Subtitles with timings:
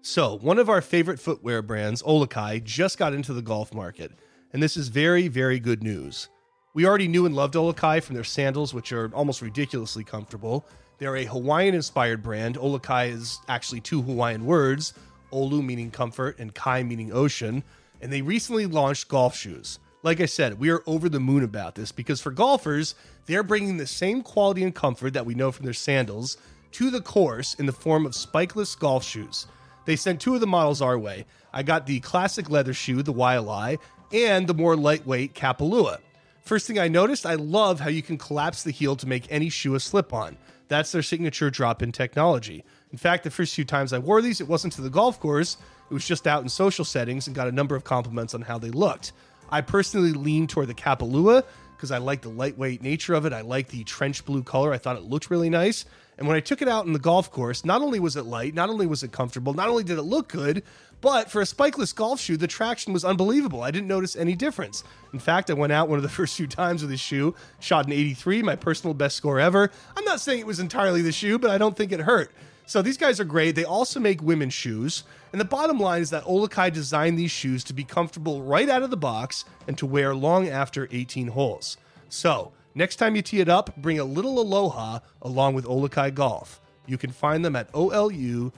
[0.00, 4.12] So, one of our favorite footwear brands, OluKai, just got into the golf market,
[4.52, 6.28] and this is very, very good news.
[6.72, 10.66] We already knew and loved OluKai from their sandals, which are almost ridiculously comfortable.
[10.98, 12.56] They're a Hawaiian inspired brand.
[12.56, 14.94] OluKai is actually two Hawaiian words
[15.32, 17.62] Olu meaning comfort and Kai meaning ocean.
[18.00, 19.78] And they recently launched golf shoes.
[20.02, 22.94] Like I said, we are over the moon about this because for golfers,
[23.26, 26.36] they're bringing the same quality and comfort that we know from their sandals
[26.72, 29.46] to the course in the form of spikeless golf shoes.
[29.88, 31.24] They sent two of the models our way.
[31.50, 33.78] I got the classic leather shoe, the Waialae,
[34.12, 35.96] and the more lightweight Kapalua.
[36.42, 39.48] First thing I noticed, I love how you can collapse the heel to make any
[39.48, 40.36] shoe a slip on.
[40.68, 42.66] That's their signature drop in technology.
[42.92, 45.56] In fact, the first few times I wore these, it wasn't to the golf course,
[45.90, 48.58] it was just out in social settings and got a number of compliments on how
[48.58, 49.12] they looked.
[49.48, 51.44] I personally leaned toward the Kapalua
[51.78, 53.32] because I like the lightweight nature of it.
[53.32, 54.70] I like the trench blue color.
[54.70, 55.86] I thought it looked really nice.
[56.18, 58.52] And when I took it out in the golf course, not only was it light,
[58.52, 60.64] not only was it comfortable, not only did it look good,
[61.00, 63.62] but for a spikeless golf shoe, the traction was unbelievable.
[63.62, 64.82] I didn't notice any difference.
[65.12, 67.86] In fact, I went out one of the first few times with this shoe, shot
[67.86, 69.70] an 83, my personal best score ever.
[69.96, 72.32] I'm not saying it was entirely the shoe, but I don't think it hurt.
[72.66, 73.54] So these guys are great.
[73.54, 75.04] They also make women's shoes.
[75.32, 78.82] And the bottom line is that OluKai designed these shoes to be comfortable right out
[78.82, 81.78] of the box and to wear long after 18 holes.
[82.10, 86.62] So, next time you tee it up, bring a little aloha along with OluKai Golf.
[86.86, 88.52] You can find them at olukai.com.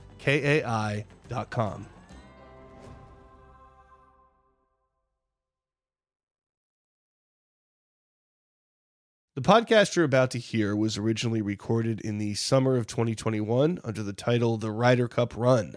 [9.36, 14.02] The podcast you're about to hear was originally recorded in the summer of 2021 under
[14.02, 15.76] the title The Ryder Cup Run.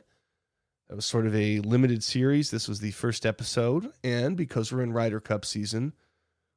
[0.90, 2.52] That was sort of a limited series.
[2.52, 5.94] This was the first episode, and because we're in Ryder Cup season,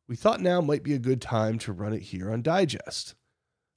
[0.09, 3.15] we thought now might be a good time to run it here on Digest.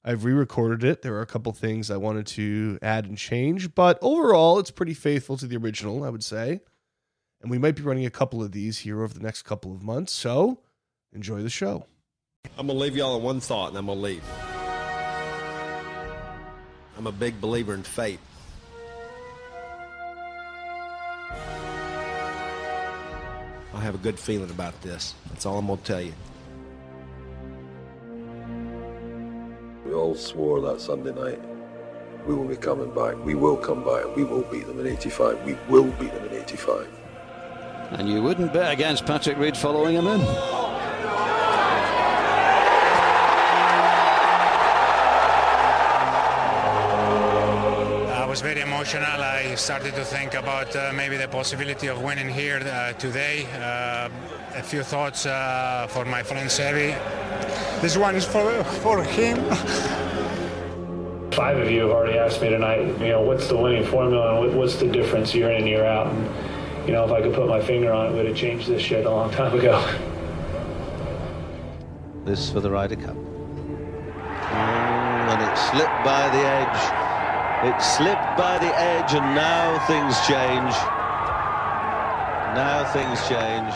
[0.04, 1.02] I've re recorded it.
[1.02, 4.94] There are a couple things I wanted to add and change, but overall, it's pretty
[4.94, 6.60] faithful to the original, I would say.
[7.42, 9.82] And we might be running a couple of these here over the next couple of
[9.82, 10.60] months, so
[11.12, 11.86] enjoy the show.
[12.56, 14.24] I'm gonna leave y'all on one thought and I'm gonna leave.
[16.96, 18.20] I'm a big believer in fate.
[23.72, 25.14] I have a good feeling about this.
[25.28, 26.12] That's all I'm gonna tell you.
[29.86, 31.40] We all swore that Sunday night
[32.26, 33.16] we will be coming back.
[33.24, 34.14] We will come back.
[34.16, 35.44] We will beat them in 85.
[35.44, 36.88] We will beat them in 85.
[37.92, 40.20] And you wouldn't bet against Patrick Reed following him in.
[48.80, 49.22] Emotional.
[49.22, 53.46] I started to think about uh, maybe the possibility of winning here uh, today.
[53.52, 54.08] Uh,
[54.58, 56.96] a few thoughts uh, for my friend Seve.
[57.82, 59.36] This one is for, for him.
[61.30, 64.56] Five of you have already asked me tonight, you know, what's the winning formula and
[64.56, 66.06] what's the difference year in and year out?
[66.06, 68.80] And, you know, if I could put my finger on it, would have changed this
[68.80, 69.76] shit a long time ago.
[72.24, 73.14] This for the Ryder Cup.
[73.14, 77.09] Oh, and it slipped by the edge.
[77.62, 80.72] It slipped by the edge, and now things change.
[82.56, 83.74] Now things change.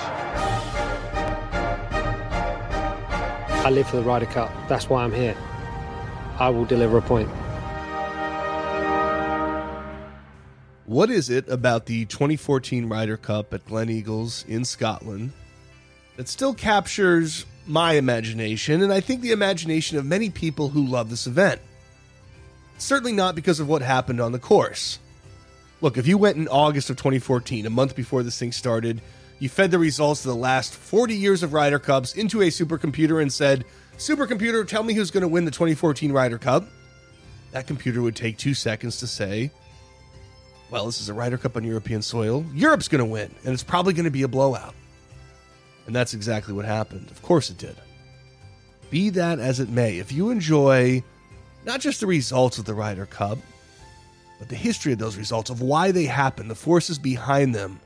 [3.63, 4.51] I live for the Ryder Cup.
[4.69, 5.37] That's why I'm here.
[6.39, 7.29] I will deliver a point.
[10.87, 15.33] What is it about the 2014 Ryder Cup at Gleneagles in Scotland
[16.17, 21.11] that still captures my imagination and I think the imagination of many people who love
[21.11, 21.61] this event?
[22.85, 24.99] Certainly not because of what happened on the course.
[25.81, 29.01] Look, if you went in August of 2014, a month before this thing started,
[29.39, 33.23] you fed the results of the last 40 years of Ryder Cups into a supercomputer
[33.23, 33.65] and said,
[33.97, 36.67] Supercomputer, tell me who's going to win the 2014 Ryder Cup.
[37.53, 39.51] That computer would take two seconds to say,
[40.71, 42.45] well, this is a Ryder Cup on European soil.
[42.53, 44.75] Europe's going to win, and it's probably going to be a blowout.
[45.87, 47.11] And that's exactly what happened.
[47.11, 47.77] Of course it did.
[48.91, 51.03] Be that as it may, if you enjoy
[51.65, 53.39] not just the results of the Ryder Cup,
[54.39, 57.81] but the history of those results, of why they happen, the forces behind them,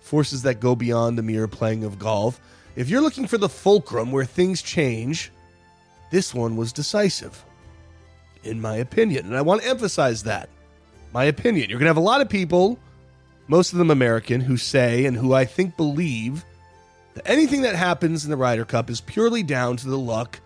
[0.00, 2.40] forces that go beyond the mere playing of golf.
[2.76, 5.30] If you're looking for the fulcrum where things change,
[6.10, 7.44] this one was decisive,
[8.42, 9.26] in my opinion.
[9.26, 10.48] And I want to emphasize that.
[11.12, 11.70] My opinion.
[11.70, 12.78] You're going to have a lot of people,
[13.48, 16.44] most of them American, who say and who I think believe
[17.14, 20.40] that anything that happens in the Ryder Cup is purely down to the luck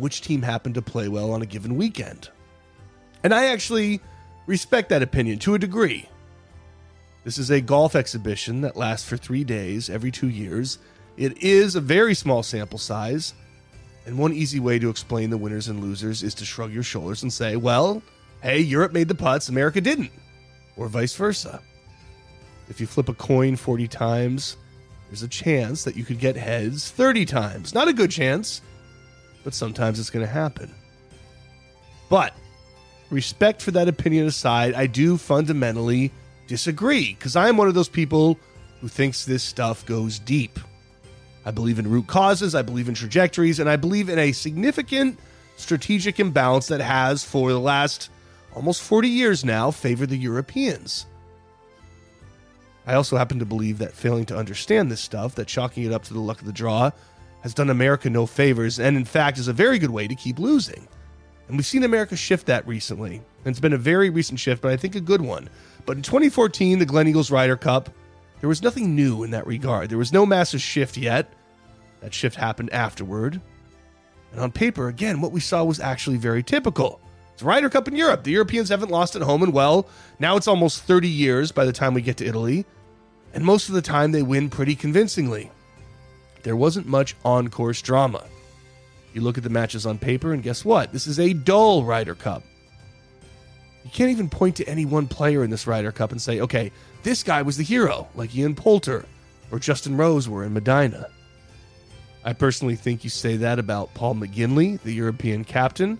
[0.00, 2.30] which team happened to play well on a given weekend.
[3.22, 4.00] And I actually
[4.46, 6.08] respect that opinion to a degree.
[7.24, 10.78] This is a golf exhibition that lasts for three days every two years.
[11.16, 13.34] It is a very small sample size.
[14.06, 17.22] And one easy way to explain the winners and losers is to shrug your shoulders
[17.22, 18.02] and say, well,
[18.42, 20.10] hey, Europe made the putts, America didn't,
[20.76, 21.60] or vice versa.
[22.70, 24.56] If you flip a coin 40 times,
[25.08, 27.74] there's a chance that you could get heads 30 times.
[27.74, 28.62] Not a good chance,
[29.48, 30.70] but sometimes it's going to happen.
[32.10, 32.34] But
[33.08, 36.12] respect for that opinion aside, I do fundamentally
[36.46, 38.38] disagree because I am one of those people
[38.82, 40.58] who thinks this stuff goes deep.
[41.46, 45.18] I believe in root causes, I believe in trajectories, and I believe in a significant
[45.56, 48.10] strategic imbalance that has, for the last
[48.54, 51.06] almost 40 years now, favored the Europeans.
[52.86, 56.04] I also happen to believe that failing to understand this stuff, that chalking it up
[56.04, 56.90] to the luck of the draw,
[57.42, 60.38] has done America no favors, and in fact is a very good way to keep
[60.38, 60.88] losing.
[61.48, 63.16] And we've seen America shift that recently.
[63.16, 65.48] And it's been a very recent shift, but I think a good one.
[65.86, 67.90] But in 2014, the Gleneagles Ryder Cup,
[68.40, 69.88] there was nothing new in that regard.
[69.88, 71.32] There was no massive shift yet.
[72.00, 73.40] That shift happened afterward.
[74.32, 77.00] And on paper, again, what we saw was actually very typical.
[77.32, 78.24] It's Ryder Cup in Europe.
[78.24, 79.88] The Europeans haven't lost at home, and well,
[80.18, 82.66] now it's almost 30 years by the time we get to Italy.
[83.32, 85.50] And most of the time, they win pretty convincingly.
[86.42, 88.24] There wasn't much on course drama.
[89.12, 90.92] You look at the matches on paper, and guess what?
[90.92, 92.42] This is a dull Ryder Cup.
[93.84, 96.70] You can't even point to any one player in this Ryder Cup and say, okay,
[97.02, 99.06] this guy was the hero, like Ian Poulter
[99.50, 101.08] or Justin Rose were in Medinah.
[102.24, 105.98] I personally think you say that about Paul McGinley, the European captain,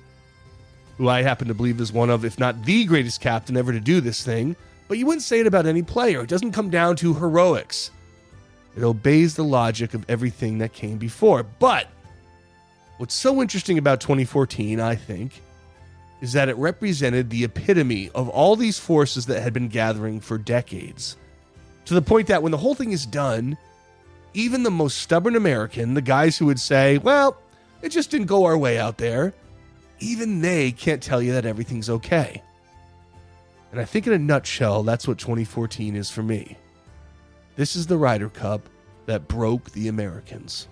[0.99, 3.81] who I happen to believe is one of, if not the greatest captain ever to
[3.81, 4.57] do this thing.
[4.89, 6.23] But you wouldn't say it about any player.
[6.23, 7.91] It doesn't come down to heroics,
[8.79, 11.43] it obeys the logic of everything that came before.
[11.43, 11.89] But
[12.99, 15.43] what's so interesting about 2014, I think,
[16.21, 20.39] is that it represented the epitome of all these forces that had been gathering for
[20.39, 21.17] decades.
[21.87, 23.59] To the point that when the whole thing is done,
[24.33, 27.37] even the most stubborn American, the guys who would say, well,
[27.83, 29.35] it just didn't go our way out there,
[29.99, 32.45] even they can't tell you that everything's okay.
[33.73, 36.57] And I think, in a nutshell, that's what 2014 is for me.
[37.59, 38.69] This is the Ryder Cup
[39.07, 40.69] that broke the Americans.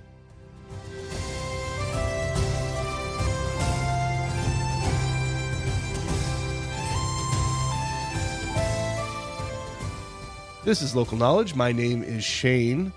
[10.65, 11.57] This is Local Knowledge.
[11.57, 12.93] My name is Shane.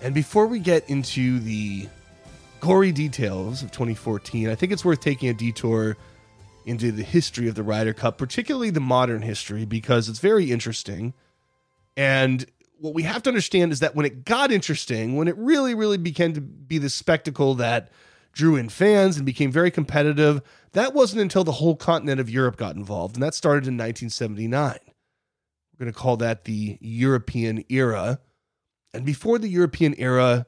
[0.00, 1.88] And before we get into the
[2.60, 5.96] gory details of 2014, I think it's worth taking a detour
[6.64, 11.12] into the history of the Ryder Cup, particularly the modern history, because it's very interesting.
[11.96, 12.46] And
[12.80, 15.98] what we have to understand is that when it got interesting, when it really, really
[15.98, 17.90] began to be the spectacle that
[18.32, 20.40] drew in fans and became very competitive,
[20.72, 23.16] that wasn't until the whole continent of Europe got involved.
[23.16, 24.78] And that started in 1979.
[24.82, 28.20] We're going to call that the European era.
[28.94, 30.46] And before the European era,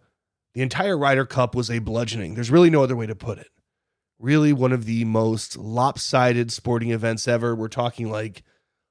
[0.54, 2.34] the entire Ryder Cup was a bludgeoning.
[2.34, 3.48] There's really no other way to put it.
[4.18, 7.54] Really, one of the most lopsided sporting events ever.
[7.54, 8.42] We're talking like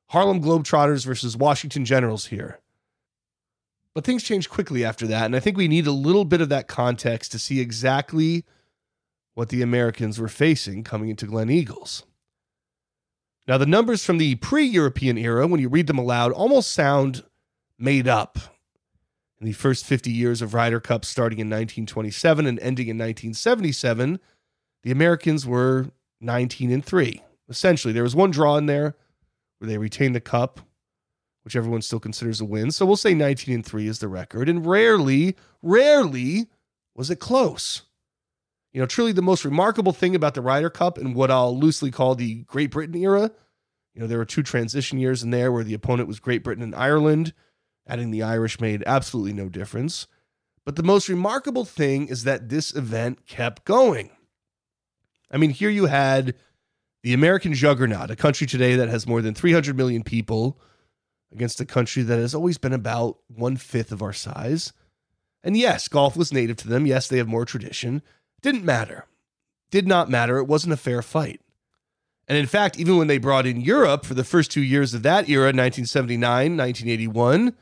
[0.10, 2.61] Harlem Globetrotters versus Washington Generals here.
[3.94, 5.26] But things changed quickly after that.
[5.26, 8.46] And I think we need a little bit of that context to see exactly
[9.34, 12.04] what the Americans were facing coming into Gleneagles.
[13.48, 17.24] Now, the numbers from the pre European era, when you read them aloud, almost sound
[17.78, 18.38] made up
[19.40, 24.20] in the first 50 years of Ryder Cup starting in 1927 and ending in 1977,
[24.84, 25.88] the Americans were
[26.22, 27.22] 19 and 3.
[27.50, 28.96] Essentially, there was one draw in there
[29.58, 30.62] where they retained the cup,
[31.44, 32.72] which everyone still considers a win.
[32.72, 34.48] So we'll say 19 and 3 is the record.
[34.48, 36.48] And rarely, rarely
[36.96, 37.84] was it close.
[38.74, 41.92] You know, truly the most remarkable thing about the Ryder Cup and what I'll loosely
[41.92, 43.32] call the Great Britain era,
[43.94, 46.64] you know, there were two transition years in there where the opponent was Great Britain
[46.64, 47.34] and Ireland
[47.88, 50.08] Adding the Irish made absolutely no difference.
[50.64, 54.12] But the most remarkable thing is that this event kept going.
[55.32, 56.36] I mean, here you had
[57.04, 60.60] the American juggernaut, a country today that has more than 300 million people,
[61.32, 64.74] against a country that has always been about one fifth of our size.
[65.44, 66.86] And yes, golf was native to them.
[66.86, 68.02] Yes, they have more tradition.
[68.42, 69.06] Didn't matter.
[69.72, 70.38] Did not matter.
[70.38, 71.42] It wasn't a fair fight.
[72.28, 75.04] And in fact, even when they brought in Europe for the first two years of
[75.04, 76.22] that era, 1979,
[76.58, 77.56] 1981,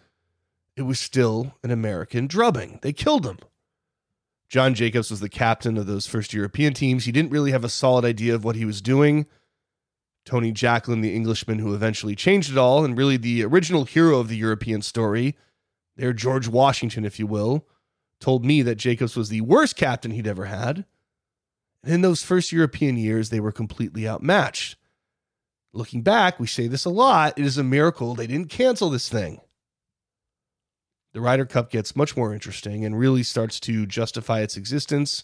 [0.76, 2.80] it was still an American drubbing.
[2.82, 3.40] They killed him.
[4.50, 7.06] John Jacobs was the captain of those first European teams.
[7.06, 9.28] He didn't really have a solid idea of what he was doing.
[10.30, 14.28] Tony Jacklin, the Englishman who eventually changed it all, and really the original hero of
[14.28, 15.36] the European story,
[15.98, 17.68] there, George Washington, if you will,
[18.20, 20.86] told me that Jacobs was the worst captain he'd ever had.
[21.84, 24.76] And in those first European years, they were completely outmatched.
[25.74, 27.34] Looking back, we say this a lot.
[27.36, 29.42] It is a miracle they didn't cancel this thing
[31.12, 35.24] the Ryder Cup gets much more interesting and really starts to justify its existence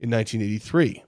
[0.00, 1.04] in 1983.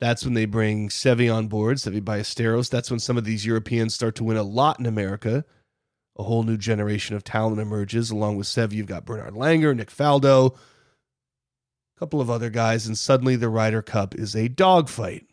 [0.00, 2.70] That's when they bring Seve on board, Seve Ballesteros.
[2.70, 5.44] That's when some of these Europeans start to win a lot in America.
[6.20, 8.10] a whole new generation of talent emerges.
[8.10, 12.96] Along with Sev, you've got Bernard Langer, Nick Faldo, a couple of other guys, and
[12.96, 15.26] suddenly the Ryder Cup is a dogfight.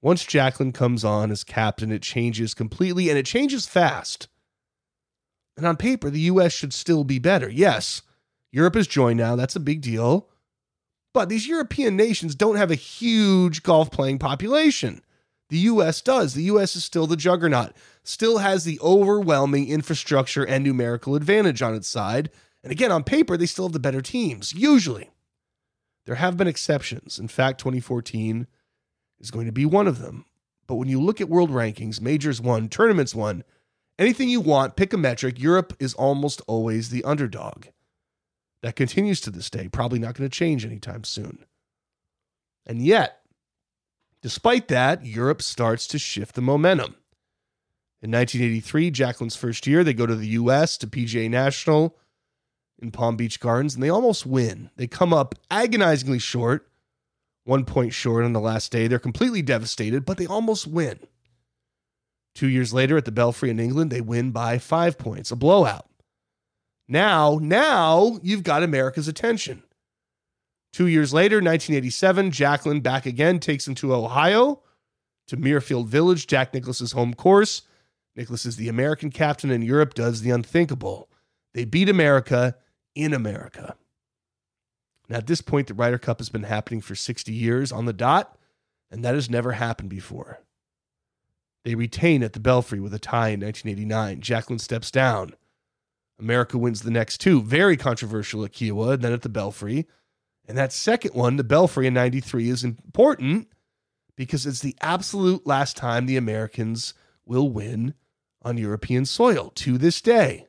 [0.00, 4.28] Once Jacklin comes on as captain, it changes completely and it changes fast.
[5.56, 6.52] And on paper, the U.S.
[6.52, 7.48] should still be better.
[7.48, 8.02] Yes,
[8.50, 9.36] Europe has joined now.
[9.36, 10.28] That's a big deal.
[11.14, 15.02] But these European nations don't have a huge golf playing population.
[15.50, 16.34] The US does.
[16.34, 21.74] The US is still the juggernaut, still has the overwhelming infrastructure and numerical advantage on
[21.74, 22.30] its side.
[22.62, 25.10] And again, on paper, they still have the better teams, usually.
[26.06, 27.18] There have been exceptions.
[27.18, 28.46] In fact, 2014
[29.20, 30.24] is going to be one of them.
[30.66, 33.44] But when you look at world rankings, majors won, tournaments won,
[33.98, 37.66] anything you want, pick a metric, Europe is almost always the underdog.
[38.62, 41.44] That continues to this day, probably not going to change anytime soon.
[42.64, 43.22] And yet,
[44.22, 46.94] despite that, Europe starts to shift the momentum.
[48.00, 51.96] In 1983, Jacklin's first year, they go to the US to PGA National
[52.80, 54.70] in Palm Beach Gardens, and they almost win.
[54.76, 56.68] They come up agonizingly short,
[57.44, 58.86] one point short on the last day.
[58.86, 60.98] They're completely devastated, but they almost win.
[62.34, 65.86] Two years later at the Belfry in England, they win by five points, a blowout.
[66.88, 69.62] Now, now you've got America's attention.
[70.72, 74.62] Two years later, 1987, Jacklin back again takes him to Ohio,
[75.26, 77.62] to Muirfield Village, Jack Nicklaus's home course.
[78.16, 81.08] Nicklaus is the American captain, and Europe does the unthinkable.
[81.54, 82.56] They beat America
[82.94, 83.76] in America.
[85.08, 87.92] Now, at this point, the Ryder Cup has been happening for 60 years on the
[87.92, 88.38] dot,
[88.90, 90.40] and that has never happened before.
[91.64, 94.20] They retain at the Belfry with a tie in 1989.
[94.20, 95.34] Jacklin steps down.
[96.22, 97.42] America wins the next two.
[97.42, 99.86] Very controversial at Kiawah, and then at the Belfry.
[100.46, 103.48] And that second one, the Belfry in 93, is important
[104.16, 106.94] because it's the absolute last time the Americans
[107.26, 107.94] will win
[108.42, 110.48] on European soil to this day.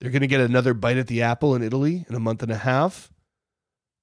[0.00, 2.52] They're going to get another bite at the apple in Italy in a month and
[2.52, 3.12] a half.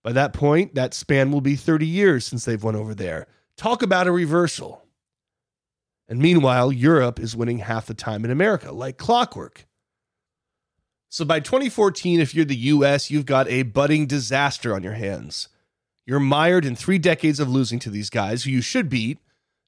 [0.04, 3.28] By that point, that span will be 30 years since they've won over there.
[3.56, 4.84] Talk about a reversal.
[6.08, 9.66] And meanwhile, Europe is winning half the time in America, like clockwork.
[11.12, 15.50] So by 2014, if you're the US, you've got a budding disaster on your hands.
[16.06, 19.20] You're mired in three decades of losing to these guys who you should beat.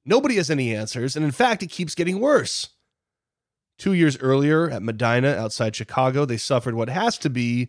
[0.05, 1.17] Nobody has any answers.
[1.17, 2.69] And in fact, it keeps getting worse.
[3.77, 7.67] Two years earlier at Medinah outside Chicago, they suffered what has to be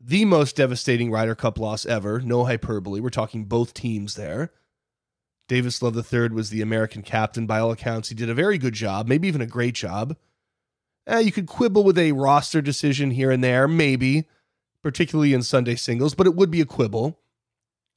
[0.00, 2.20] the most devastating Ryder Cup loss ever.
[2.20, 3.00] No hyperbole.
[3.00, 4.52] We're talking both teams there.
[5.48, 7.46] Davis Love III was the American captain.
[7.46, 10.16] By all accounts, he did a very good job, maybe even a great job.
[11.06, 14.24] Eh, you could quibble with a roster decision here and there, maybe,
[14.82, 17.18] particularly in Sunday singles, but it would be a quibble.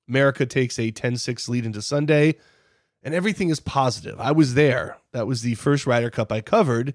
[0.08, 2.36] America takes a 10 6 lead into Sunday,
[3.02, 4.20] and everything is positive.
[4.20, 4.98] I was there.
[5.12, 6.94] That was the first Ryder Cup I covered,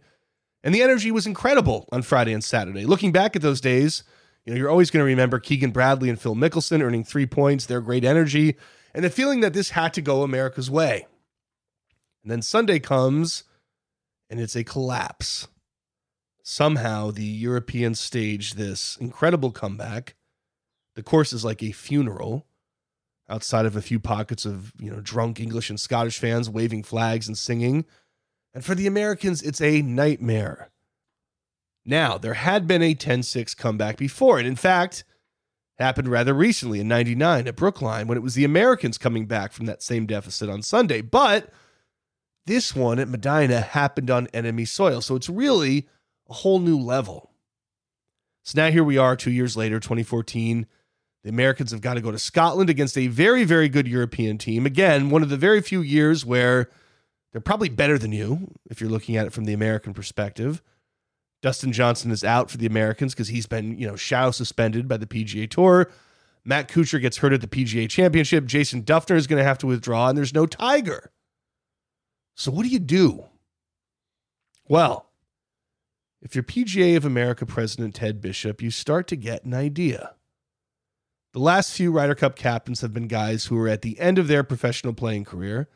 [0.62, 2.86] and the energy was incredible on Friday and Saturday.
[2.86, 4.04] Looking back at those days,
[4.44, 7.66] you know, you're always going to remember Keegan Bradley and Phil Mickelson earning three points,
[7.66, 8.56] their great energy,
[8.94, 11.06] and the feeling that this had to go America's way.
[12.22, 13.44] And then Sunday comes,
[14.30, 15.48] and it's a collapse
[16.44, 20.14] somehow the Europeans stage this incredible comeback.
[20.94, 22.46] The course is like a funeral
[23.28, 27.26] outside of a few pockets of, you know, drunk English and Scottish fans waving flags
[27.26, 27.86] and singing.
[28.52, 30.70] And for the Americans, it's a nightmare.
[31.86, 34.38] Now, there had been a 10 6 comeback before.
[34.38, 35.04] And in fact,
[35.78, 39.64] happened rather recently in 99 at Brookline when it was the Americans coming back from
[39.64, 41.00] that same deficit on Sunday.
[41.00, 41.50] But
[42.44, 45.00] this one at Medinah happened on enemy soil.
[45.00, 45.88] So it's really
[46.28, 47.30] a whole new level.
[48.42, 50.66] So now here we are, two years later, 2014.
[51.22, 54.66] The Americans have got to go to Scotland against a very, very good European team.
[54.66, 56.68] Again, one of the very few years where
[57.32, 60.62] they're probably better than you if you're looking at it from the American perspective.
[61.40, 64.98] Dustin Johnson is out for the Americans because he's been, you know, shadow suspended by
[64.98, 65.90] the PGA Tour.
[66.44, 68.44] Matt Kuchar gets hurt at the PGA Championship.
[68.44, 71.10] Jason Dufner is going to have to withdraw, and there's no Tiger.
[72.34, 73.24] So what do you do?
[74.68, 75.06] Well,
[76.24, 80.14] if you're PGA of America President Ted Bishop, you start to get an idea.
[81.34, 84.26] The last few Ryder Cup captains have been guys who are at the end of
[84.26, 85.68] their professional playing career,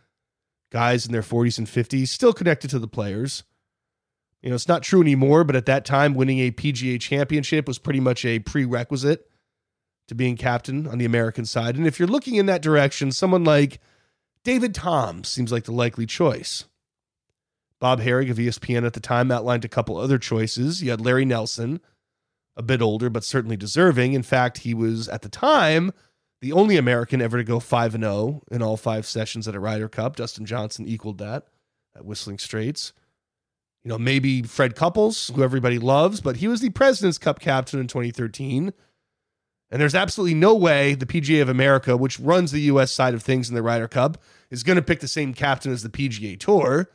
[0.72, 3.44] guys in their 40s and 50s, still connected to the players.
[4.40, 7.78] You know, it's not true anymore, but at that time, winning a PGA championship was
[7.78, 9.28] pretty much a prerequisite
[10.06, 11.76] to being captain on the American side.
[11.76, 13.80] And if you're looking in that direction, someone like
[14.44, 16.64] David Toms seems like the likely choice.
[17.80, 20.82] Bob Harig of ESPN at the time outlined a couple other choices.
[20.82, 21.80] You had Larry Nelson,
[22.56, 24.14] a bit older, but certainly deserving.
[24.14, 25.92] In fact, he was at the time
[26.40, 29.60] the only American ever to go 5 and 0 in all five sessions at a
[29.60, 30.16] Ryder Cup.
[30.16, 31.46] Dustin Johnson equaled that
[31.94, 32.92] at Whistling Straits.
[33.84, 37.80] You know, maybe Fred Couples, who everybody loves, but he was the President's Cup captain
[37.80, 38.72] in 2013.
[39.70, 43.22] And there's absolutely no way the PGA of America, which runs the US side of
[43.22, 46.38] things in the Ryder Cup, is going to pick the same captain as the PGA
[46.38, 46.90] Tour.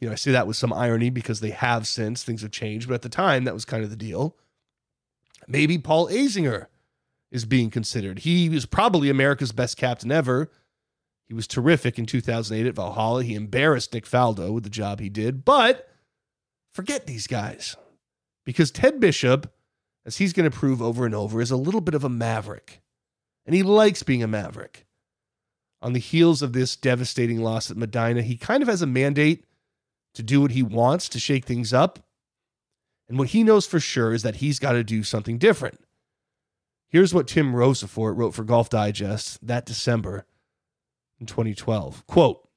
[0.00, 2.88] You know, I say that with some irony because they have since, things have changed,
[2.88, 4.36] but at the time, that was kind of the deal.
[5.46, 6.66] Maybe Paul Azinger
[7.30, 8.20] is being considered.
[8.20, 10.50] He was probably America's best captain ever.
[11.26, 13.24] He was terrific in 2008 at Valhalla.
[13.24, 15.88] He embarrassed Nick Faldo with the job he did, but
[16.70, 17.76] forget these guys
[18.44, 19.54] because Ted Bishop
[20.06, 22.82] as he's going to prove over and over, is a little bit of a maverick.
[23.46, 24.86] And he likes being a maverick.
[25.82, 29.44] On the heels of this devastating loss at Medinah, he kind of has a mandate
[30.14, 31.98] to do what he wants to shake things up.
[33.08, 35.80] And what he knows for sure is that he's got to do something different.
[36.88, 40.26] Here's what Tim Rosaforte wrote for Golf Digest that December
[41.20, 42.06] in 2012.
[42.06, 42.48] Quote,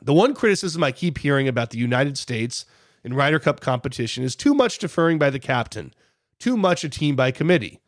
[0.00, 2.64] the one criticism I keep hearing about the United States
[3.04, 5.92] in Ryder Cup competition is too much deferring by the captain
[6.40, 7.80] too much a team by committee.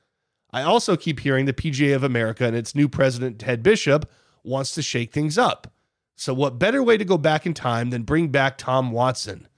[0.53, 4.09] I also keep hearing the PGA of America and its new president, Ted Bishop,
[4.45, 5.73] wants to shake things up.
[6.17, 9.49] So, what better way to go back in time than bring back Tom Watson,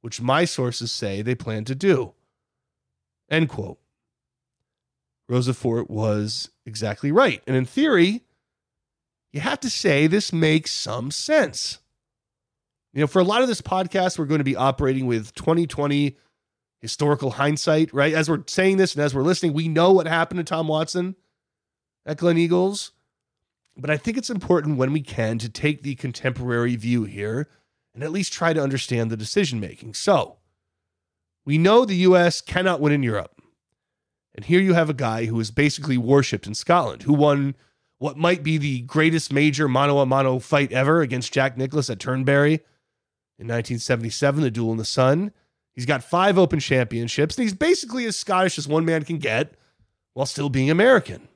[0.00, 2.14] which my sources say they plan to do?
[3.30, 3.78] End quote.
[5.30, 7.42] Rosaforte was exactly right.
[7.46, 8.22] And in theory,
[9.32, 11.78] you have to say this makes some sense.
[12.92, 16.16] You know, for a lot of this podcast, we're going to be operating with 2020
[16.80, 18.12] historical hindsight, right?
[18.12, 21.16] As we're saying this and as we're listening, we know what happened to Tom Watson
[22.06, 22.92] at Gleneagles.
[23.76, 27.48] But I think it's important when we can to take the contemporary view here
[27.92, 29.94] and at least try to understand the decision making.
[29.94, 30.36] So,
[31.44, 33.40] we know the US cannot win in Europe.
[34.34, 37.54] And here you have a guy who is basically worshipped in Scotland, who won
[37.98, 42.00] what might be the greatest major mano a mano fight ever against Jack Nicklaus at
[42.00, 42.54] Turnberry
[43.38, 45.32] in 1977, the duel in the sun.
[45.72, 49.54] He's got five open championships, and he's basically as Scottish as one man can get
[50.12, 51.28] while still being American.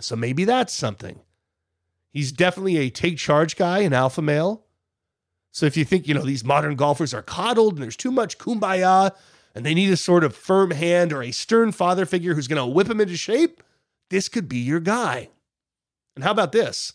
[0.00, 1.20] So maybe that's something.
[2.12, 4.66] He's definitely a take charge guy, an alpha male.
[5.50, 8.38] So if you think, you know, these modern golfers are coddled and there's too much
[8.38, 9.12] kumbaya
[9.54, 12.60] and they need a sort of firm hand or a stern father figure who's going
[12.60, 13.62] to whip them into shape,
[14.10, 15.30] this could be your guy.
[16.14, 16.94] And how about this?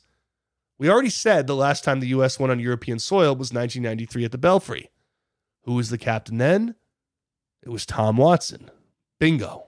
[0.80, 2.40] We already said the last time the U.S.
[2.40, 4.92] won on European soil was 1993 at the Belfry.
[5.64, 6.76] Who was the captain then?
[7.64, 8.70] It was Tom Watson.
[9.20, 9.68] Bingo.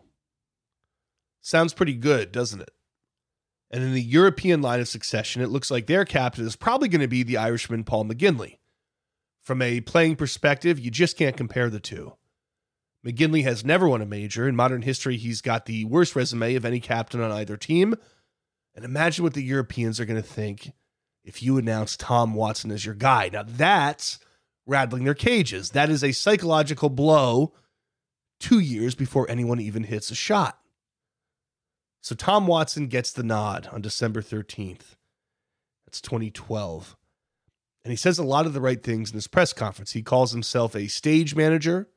[1.41, 2.71] Sounds pretty good, doesn't it?
[3.71, 7.01] And in the European line of succession, it looks like their captain is probably going
[7.01, 8.57] to be the Irishman Paul McGinley.
[9.41, 12.13] From a playing perspective, you just can't compare the two.
[13.05, 14.47] McGinley has never won a major.
[14.47, 17.95] In modern history, he's got the worst resume of any captain on either team.
[18.75, 20.73] And imagine what the Europeans are going to think
[21.23, 23.29] if you announce Tom Watson as your guy.
[23.31, 24.19] Now, that's
[24.65, 25.71] rattling their cages.
[25.71, 27.53] That is a psychological blow
[28.39, 30.59] two years before anyone even hits a shot.
[32.01, 34.95] So Tom Watson gets the nod on December 13th.
[35.85, 36.95] That's 2012.
[37.83, 39.91] And he says a lot of the right things in his press conference.
[39.91, 41.89] He calls himself a stage manager,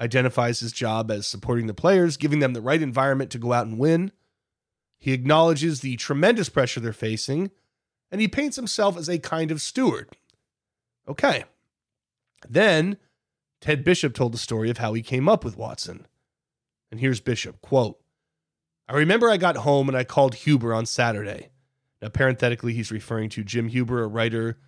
[0.00, 3.66] identifies his job as supporting the players, giving them the right environment to go out
[3.66, 4.12] and win.
[4.98, 7.50] He acknowledges the tremendous pressure they're facing,
[8.10, 10.10] and he paints himself as a kind of steward.
[11.08, 11.44] Okay.
[12.48, 12.96] Then
[13.60, 16.06] Ted Bishop told the story of how he came up with Watson.
[16.90, 18.00] And here's Bishop quote,
[18.88, 21.50] I remember I got home and I called Huber on Saturday.
[22.00, 24.58] Now, parenthetically, he's referring to Jim Huber, a writer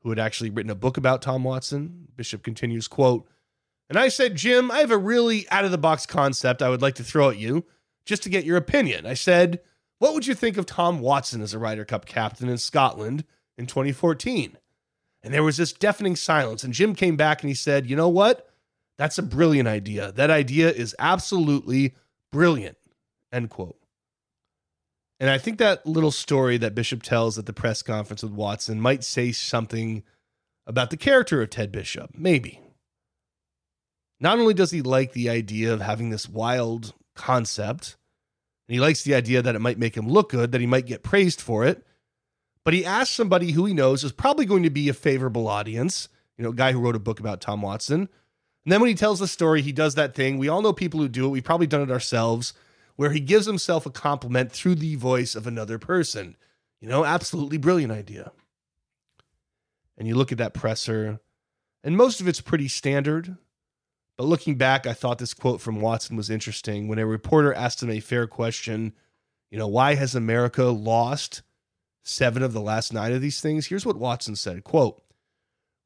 [0.00, 2.08] who had actually written a book about Tom Watson.
[2.14, 3.26] Bishop continues, quote,
[3.88, 6.82] and I said, Jim, I have a really out of the box concept I would
[6.82, 7.64] like to throw at you
[8.06, 9.06] just to get your opinion.
[9.06, 9.60] I said,
[9.98, 13.24] What would you think of Tom Watson as a Ryder Cup captain in Scotland
[13.58, 14.56] in 2014?
[15.22, 16.64] And there was this deafening silence.
[16.64, 18.48] And Jim came back and he said, You know what?
[18.96, 20.12] That's a brilliant idea.
[20.12, 21.94] That idea is absolutely
[22.30, 22.78] brilliant.
[23.34, 23.76] End quote.
[25.18, 28.80] And I think that little story that Bishop tells at the press conference with Watson
[28.80, 30.04] might say something
[30.66, 32.10] about the character of Ted Bishop.
[32.14, 32.60] Maybe.
[34.20, 37.96] Not only does he like the idea of having this wild concept,
[38.68, 40.86] and he likes the idea that it might make him look good, that he might
[40.86, 41.84] get praised for it,
[42.64, 46.08] but he asks somebody who he knows is probably going to be a favorable audience,
[46.38, 48.08] you know, a guy who wrote a book about Tom Watson.
[48.64, 50.38] And then when he tells the story, he does that thing.
[50.38, 51.30] We all know people who do it.
[51.30, 52.54] We've probably done it ourselves,
[52.96, 56.36] where he gives himself a compliment through the voice of another person.
[56.80, 58.32] You know, absolutely brilliant idea.
[59.96, 61.20] And you look at that presser,
[61.82, 63.36] and most of it's pretty standard.
[64.16, 66.88] But looking back, I thought this quote from Watson was interesting.
[66.88, 68.92] When a reporter asked him a fair question,
[69.50, 71.42] you know, why has America lost
[72.04, 73.66] seven of the last nine of these things.
[73.66, 75.02] Here's what Watson said quote,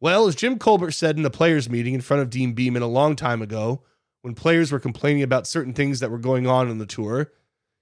[0.00, 2.88] Well, as Jim Colbert said in a players' meeting in front of Deane Beman a
[2.88, 3.82] long time ago,
[4.22, 7.32] when players were complaining about certain things that were going on on the tour,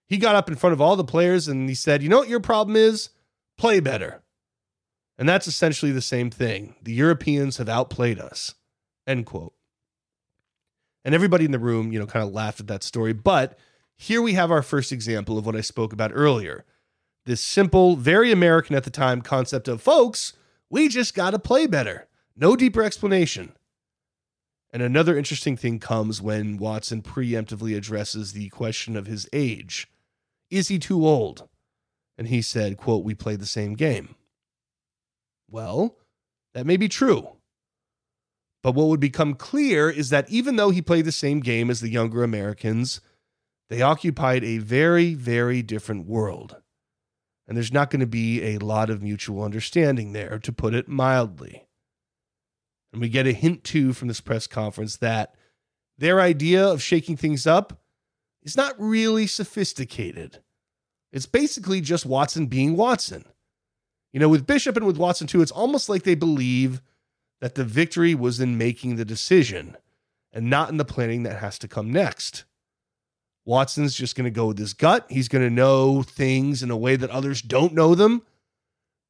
[0.07, 2.29] he got up in front of all the players and he said, You know what
[2.29, 3.11] your problem is?
[3.59, 4.23] Play better.
[5.19, 6.77] And that's essentially the same thing.
[6.83, 8.55] The Europeans have outplayed us.
[9.07, 9.55] End quote.
[11.05, 13.13] And everybody in the room, you know, kind of laughed at that story.
[13.13, 13.59] But
[13.97, 16.65] here we have our first example of what I spoke about earlier.
[17.25, 20.35] This simple, very American at the time concept of, folks,
[20.69, 22.07] we just got to play better.
[22.37, 23.53] No deeper explanation.
[24.77, 29.89] And another interesting thing comes when Watson preemptively addresses the question of his age.
[30.51, 31.49] Is he too old?
[32.19, 34.17] And he said, quote, we played the same game.
[35.51, 35.97] Well,
[36.53, 37.39] that may be true.
[38.63, 41.81] But what would become clear is that even though he played the same game as
[41.81, 43.01] the younger Americans,
[43.71, 46.57] they occupied a very, very different world.
[47.49, 50.87] And there's not going to be a lot of mutual understanding there, to put it
[50.87, 51.66] mildly.
[52.93, 55.35] And we get a hint, too, from this press conference that
[55.99, 57.81] their idea of shaking things up
[58.43, 60.39] is not really sophisticated.
[61.13, 63.25] It's basically just Watson being Watson.
[64.13, 66.81] You know, with Bishop and with Watson, too, it's almost like they believe
[67.41, 69.77] that the victory was in making the decision
[70.33, 72.45] and not in the planning that has to come next.
[73.45, 75.07] Watson's just going to go with his gut.
[75.09, 78.23] He's going to know things in a way that others don't know them.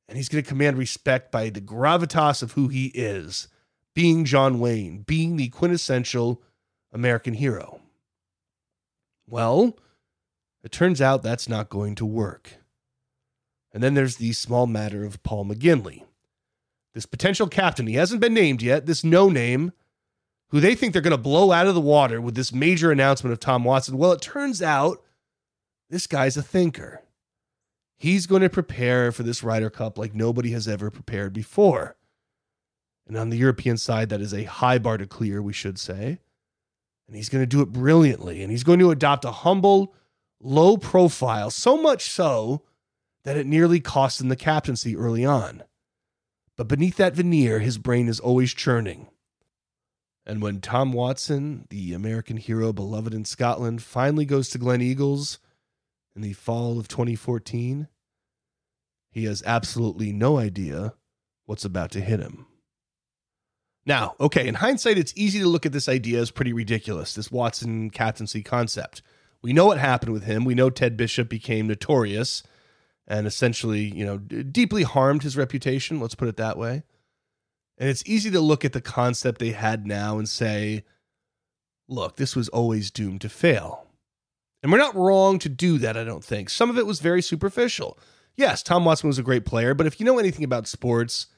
[0.08, 3.48] And he's going to command respect by the gravitas of who he is,
[3.96, 6.42] being John Wayne, being the quintessential
[6.92, 7.80] American hero.
[9.26, 9.78] Well,
[10.62, 12.58] it turns out that's not going to work.
[13.72, 16.04] And then there's the small matter of Paul McGinley.
[16.92, 19.72] This potential captain, he hasn't been named yet, this no name
[20.50, 23.32] who they think they're going to blow out of the water with this major announcement
[23.32, 23.96] of Tom Watson.
[23.96, 25.02] Well, it turns out
[25.88, 27.02] this guy's a thinker.
[27.96, 31.95] He's going to prepare for this Ryder Cup like nobody has ever prepared before.
[33.06, 36.18] And on the European side, that is a high bar to clear, we should say.
[37.06, 38.42] And he's going to do it brilliantly.
[38.42, 39.94] And he's going to adopt a humble,
[40.40, 42.62] low profile, so much so
[43.22, 45.62] that it nearly cost him the captaincy early on.
[46.56, 49.08] But beneath that veneer, his brain is always churning.
[50.24, 55.38] And when Tom Watson, the American hero beloved in Scotland, finally goes to Gleneagles
[56.16, 57.88] in the fall of 2014,
[59.10, 60.94] he has absolutely no idea
[61.44, 62.46] what's about to hit him.
[63.86, 67.30] Now, okay, in hindsight, it's easy to look at this idea as pretty ridiculous, this
[67.30, 69.00] Watson captaincy concept.
[69.42, 70.44] We know what happened with him.
[70.44, 72.42] We know Ted Bishop became notorious
[73.06, 76.82] and essentially, you know, deeply harmed his reputation, let's put it that way.
[77.78, 80.84] And it's easy to look at the concept they had now and say,
[81.88, 83.86] look, this was always doomed to fail.
[84.62, 86.50] And we're not wrong to do that, I don't think.
[86.50, 87.98] Some of it was very superficial.
[88.34, 91.28] Yes, Tom Watson was a great player, but if you know anything about sports,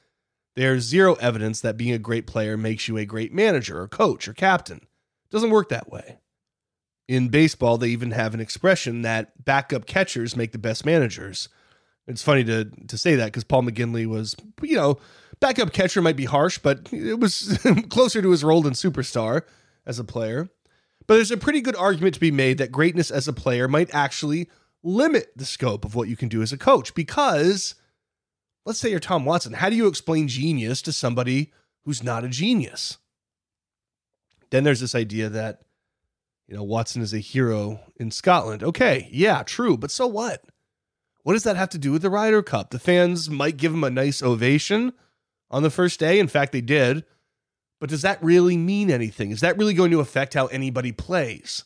[0.59, 4.27] there's zero evidence that being a great player makes you a great manager or coach
[4.27, 4.79] or captain.
[4.79, 6.17] It doesn't work that way.
[7.07, 11.47] In baseball, they even have an expression that backup catchers make the best managers.
[12.07, 14.97] It's funny to to say that because Paul McGinley was, you know,
[15.39, 17.57] backup catcher might be harsh, but it was
[17.89, 19.43] closer to his role than superstar
[19.85, 20.49] as a player.
[21.07, 23.95] But there's a pretty good argument to be made that greatness as a player might
[23.95, 24.49] actually
[24.83, 27.75] limit the scope of what you can do as a coach because
[28.69, 29.53] let's say you're Tom Watson.
[29.53, 31.51] How do you explain genius to somebody
[31.85, 32.99] who's not a genius?
[34.51, 35.61] Then there's this idea that,
[36.47, 38.61] you know, Watson is a hero in Scotland.
[38.61, 40.43] Okay, yeah, true, but so what?
[41.23, 42.69] What does that have to do with the Ryder Cup?
[42.69, 44.93] The fans might give him a nice ovation
[45.49, 46.19] on the first day.
[46.19, 47.03] In fact, they did.
[47.79, 49.31] But does that really mean anything?
[49.31, 51.63] Is that really going to affect how anybody plays?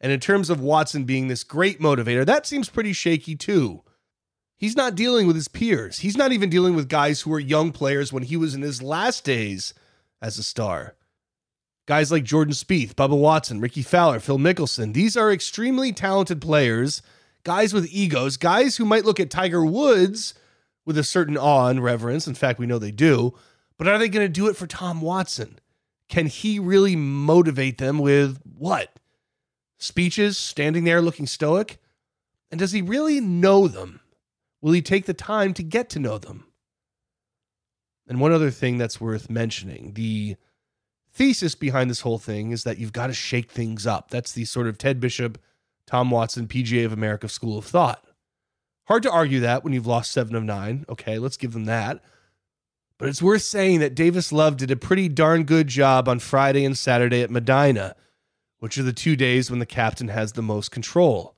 [0.00, 3.82] And in terms of Watson being this great motivator, that seems pretty shaky too.
[4.56, 5.98] He's not dealing with his peers.
[5.98, 8.82] He's not even dealing with guys who were young players when he was in his
[8.82, 9.74] last days
[10.22, 10.94] as a star.
[11.86, 17.02] Guys like Jordan Spieth, Bubba Watson, Rickie Fowler, Phil Mickelson, these are extremely talented players,
[17.42, 20.32] guys with egos, guys who might look at Tiger Woods
[20.86, 22.26] with a certain awe and reverence.
[22.26, 23.34] In fact, we know they do.
[23.76, 25.58] But are they going to do it for Tom Watson?
[26.08, 28.98] Can he really motivate them with what?
[29.78, 31.78] Speeches, standing there looking stoic?
[32.50, 34.00] And does he really know them?
[34.64, 36.46] Will he take the time to get to know them?
[38.08, 40.36] And one other thing that's worth mentioning the
[41.12, 44.08] thesis behind this whole thing is that you've got to shake things up.
[44.08, 45.36] That's the sort of Ted Bishop,
[45.86, 48.06] Tom Watson, PGA of America school of thought.
[48.84, 50.86] Hard to argue that when you've lost seven of nine.
[50.88, 52.02] Okay, let's give them that.
[52.96, 56.64] But it's worth saying that Davis Love did a pretty darn good job on Friday
[56.64, 57.96] and Saturday at Medinah,
[58.60, 61.34] which are the two days when the captain has the most control.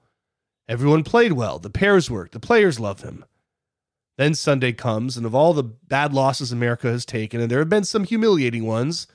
[0.68, 1.58] Everyone played well.
[1.58, 2.32] The pairs worked.
[2.32, 3.24] The players love him.
[4.18, 7.68] Then Sunday comes, and of all the bad losses America has taken, and there have
[7.68, 9.06] been some humiliating ones,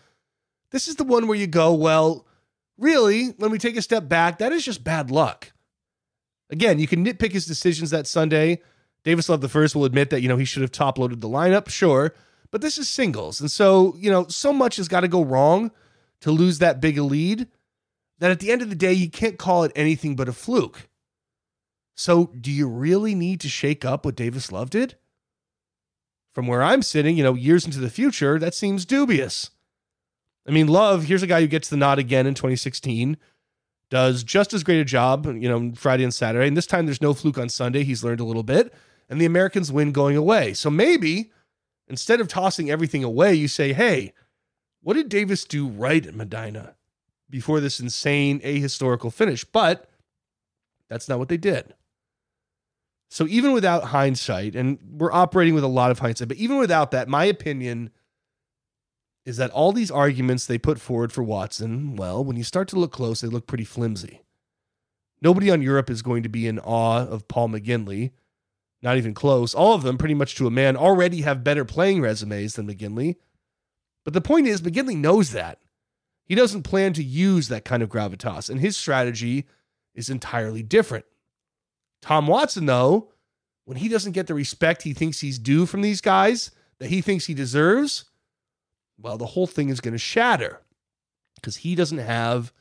[0.69, 2.27] this is the one where you go, well,
[2.77, 5.51] really, when we take a step back, that is just bad luck.
[6.49, 8.61] Again, you can nitpick his decisions that Sunday.
[9.03, 11.29] Davis Love the first will admit that, you know, he should have top loaded the
[11.29, 12.13] lineup, sure,
[12.51, 13.41] but this is singles.
[13.41, 15.71] And so, you know, so much has got to go wrong
[16.21, 17.47] to lose that big a lead
[18.19, 20.87] that at the end of the day, you can't call it anything but a fluke.
[21.95, 24.95] So, do you really need to shake up what Davis Love did?
[26.33, 29.49] From where I'm sitting, you know, years into the future, that seems dubious.
[30.47, 33.17] I mean, Love, here's a guy who gets the nod again in 2016,
[33.89, 36.47] does just as great a job, you know, Friday and Saturday.
[36.47, 37.83] And this time there's no fluke on Sunday.
[37.83, 38.73] He's learned a little bit,
[39.09, 40.53] and the Americans win going away.
[40.53, 41.31] So maybe
[41.87, 44.13] instead of tossing everything away, you say, hey,
[44.81, 46.75] what did Davis do right at Medinah
[47.29, 49.43] before this insane ahistorical finish?
[49.43, 49.87] But
[50.89, 51.73] that's not what they did.
[53.11, 56.91] So even without hindsight, and we're operating with a lot of hindsight, but even without
[56.91, 57.89] that, my opinion
[59.25, 62.79] is that all these arguments they put forward for Watson, well, when you start to
[62.79, 64.21] look close, they look pretty flimsy.
[65.21, 68.11] Nobody on Europe is going to be in awe of Paul McGinley.
[68.81, 69.53] Not even close.
[69.53, 73.17] All of them, pretty much to a man, already have better playing resumes than McGinley.
[74.05, 75.59] But the point is, McGinley knows that.
[76.23, 79.47] He doesn't plan to use that kind of gravitas, and his strategy
[79.93, 81.03] is entirely different.
[82.01, 83.11] Tom Watson, though,
[83.65, 87.01] when he doesn't get the respect he thinks he's due from these guys that he
[87.01, 88.05] thinks he deserves,
[88.99, 90.61] well, the whole thing is going to shatter
[91.35, 92.51] because he doesn't have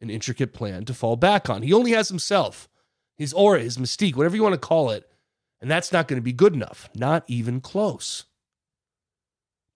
[0.00, 1.62] an intricate plan to fall back on.
[1.62, 2.68] He only has himself,
[3.16, 5.08] his aura, his mystique, whatever you want to call it.
[5.60, 8.24] And that's not going to be good enough, not even close.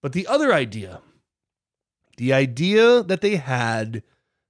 [0.02, 1.00] But the other idea,
[2.16, 4.02] the idea that they had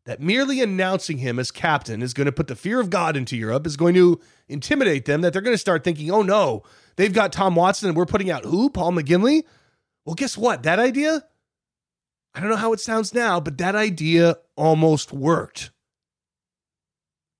[0.07, 3.37] that merely announcing him as captain is going to put the fear of God into
[3.37, 6.62] Europe, is going to intimidate them, that they're going to start thinking, oh no,
[6.97, 8.69] they've got Tom Watson and we're putting out who?
[8.69, 9.45] Paul McGinley?
[10.05, 10.62] Well, guess what?
[10.62, 11.25] That idea,
[12.35, 15.71] I don't know how it sounds now, but that idea almost worked.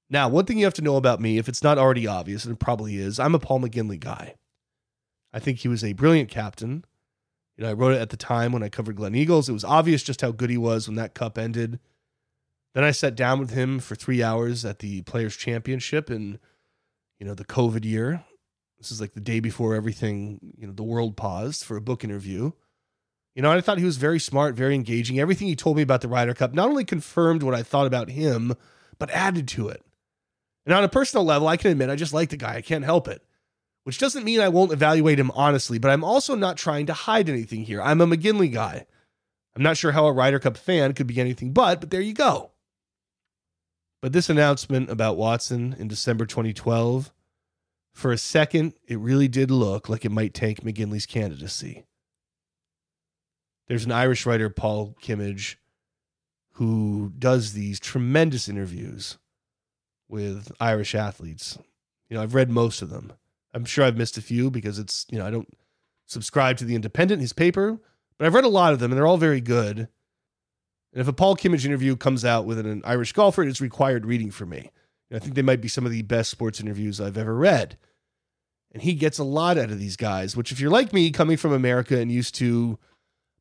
[0.09, 2.55] Now, one thing you have to know about me, if it's not already obvious, and
[2.55, 4.37] it probably is, I'm a Paul McGinley guy.
[5.33, 6.85] I think he was a brilliant captain.
[7.57, 9.48] You know, I wrote it at the time when I covered Gleneagles.
[9.48, 11.81] It was obvious just how good he was when that cup ended.
[12.74, 16.38] Then I sat down with him for three hours at the Players Championship in,
[17.18, 18.24] you know, the COVID year.
[18.78, 22.02] This is like the day before everything, you know, the world paused for a book
[22.02, 22.50] interview.
[23.34, 25.18] You know, I thought he was very smart, very engaging.
[25.18, 28.10] Everything he told me about the Ryder Cup not only confirmed what I thought about
[28.10, 28.54] him,
[28.98, 29.82] but added to it.
[30.66, 32.54] And on a personal level, I can admit I just like the guy.
[32.56, 33.22] I can't help it.
[33.84, 37.28] Which doesn't mean I won't evaluate him honestly, but I'm also not trying to hide
[37.28, 37.82] anything here.
[37.82, 38.87] I'm a McGinley guy.
[39.54, 42.14] I'm not sure how a Ryder Cup fan could be anything but, but there you
[42.14, 42.50] go.
[44.04, 47.10] But this announcement about Watson in December 2012,
[47.94, 51.86] for a second, it really did look like it might tank McGinley's candidacy.
[53.66, 55.56] There's an Irish writer, Paul Kimmage,
[56.56, 59.16] who does these tremendous interviews
[60.06, 61.56] with Irish athletes.
[62.10, 63.10] You know, I've read most of them.
[63.54, 65.48] I'm sure I've missed a few because it's, you know, I don't
[66.04, 67.80] subscribe to the Independent, his paper,
[68.18, 69.88] but I've read a lot of them and they're all very good.
[70.94, 74.30] And if a Paul Kimmage interview comes out with an Irish golfer, it's required reading
[74.30, 74.70] for me.
[75.11, 77.76] And I think they might be some of the best sports interviews I've ever read.
[78.72, 81.37] And he gets a lot out of these guys, which if you're like me, coming
[81.37, 82.78] from America and used to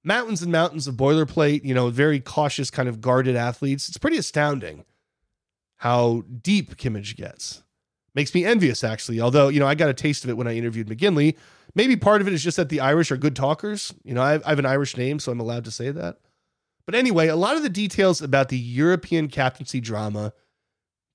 [0.03, 3.87] mountains and mountains of boilerplate, you know, very cautious, kind of guarded athletes.
[3.87, 4.83] It's pretty astounding
[5.77, 7.61] how deep Kimmage gets.
[8.15, 9.21] Makes me envious, actually.
[9.21, 11.35] Although, you know, I got a taste of it when I interviewed McGinley.
[11.75, 13.93] Maybe part of it is just that the Irish are good talkers.
[14.03, 16.17] You know, I have, I have an Irish name, so I'm allowed to say that.
[16.85, 20.33] But anyway, a lot of the details about the European captaincy drama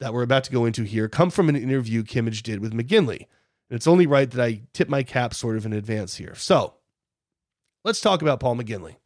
[0.00, 3.26] that we're about to go into here come from an interview Kimmage did with McGinley.
[3.70, 6.34] And it's only right that I tip my cap sort of in advance here.
[6.34, 6.74] So,
[7.84, 8.96] Let's talk about Paul McGinley.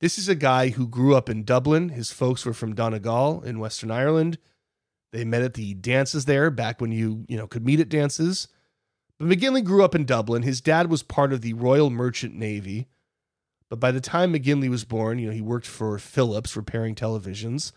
[0.00, 1.90] This is a guy who grew up in Dublin.
[1.90, 4.38] His folks were from Donegal in Western Ireland.
[5.12, 8.48] They met at the dances there back when you, you know, could meet at dances.
[9.18, 10.42] But McGinley grew up in Dublin.
[10.42, 12.88] His dad was part of the Royal Merchant Navy.
[13.70, 17.72] But by the time McGinley was born, you know, he worked for Philips repairing televisions.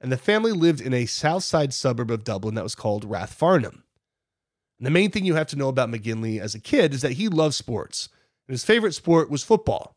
[0.00, 3.82] And the family lived in a south side suburb of Dublin that was called Rathfarnham.
[4.78, 7.12] And the main thing you have to know about McGinley as a kid is that
[7.12, 8.08] he loved sports
[8.46, 9.96] and his favorite sport was football.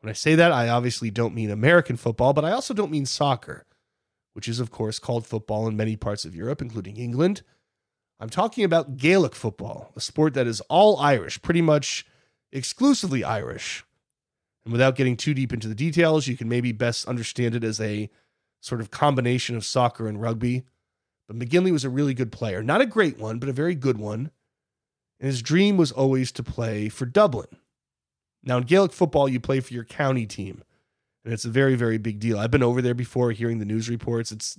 [0.00, 3.06] When I say that, I obviously don't mean American football, but I also don't mean
[3.06, 3.66] soccer,
[4.32, 7.42] which is, of course, called football in many parts of Europe, including England.
[8.20, 12.06] I'm talking about Gaelic football, a sport that is all Irish, pretty much
[12.52, 13.84] exclusively Irish.
[14.64, 17.80] And without getting too deep into the details, you can maybe best understand it as
[17.80, 18.10] a
[18.60, 20.64] sort of combination of soccer and rugby.
[21.26, 22.62] But McGinley was a really good player.
[22.62, 24.30] Not a great one, but a very good one.
[25.20, 27.48] And his dream was always to play for Dublin.
[28.42, 30.62] Now, in Gaelic football, you play for your county team,
[31.24, 32.38] and it's a very, very big deal.
[32.38, 34.32] I've been over there before hearing the news reports.
[34.32, 34.58] It's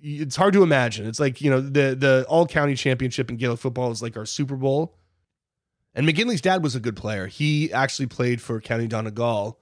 [0.00, 1.06] it's hard to imagine.
[1.06, 4.26] It's like, you know, the the all county championship in Gaelic football is like our
[4.26, 4.94] Super Bowl.
[5.94, 7.26] And McGinley's dad was a good player.
[7.26, 9.58] He actually played for County Donegal.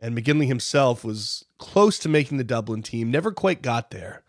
[0.00, 4.22] And McGinley himself was close to making the Dublin team, never quite got there.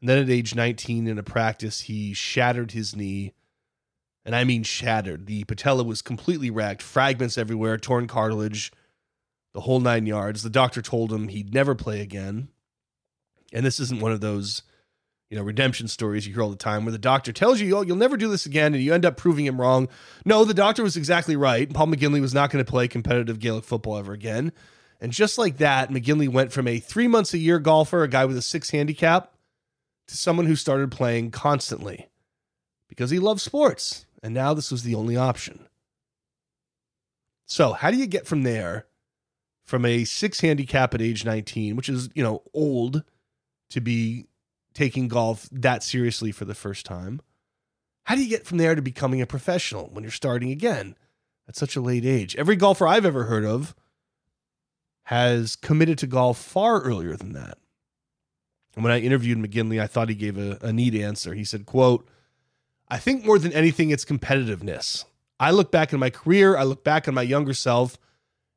[0.00, 3.34] And then at age 19 in a practice, he shattered his knee.
[4.24, 5.26] And I mean shattered.
[5.26, 8.72] The patella was completely wrecked, fragments everywhere, torn cartilage,
[9.54, 10.42] the whole nine yards.
[10.42, 12.48] The doctor told him he'd never play again.
[13.52, 14.62] And this isn't one of those,
[15.30, 17.82] you know, redemption stories you hear all the time where the doctor tells you, oh,
[17.82, 19.88] you'll never do this again, and you end up proving him wrong.
[20.24, 21.72] No, the doctor was exactly right.
[21.72, 24.52] Paul McGinley was not going to play competitive Gaelic football ever again.
[25.00, 28.24] And just like that, McGinley went from a three months a year golfer, a guy
[28.24, 29.32] with a six handicap,
[30.08, 32.08] to someone who started playing constantly
[32.88, 34.06] because he loved sports.
[34.22, 35.66] And now this was the only option.
[37.46, 38.86] So, how do you get from there,
[39.64, 43.04] from a six handicap at age 19, which is, you know, old
[43.70, 44.26] to be
[44.80, 47.20] taking golf that seriously for the first time?
[48.04, 50.96] How do you get from there to becoming a professional when you're starting again
[51.46, 52.34] at such a late age?
[52.36, 53.74] Every golfer I've ever heard of
[55.02, 57.58] has committed to golf far earlier than that.
[58.74, 61.34] And when I interviewed McGinley, I thought he gave a, a neat answer.
[61.34, 62.08] He said, quote,
[62.88, 65.04] I think more than anything, it's competitiveness.
[65.38, 67.98] I look back in my career, I look back on my younger self,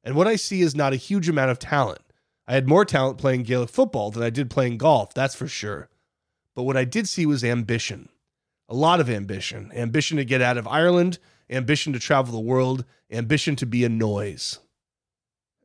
[0.06, 2.00] and what I see is not a huge amount of talent.
[2.48, 5.90] I had more talent playing Gaelic football than I did playing golf, that's for sure.
[6.56, 8.10] But what I did see was ambition.
[8.70, 9.72] A lot of ambition.
[9.74, 13.90] Ambition to get out of Ireland, ambition to travel the world, ambition to be a
[13.90, 14.60] noise.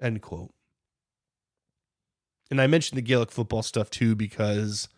[0.00, 0.52] End quote.
[2.50, 4.88] And I mentioned the Gaelic football stuff too because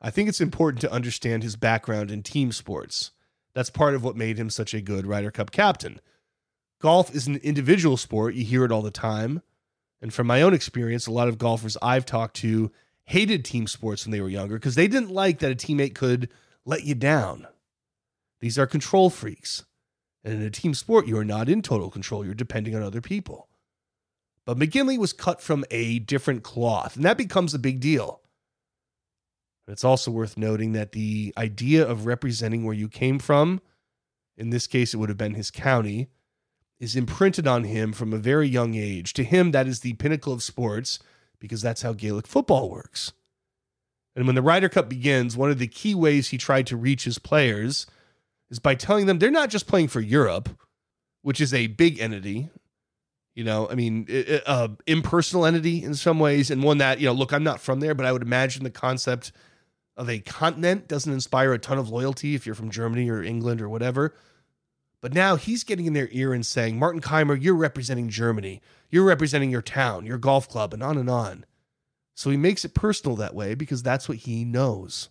[0.00, 3.10] I think it's important to understand his background in team sports.
[3.54, 6.00] That's part of what made him such a good Ryder Cup captain.
[6.80, 9.42] Golf is an individual sport, you hear it all the time.
[10.00, 12.72] And from my own experience, a lot of golfers I've talked to
[13.04, 16.28] hated team sports when they were younger because they didn't like that a teammate could
[16.64, 17.46] let you down.
[18.40, 19.64] These are control freaks.
[20.24, 23.00] And in a team sport, you are not in total control, you're depending on other
[23.00, 23.48] people.
[24.44, 28.20] But McGinley was cut from a different cloth, and that becomes a big deal.
[29.68, 33.60] It's also worth noting that the idea of representing where you came from,
[34.36, 36.08] in this case, it would have been his county,
[36.80, 39.12] is imprinted on him from a very young age.
[39.14, 40.98] To him, that is the pinnacle of sports
[41.42, 43.12] because that's how Gaelic football works.
[44.14, 47.02] And when the Ryder Cup begins, one of the key ways he tried to reach
[47.02, 47.84] his players
[48.48, 50.48] is by telling them they're not just playing for Europe,
[51.22, 52.48] which is a big entity,
[53.34, 54.06] you know, I mean,
[54.46, 57.80] uh, impersonal entity in some ways, and one that you know, look, I'm not from
[57.80, 59.32] there, but I would imagine the concept
[59.96, 63.60] of a continent doesn't inspire a ton of loyalty if you're from Germany or England
[63.60, 64.14] or whatever.
[65.02, 68.62] But now he's getting in their ear and saying, Martin Kaymer, you're representing Germany.
[68.88, 71.44] You're representing your town, your golf club, and on and on.
[72.14, 75.08] So he makes it personal that way because that's what he knows.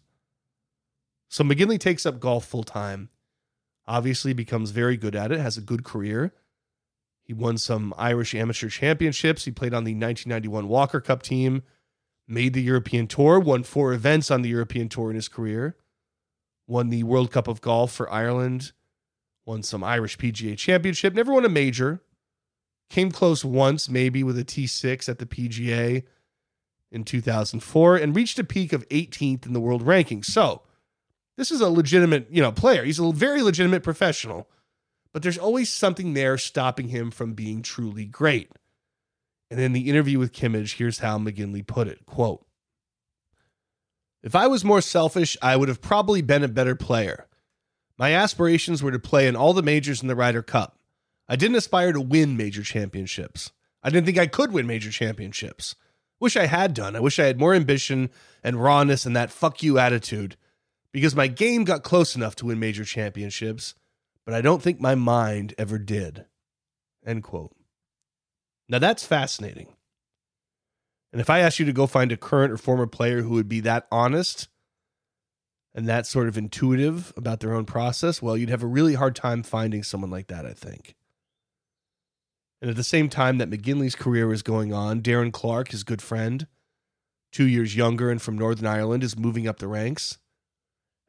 [1.28, 3.10] So McGinley takes up golf full time,
[3.86, 6.34] obviously becomes very good at it, has a good career.
[7.24, 9.46] He won some Irish amateur championships.
[9.46, 11.64] He played on the 1991 Walker Cup team,
[12.28, 15.76] made the European Tour, won four events on the European Tour in his career,
[16.66, 18.72] won the World Cup of Golf for Ireland,
[19.46, 22.02] won some Irish PGA championship, never won a major.
[22.90, 26.04] Came close once, maybe with a T6 at the PGA
[26.92, 30.26] in 2004, and reached a peak of 18th in the world rankings.
[30.26, 30.62] So,
[31.38, 32.84] this is a legitimate, you know, player.
[32.84, 34.48] He's a very legitimate professional
[35.14, 38.52] but there's always something there stopping him from being truly great.
[39.50, 42.46] And in the interview with Kimmage, here's how McGinley put it quote,
[44.24, 47.28] If I was more selfish, I would have probably been a better player.
[48.02, 50.80] My aspirations were to play in all the majors in the Ryder Cup.
[51.30, 53.52] I didn't aspire to win major championships.
[53.84, 55.76] I didn't think I could win major championships.
[56.20, 56.96] Wish I had done.
[56.96, 58.10] I wish I had more ambition
[58.44, 60.36] and rawness and that fuck you attitude
[60.92, 63.76] because my game got close enough to win major championships
[64.26, 66.26] but I don't think my mind ever did.
[67.06, 67.56] End quote.
[68.68, 69.68] Now that's fascinating.
[71.12, 73.48] And if I asked you to go find a current or former player who would
[73.48, 74.48] be that honest
[75.74, 79.16] and that sort of intuitive about their own process, well, you'd have a really hard
[79.16, 80.96] time finding someone like that, I think.
[82.62, 86.02] And at the same time that McGinley's career was going on, Darren Clarke, his good
[86.02, 86.46] friend,
[87.32, 90.18] two years younger and from Northern Ireland, is moving up the ranks.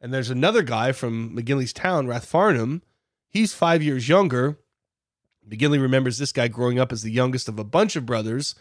[0.01, 2.81] And there's another guy from McGinley's town, Rathfarnham,
[3.33, 4.59] He's five years younger.
[5.49, 8.55] McGinley remembers this guy growing up as the youngest of a bunch of brothers.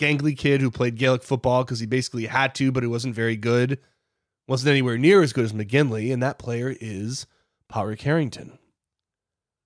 [0.00, 3.36] Gangly kid who played Gaelic football because he basically had to, but he wasn't very
[3.36, 3.78] good.
[4.48, 7.26] Wasn't anywhere near as good as McGinley, and that player is
[7.68, 8.58] Padraig Harrington.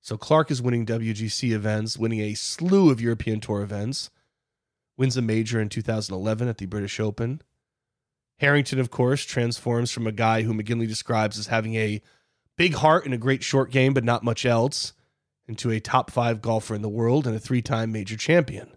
[0.01, 4.11] So Clarke is winning WGC events, winning a slew of European Tour events,
[4.99, 7.41] wins a major in 2011 at the British Open.
[8.41, 12.03] Harrington, of course, transforms from a guy who McGinley describes as having a
[12.59, 14.95] big heart and a great short game, but not much else,
[15.47, 18.73] into a top five golfer in the world and a three time major champion.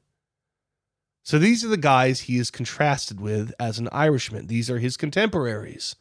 [1.26, 4.46] So these are the guys he is contrasted with as an Irishman.
[4.46, 5.96] These are his contemporaries.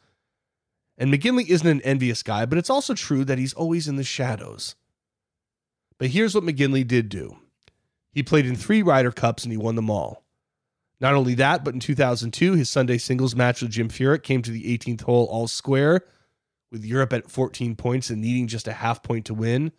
[0.99, 4.03] And McGinley isn't an envious guy, but it's also true that he's always in the
[4.03, 4.75] shadows.
[5.97, 7.37] But here's what McGinley did do
[8.11, 10.23] he played in three Ryder Cups and he won them all.
[11.01, 14.51] Not only that, but in 2002, his Sunday singles match with Jim Furyk came to
[14.51, 16.01] the 18th hole all square,
[16.71, 19.71] with Europe at 14 points and needing just a half point to win.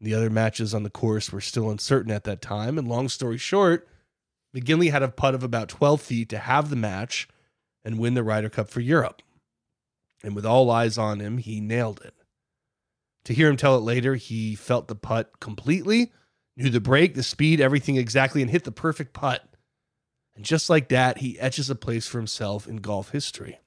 [0.00, 2.78] The other matches on the course were still uncertain at that time.
[2.78, 3.86] And long story short,
[4.54, 7.28] McGinley had a putt of about 12 feet to have the match
[7.84, 9.22] and win the Ryder Cup for Europe.
[10.22, 12.14] And with all eyes on him, he nailed it.
[13.24, 16.12] To hear him tell it later, he felt the putt completely,
[16.56, 19.44] knew the break, the speed, everything exactly, and hit the perfect putt.
[20.34, 23.60] And just like that, he etches a place for himself in golf history.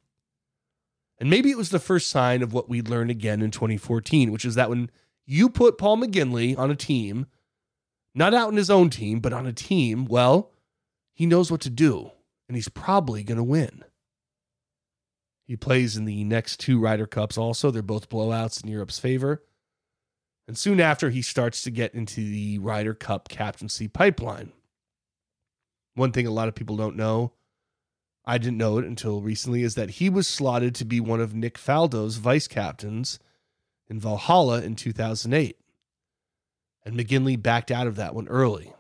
[1.18, 4.46] And maybe it was the first sign of what we'd learn again in 2014, which
[4.46, 4.90] is that when
[5.26, 7.28] you put Paul McGinley on a team,
[8.14, 10.52] not out in his own team, but on a team, well,
[11.16, 12.12] he knows what to do,
[12.48, 13.84] and he's probably going to win.
[15.46, 17.72] He plays in the next two Ryder Cups also.
[17.72, 19.44] They're both blowouts in Europe's favor.
[20.48, 24.52] And soon after, he starts to get into the Ryder Cup captaincy pipeline.
[25.94, 27.32] One thing a lot of people don't know,
[28.26, 31.34] I didn't know it until recently, is that he was slotted to be one of
[31.34, 33.20] Nick Faldo's vice captains
[33.88, 35.58] in Valhalla in 2008.
[36.84, 38.74] And McGinley backed out of that one early.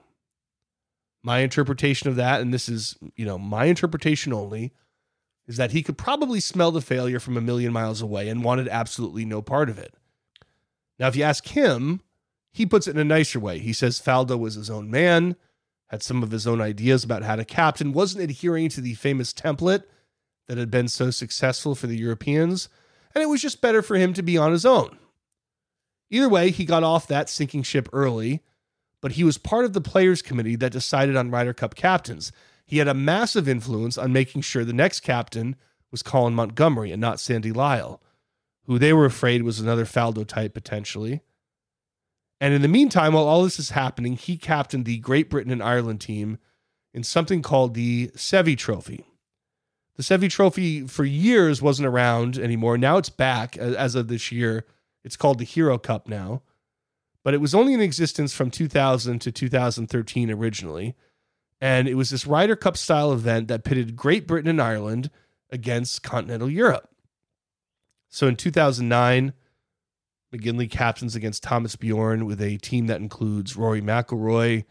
[1.26, 4.73] My interpretation of that, and this is, you know, my interpretation only,
[5.47, 8.67] is that he could probably smell the failure from a million miles away and wanted
[8.67, 9.95] absolutely no part of it.
[10.99, 12.01] Now, if you ask him,
[12.51, 13.57] he puts it in a nicer way.
[13.57, 15.36] He says Faldo was his own man,
[15.88, 19.34] had some of his own ideas about how to captain, wasn't adhering to the famous
[19.34, 19.86] template
[20.45, 22.69] that had been so successful for the Europeans,
[23.15, 24.99] and it was just better for him to be on his own.
[26.11, 28.43] Either way, he got off that sinking ship early
[29.06, 32.32] but he was part of the players committee that decided on Ryder Cup captains.
[32.66, 35.58] He had a massive influence on making sure the next captain
[35.91, 38.01] was Colin Montgomerie and not Sandy Lyle,
[38.64, 41.22] who they were afraid was another Faldo type potentially.
[42.41, 45.62] And in the meantime, while all this is happening, he captained the Great Britain and
[45.62, 46.39] Ireland team
[46.91, 49.06] in something called the Seve Trophy.
[49.97, 52.76] The Seve Trophy for years wasn't around anymore.
[52.76, 54.66] Now it's back as of this year.
[55.03, 56.41] It's called the Hero Cup now
[57.26, 60.95] but it was only in existence from 2000 to 2013 originally.
[61.59, 65.09] And it was this Ryder Cup style event that pitted Great Britain and Ireland
[65.49, 66.88] against continental Europe.
[68.09, 69.34] So in 2009,
[70.32, 74.65] McGinley captains against Thomas Bjorn with a team that includes Rory McIlroy,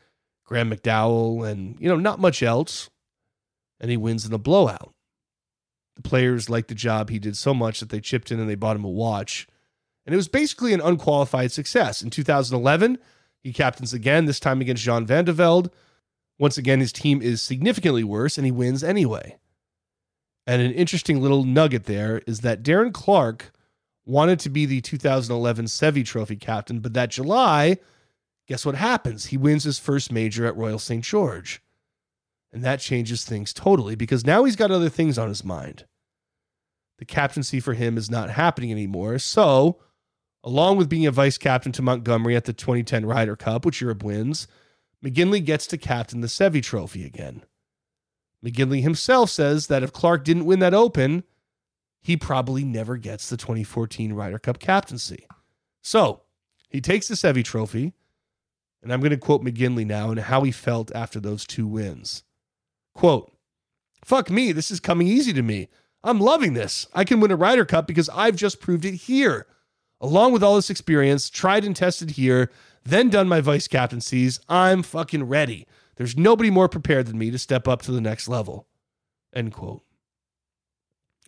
[0.44, 2.88] Graham McDowell, and you know not much else,
[3.80, 4.94] and he wins in a blowout.
[5.96, 8.54] The players liked the job he did so much that they chipped in and they
[8.54, 9.48] bought him a watch,
[10.06, 12.02] and it was basically an unqualified success.
[12.02, 12.98] In 2011,
[13.42, 15.70] he captains again, this time against Jean Van de Velde.
[16.38, 19.38] Once again, his team is significantly worse, and he wins anyway.
[20.46, 23.52] And an interesting little nugget there is that Darren Clarke
[24.04, 27.78] wanted to be the 2011 Seve Trophy captain, but that July,
[28.46, 29.26] guess what happens?
[29.26, 31.02] He wins his first major at Royal St.
[31.02, 31.62] George.
[32.52, 35.86] And that changes things totally because now he's got other things on his mind.
[36.98, 39.18] The captaincy for him is not happening anymore.
[39.18, 39.78] So
[40.46, 44.04] Along with being a vice captain to Montgomerie at the 2010 Ryder Cup, which Europe
[44.04, 44.46] wins,
[45.02, 47.42] McGinley gets to captain the Seve Trophy again.
[48.44, 51.24] McGinley himself says that if Clarke didn't win that Open,
[52.02, 55.26] he probably never gets the 2014 Ryder Cup captaincy.
[55.80, 56.20] So
[56.68, 57.94] he takes the Seve Trophy,
[58.82, 62.22] and I'm going to quote McGinley now and how he felt after those two wins.
[62.94, 63.32] Quote,
[64.04, 65.68] Fuck me, this is coming easy to me.
[66.02, 66.86] I'm loving this.
[66.92, 69.46] I can win a Ryder Cup because I've just proved it here
[70.00, 72.50] along with all this experience, tried and tested here,
[72.84, 75.66] then done my vice captaincies, I'm fucking ready.
[75.96, 78.66] There's nobody more prepared than me to step up to the next level.
[79.32, 79.82] End quote.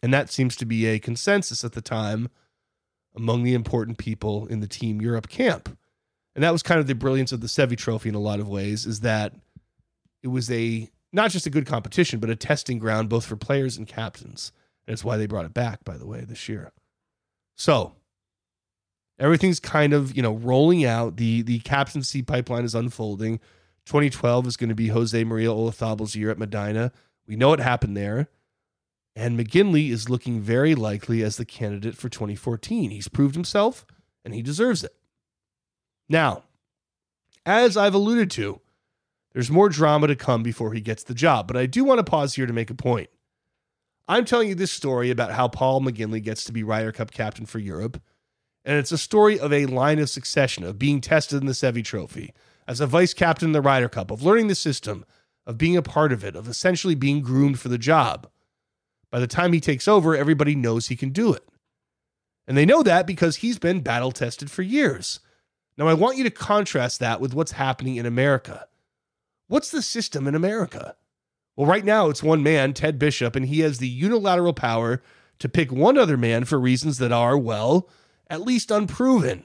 [0.03, 2.29] And that seems to be a consensus at the time
[3.17, 5.77] among the important people in the Team Europe camp.
[6.35, 8.49] And that was kind of the brilliance of the Seve Trophy in a lot of
[8.49, 9.33] ways, is that
[10.23, 13.79] it was a not just a good competition, but a testing ground both for players
[13.79, 14.53] and captains.
[14.87, 16.73] And it's why they brought it back, by the way, this year.
[17.57, 17.95] So
[19.19, 21.17] everything's kind of you know rolling out.
[21.17, 23.39] the The captaincy pipeline is unfolding.
[23.87, 26.93] 2012 is going to be Jose Maria Olazabal's year at Medinah.
[27.27, 28.29] We know what happened there.
[29.14, 32.91] And McGinley is looking very likely as the candidate for 2014.
[32.91, 33.87] He's proved himself.
[34.25, 34.93] and he deserves it.
[36.09, 36.43] Now,
[37.47, 38.61] as I've alluded to,
[39.33, 42.05] there's more drama to come before he gets the job, but I do want to
[42.05, 43.09] pause here to make a point.
[44.09, 47.47] I'm telling you this story about how Paul McGinley gets to be Ryder Cup captain
[47.47, 48.01] for Europe,
[48.67, 51.85] and it's a story of a line of succession of being tested in the Seve
[51.85, 52.35] Trophy,
[52.67, 55.05] as a vice captain in the Ryder Cup, of learning the system,
[55.47, 58.29] of being a part of it, of essentially being groomed for the job.
[59.12, 61.49] By the time he takes over, everybody knows he can do it.
[62.49, 65.21] And they know that because he's been battle tested for years.
[65.79, 68.67] Now, I want you to contrast that with what's happening in America.
[69.47, 70.97] What's the system in America?
[71.55, 75.03] Well, right now it's one man, Ted Bishop, and he has the unilateral power
[75.39, 77.89] to pick one other man for reasons that are, well,
[78.29, 79.45] at least unproven.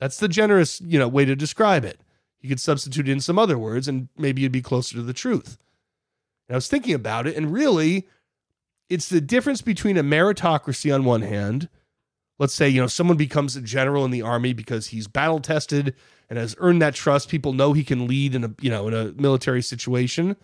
[0.00, 2.00] That's the generous, you know, way to describe it.
[2.40, 5.56] You could substitute in some other words and maybe you'd be closer to the truth.
[6.48, 8.06] And I was thinking about it, and really,
[8.90, 11.70] it's the difference between a meritocracy on one hand.
[12.38, 15.94] Let's say, you know, someone becomes a general in the army because he's battle tested
[16.28, 17.30] and has earned that trust.
[17.30, 20.36] People know he can lead in a, you know, in a military situation.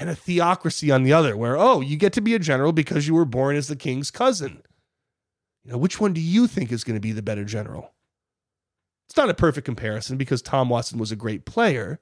[0.00, 3.08] And a theocracy on the other, where, oh, you get to be a general because
[3.08, 4.62] you were born as the king's cousin.
[5.68, 7.92] You know, which one do you think is going to be the better general?
[9.06, 12.00] It's not a perfect comparison because Tom Watson was a great player,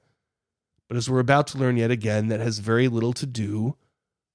[0.87, 3.75] but as we're about to learn yet again, that has very little to do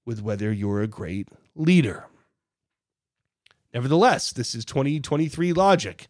[0.04, 2.08] with whether you're a great leader.
[3.72, 6.08] Nevertheless, this is 2023 logic.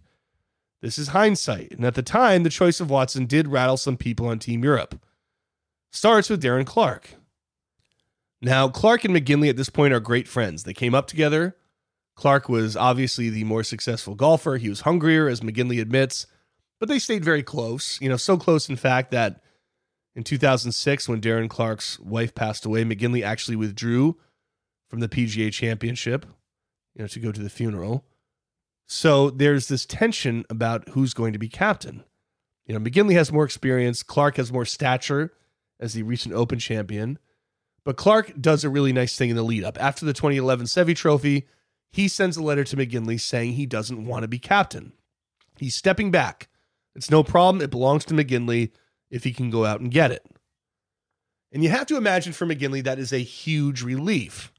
[0.81, 1.71] This is hindsight.
[1.71, 5.01] And at the time, the choice of Watson did rattle some people on Team Europe.
[5.93, 7.15] Starts with Darren Clarke.
[8.41, 10.65] Now, Clarke and McGinley at this point are great friends.
[10.65, 11.57] They came up together.
[12.15, 14.57] Clarke was obviously the more successful golfer.
[14.57, 16.27] He was hungrier, as McGinley admits,
[16.79, 18.01] but they stayed very close.
[18.01, 19.43] You know, so close, in fact, that
[20.15, 24.19] in 2006, when Darren Clarke's wife passed away, McGinley actually withdrew
[24.89, 26.27] from the PGA Championship,
[26.95, 28.05] you know, to go to the funeral.
[28.87, 32.05] So there's this tension about who's going to be captain.
[32.67, 35.33] You know, McGinley has more experience, Clarke has more stature
[35.81, 37.19] as the recent Open champion.
[37.85, 39.77] But Clarke does a really nice thing in the lead up.
[39.81, 41.49] After the 2011 Seve Trophy,
[41.93, 44.93] he sends a letter to McGinley saying he doesn't want to be captain.
[45.59, 46.49] He's stepping back.
[46.95, 47.63] It's no problem.
[47.63, 48.71] It belongs to McGinley
[49.11, 50.27] if he can go out and get it.
[51.53, 54.53] And you have to imagine for McGinley that is a huge relief.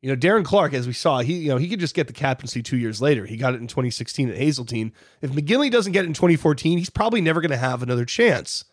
[0.00, 2.12] You know, Darren Clarke, as we saw, he you know he could just get the
[2.12, 3.26] captaincy two years later.
[3.26, 4.92] He got it in 2016 at Hazeltine.
[5.20, 8.64] If McGinley doesn't get it in 2014, he's probably never going to have another chance.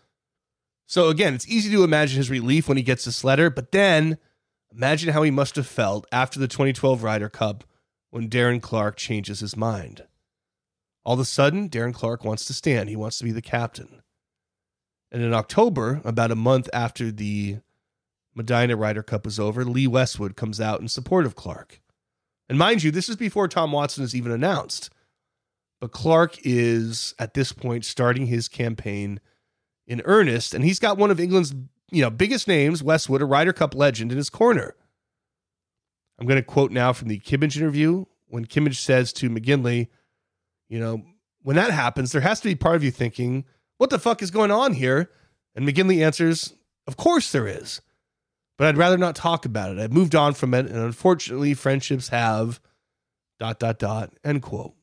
[0.85, 4.19] So again, it's easy to imagine his relief when he gets this letter, but then
[4.71, 7.65] imagine how he must have felt after the 2012 Ryder Cup
[8.09, 10.05] when Darren Clarke changes his mind.
[11.03, 12.89] All of a sudden, Darren Clarke wants to stand.
[12.89, 14.01] He wants to be the captain.
[15.11, 17.59] And in October, about a month after the
[18.35, 21.79] Medinah Ryder Cup was over, Lee Westwood comes out in support of Clarke.
[22.49, 24.89] And mind you, this is before Tom Watson is even announced.
[25.79, 29.19] But Clark is at this point starting his campaign
[29.85, 31.53] in earnest, and he's got one of England's
[31.91, 34.75] you know biggest names, Westwood, a Ryder Cup legend, in his corner.
[36.19, 39.87] I'm going to quote now from the Kimmage interview when Kimmage says to McGinley,
[40.69, 41.01] you know,
[41.43, 43.45] when that happens, there has to be part of you thinking,
[43.77, 45.11] what the fuck is going on here?
[45.55, 46.53] And McGinley answers,
[46.87, 47.81] of course there is.
[48.57, 49.79] But I'd rather not talk about it.
[49.79, 52.59] I've moved on from it, and unfortunately, friendships have
[53.39, 54.73] dot dot dot end quote.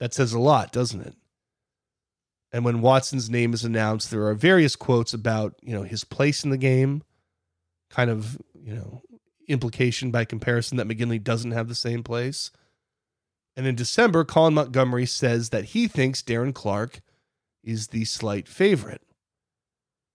[0.00, 1.14] That says a lot, doesn't it?
[2.52, 6.42] And when Watson's name is announced, there are various quotes about, you know, his place
[6.42, 7.02] in the game,
[7.90, 9.02] kind of, you know,
[9.48, 12.50] implication by comparison that McGinley doesn't have the same place.
[13.56, 17.00] And in December, Colin Montgomerie says that he thinks Darren Clarke
[17.64, 19.02] is the slight favorite.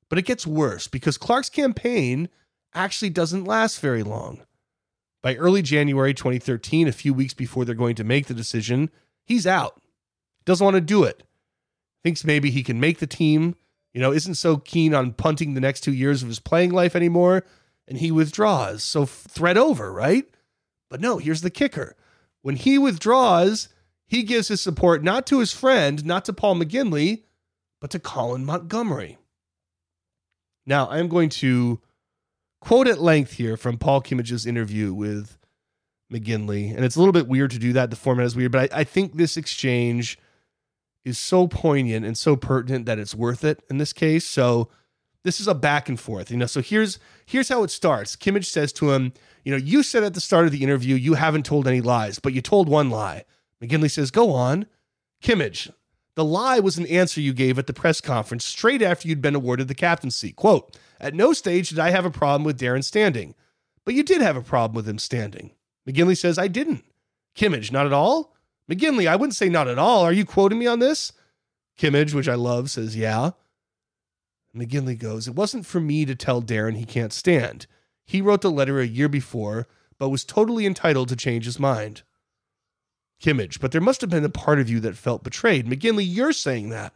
[0.10, 2.30] But it gets worse because Clarke's campaign
[2.74, 4.42] actually doesn't last very long.
[5.22, 8.90] By early January 2013, a few weeks before they're going to make the decision,
[9.24, 9.80] he's out.
[10.46, 11.24] Doesn't want to do it.
[12.04, 13.56] Thinks maybe he can make the team,
[13.94, 16.96] you know, isn't so keen on punting the next two years of his playing life
[16.96, 17.46] anymore,
[17.88, 18.84] and he withdraws.
[18.84, 20.26] So threat over, right?
[20.90, 21.96] But no, here's the kicker.
[22.42, 23.70] When he withdraws,
[24.08, 27.24] he gives his support not to his friend, not to Paul McGinley,
[27.80, 29.18] but to Colin Montgomerie.
[30.66, 31.80] Now, I'm going to
[32.60, 35.38] quote at length here from Paul Kimmage's interview with
[36.12, 36.76] McGinley.
[36.76, 37.90] And it's a little bit weird to do that.
[37.90, 40.20] The format is weird, but I, I think this exchange
[41.04, 44.26] is so poignant and so pertinent that it's worth it in this case.
[44.26, 44.70] So
[45.24, 46.46] this is a back and forth, you know.
[46.46, 48.16] So here's here's how it starts.
[48.16, 49.14] Kimmage says to him,
[49.44, 52.20] you know, you said at the start of the interview you haven't told any lies,
[52.20, 53.26] but you told one lie.
[53.62, 54.66] McGinley says, "Go on."
[55.22, 55.72] Kimmage,
[56.16, 59.36] the lie was an answer you gave at the press conference straight after you'd been
[59.36, 60.32] awarded the captaincy.
[60.32, 63.36] Quote, At no stage did I have a problem with Darren standing,
[63.86, 65.52] but you did have a problem with him standing.
[65.88, 66.84] McGinley says, I didn't.
[67.36, 68.36] Kimmage, not at all?
[68.70, 70.04] McGinley, I wouldn't say not at all.
[70.04, 71.14] Are you quoting me on this?
[71.80, 73.32] Kimmage, which I love, says, Yeah.
[74.56, 77.68] McGinley goes, It wasn't for me to tell Darren he can't stand.
[78.06, 82.04] He wrote the letter a year before, but was totally entitled to change his mind.
[83.22, 85.68] Kimmage, but there must have been a part of you that felt betrayed.
[85.68, 86.94] McGinley, you're saying that.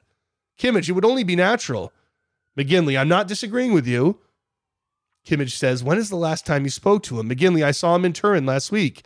[0.59, 1.93] Kimmage, it would only be natural.
[2.57, 4.19] McGinley, I'm not disagreeing with you.
[5.25, 7.29] Kimmage says, When is the last time you spoke to him?
[7.29, 9.03] McGinley, I saw him in Turin last week.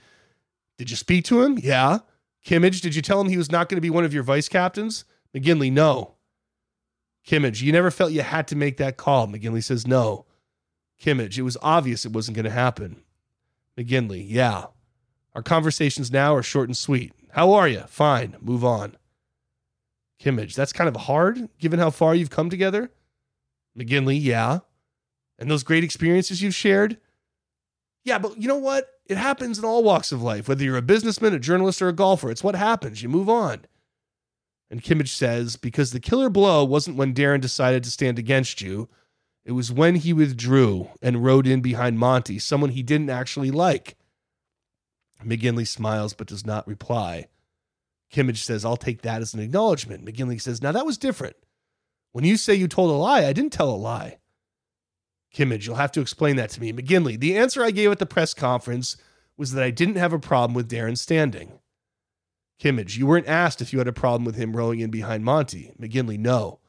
[0.78, 1.58] Did you speak to him?
[1.62, 2.00] Yeah.
[2.46, 4.48] Kimmage, did you tell him he was not going to be one of your vice
[4.48, 5.04] captains?
[5.36, 6.16] McGinley, no.
[7.30, 9.28] Kimmage, you never felt you had to make that call.
[9.28, 10.26] McGinley says, no.
[11.00, 13.04] Kimmage, it was obvious it wasn't going to happen.
[13.78, 14.66] McGinley, yeah.
[15.36, 17.14] Our conversations now are short and sweet.
[17.34, 17.82] How are you?
[17.82, 18.36] Fine.
[18.42, 18.98] Move on.
[20.20, 22.90] Kimmage, that's kind of hard given how far you've come together.
[23.78, 24.60] McGinley, yeah.
[25.38, 26.98] And those great experiences you've shared?
[28.04, 28.88] Yeah, but you know what?
[29.06, 31.94] It happens in all walks of life, whether you're a businessman, a journalist, or a
[31.94, 32.32] golfer.
[32.32, 33.04] It's what happens.
[33.04, 33.62] You move on.
[34.72, 38.88] And Kimmage says, because the killer blow wasn't when Darren decided to stand against you.
[39.44, 43.98] It was when he withdrew and rode in behind Monty, someone he didn't actually like.
[45.26, 47.28] McGinley smiles but does not reply.
[48.14, 50.06] Kimmage says, I'll take that as an acknowledgement.
[50.06, 51.36] McGinley says, Now that was different.
[52.12, 54.18] When you say you told a lie, I didn't tell a lie.
[55.34, 56.74] Kimmage, you'll have to explain that to me.
[56.74, 58.98] McGinley, the answer I gave at the press conference
[59.38, 61.60] was that I didn't have a problem with Darren standing.
[62.60, 65.74] Kimmage, you weren't asked if you had a problem with him rowing in behind Monty.
[65.80, 66.60] McGinley, no.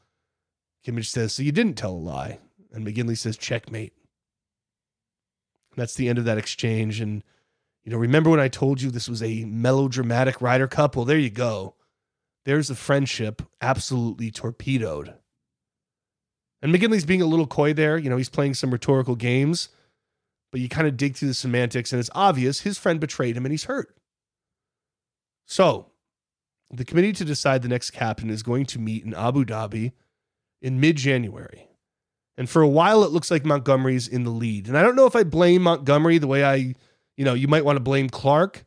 [0.85, 2.39] Kimmage says, So you didn't tell a lie.
[2.71, 3.93] And McGinley says, Checkmate.
[5.75, 7.01] That's the end of that exchange.
[7.01, 7.23] And
[7.83, 10.95] you know, remember when I told you this was a melodramatic Ryder Cup?
[10.95, 11.75] Well, there you go.
[12.45, 15.15] There's a friendship absolutely torpedoed.
[16.61, 17.97] And McGinley's being a little coy there.
[17.97, 19.69] You know, he's playing some rhetorical games,
[20.51, 23.45] but you kind of dig through the semantics, and it's obvious his friend betrayed him
[23.45, 23.95] and he's hurt.
[25.45, 25.87] So,
[26.69, 29.91] the committee to decide the next captain is going to meet in Abu Dhabi
[30.61, 31.67] in mid January.
[32.37, 34.67] And for a while, it looks like Montgomerie's in the lead.
[34.67, 36.75] And I don't know if I blame Montgomerie the way I
[37.21, 38.65] you know, you might want to blame Clarke.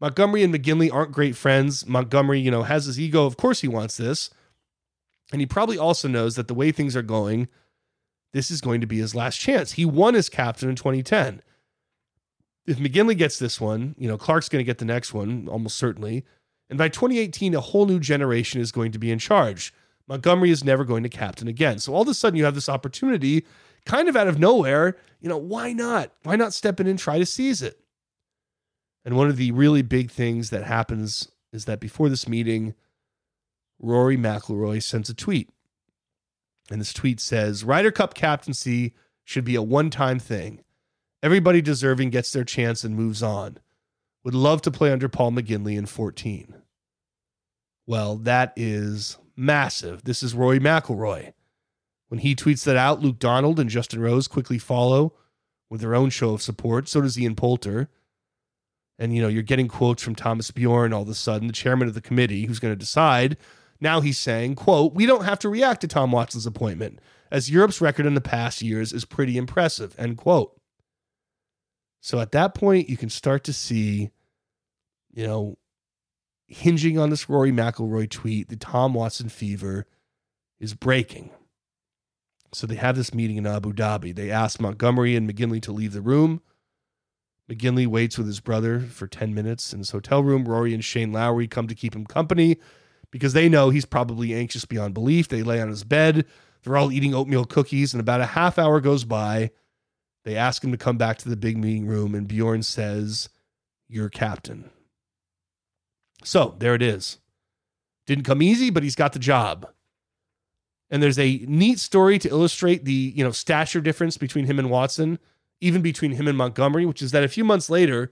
[0.00, 1.86] Montgomerie and McGinley aren't great friends.
[1.86, 3.26] Montgomerie, you know, has his ego.
[3.26, 4.30] Of course, he wants this.
[5.32, 7.48] And he probably also knows that the way things are going,
[8.32, 9.72] this is going to be his last chance.
[9.72, 11.42] He won as captain in 2010.
[12.66, 15.76] If McGinley gets this one, you know, Clarke's going to get the next one, almost
[15.76, 16.24] certainly.
[16.68, 19.74] And by 2018, a whole new generation is going to be in charge.
[20.06, 21.78] Montgomerie is never going to captain again.
[21.78, 23.44] So all of a sudden, you have this opportunity
[23.86, 24.96] kind of out of nowhere.
[25.20, 26.12] You know, why not?
[26.22, 27.80] Why not step in and try to seize it?
[29.04, 32.74] And one of the really big things that happens is that before this meeting,
[33.78, 35.48] Rory McIlroy sends a tweet.
[36.70, 38.94] And this tweet says Ryder Cup captaincy
[39.24, 40.62] should be a one time thing.
[41.22, 43.58] Everybody deserving gets their chance and moves on.
[44.24, 46.54] Would love to play under Paul McGinley in 14.
[47.86, 50.04] Well, that is massive.
[50.04, 51.32] This is Rory McIlroy.
[52.08, 55.14] When he tweets that out, Luke Donald and Justin Rose quickly follow
[55.68, 56.88] with their own show of support.
[56.88, 57.88] So does Ian Poulter.
[58.98, 61.88] And, you know, you're getting quotes from Thomas Bjorn all of a sudden, the chairman
[61.88, 63.36] of the committee who's going to decide.
[63.80, 67.00] Now he's saying, quote, we don't have to react to Tom Watson's appointment,
[67.30, 70.59] as Europe's record in the past years is pretty impressive, end quote.
[72.00, 74.10] So at that point, you can start to see,
[75.12, 75.58] you know,
[76.46, 79.86] hinging on this Rory McIlroy tweet, the Tom Watson fever
[80.58, 81.30] is breaking.
[82.52, 84.14] So they have this meeting in Abu Dhabi.
[84.14, 86.42] They ask Montgomerie and McGinley to leave the room.
[87.48, 90.46] McGinley waits with his brother for 10 minutes in his hotel room.
[90.46, 92.58] Rory and Shane Lowry come to keep him company
[93.10, 95.28] because they know he's probably anxious beyond belief.
[95.28, 96.26] They lay on his bed.
[96.62, 99.50] They're all eating oatmeal cookies, and about a half hour goes by.
[100.24, 103.28] They ask him to come back to the big meeting room, and Bjorn says,
[103.88, 104.70] You're captain.
[106.22, 107.18] So there it is.
[108.06, 109.66] Didn't come easy, but he's got the job.
[110.90, 114.68] And there's a neat story to illustrate the, you know, stature difference between him and
[114.68, 115.18] Watson,
[115.60, 118.10] even between him and Montgomerie, which is that a few months later,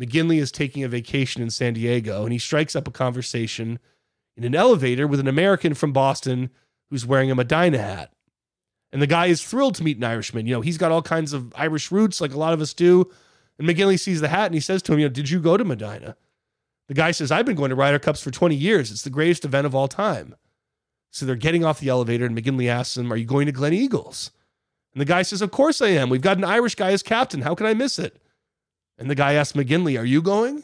[0.00, 3.78] McGinley is taking a vacation in San Diego and he strikes up a conversation
[4.36, 6.50] in an elevator with an American from Boston
[6.90, 8.12] who's wearing a Medinah hat.
[8.94, 10.46] And the guy is thrilled to meet an Irishman.
[10.46, 13.10] You know, he's got all kinds of Irish roots, like a lot of us do.
[13.58, 15.56] And McGinley sees the hat and he says to him, You know, did you go
[15.56, 16.14] to Medinah?
[16.86, 18.92] The guy says, I've been going to Ryder Cups for 20 years.
[18.92, 20.36] It's the greatest event of all time.
[21.10, 24.30] So they're getting off the elevator, and McGinley asks him, Are you going to Gleneagles?
[24.92, 26.08] And the guy says, Of course I am.
[26.08, 27.42] We've got an Irish guy as captain.
[27.42, 28.22] How can I miss it?
[28.96, 30.62] And the guy asks McGinley, Are you going?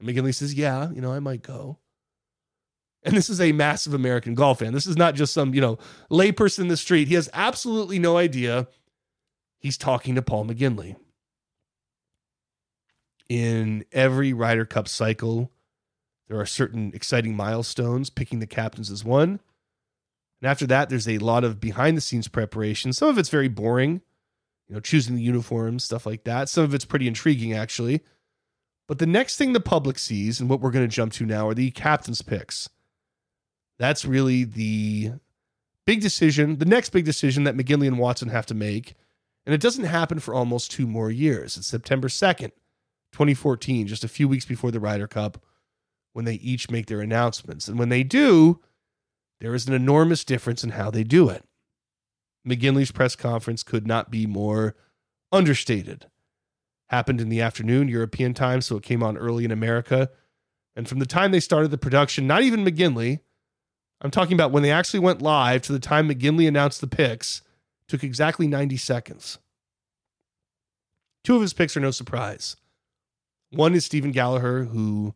[0.00, 1.78] And McGinley says, Yeah, you know, I might go.
[3.04, 4.72] And this is a massive American golf fan.
[4.72, 5.78] This is not just some, you know,
[6.10, 7.08] layperson in the street.
[7.08, 8.66] He has absolutely no idea
[9.58, 10.96] he's talking to Paul McGinley.
[13.28, 15.50] In every Ryder Cup cycle,
[16.28, 18.10] There are certain exciting milestones.
[18.10, 19.40] Picking the captains is one.
[20.40, 22.92] And after that, there's a lot of behind the scenes preparation.
[22.92, 24.00] Some of it's very boring,
[24.68, 26.48] you know, choosing the uniforms, stuff like that.
[26.48, 28.02] Some of it's pretty intriguing, actually.
[28.86, 31.48] But the next thing the public sees, and what we're going to jump to now,
[31.48, 32.68] are the captain's picks.
[33.78, 35.12] That's really the
[35.84, 38.94] big decision, the next big decision that McGinley and Watson have to make.
[39.46, 41.56] And it doesn't happen for almost two more years.
[41.56, 42.52] It's September 2nd,
[43.12, 45.42] 2014, just a few weeks before the Ryder Cup,
[46.12, 47.68] when they each make their announcements.
[47.68, 48.60] And when they do,
[49.40, 51.44] there is an enormous difference in how they do it.
[52.46, 54.76] McGinley's press conference could not be more
[55.32, 56.06] understated.
[56.88, 60.10] Happened in the afternoon, European time, so it came on early in America.
[60.76, 63.20] And from the time they started the production, not even McGinley,
[64.00, 67.42] I'm talking about when they actually went live to the time McGinley announced the picks,
[67.88, 69.38] took exactly 90 seconds.
[71.22, 72.56] Two of his picks are no surprise.
[73.50, 75.14] One is Stephen Gallagher, who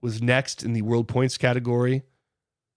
[0.00, 2.02] was next in the world points category.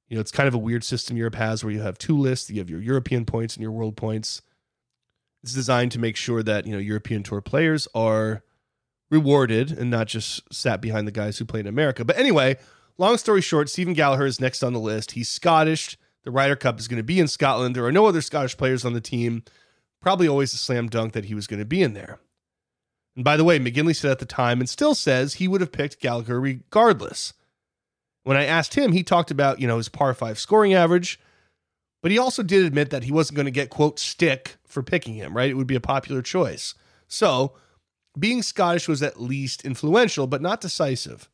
[0.08, 2.50] You know, it's kind of a weird system Europe has where you have two lists.
[2.50, 4.42] You have your European points and your world points.
[5.42, 8.44] It's designed to make sure that, you know, European tour players are
[9.10, 12.06] rewarded and not just sat behind the guys who play in America.
[12.06, 12.58] But anyway,
[13.02, 15.12] long story short, Stephen Gallagher is next on the list.
[15.12, 15.98] He's Scottish.
[16.24, 17.76] The Ryder Cup is going to be in Scotland.
[17.76, 19.44] There are no other Scottish players on the team.
[20.02, 22.20] Probably always a slam dunk that he was going to be in there.
[23.16, 25.72] And by the way, McGinley said at the time and still says he would have
[25.72, 27.34] picked Gallagher regardless.
[28.24, 31.20] When I asked him, he talked about, you know, his par five scoring average,
[32.04, 35.16] but he also did admit that he wasn't going to get, quote, stick for picking
[35.16, 35.50] him, right?
[35.50, 36.76] It would be a popular choice.
[37.08, 37.54] So
[38.18, 41.31] being Scottish was at least influential, but not decisive.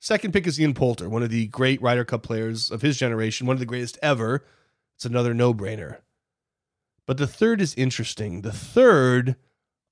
[0.00, 3.46] Second pick is Ian Poulter, one of the great Ryder Cup players of his generation,
[3.46, 4.44] one of the greatest ever.
[4.94, 5.98] It's another no brainer.
[7.06, 8.42] But the third is interesting.
[8.42, 9.36] The third,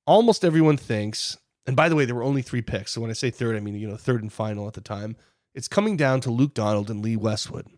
[0.07, 1.37] almost everyone thinks,
[1.67, 2.93] and by the way, there were only three picks.
[2.93, 5.17] So when I say third, I mean, you know, third and final at the time.
[5.55, 7.69] It's coming down to Luke Donald and Lee Westwood.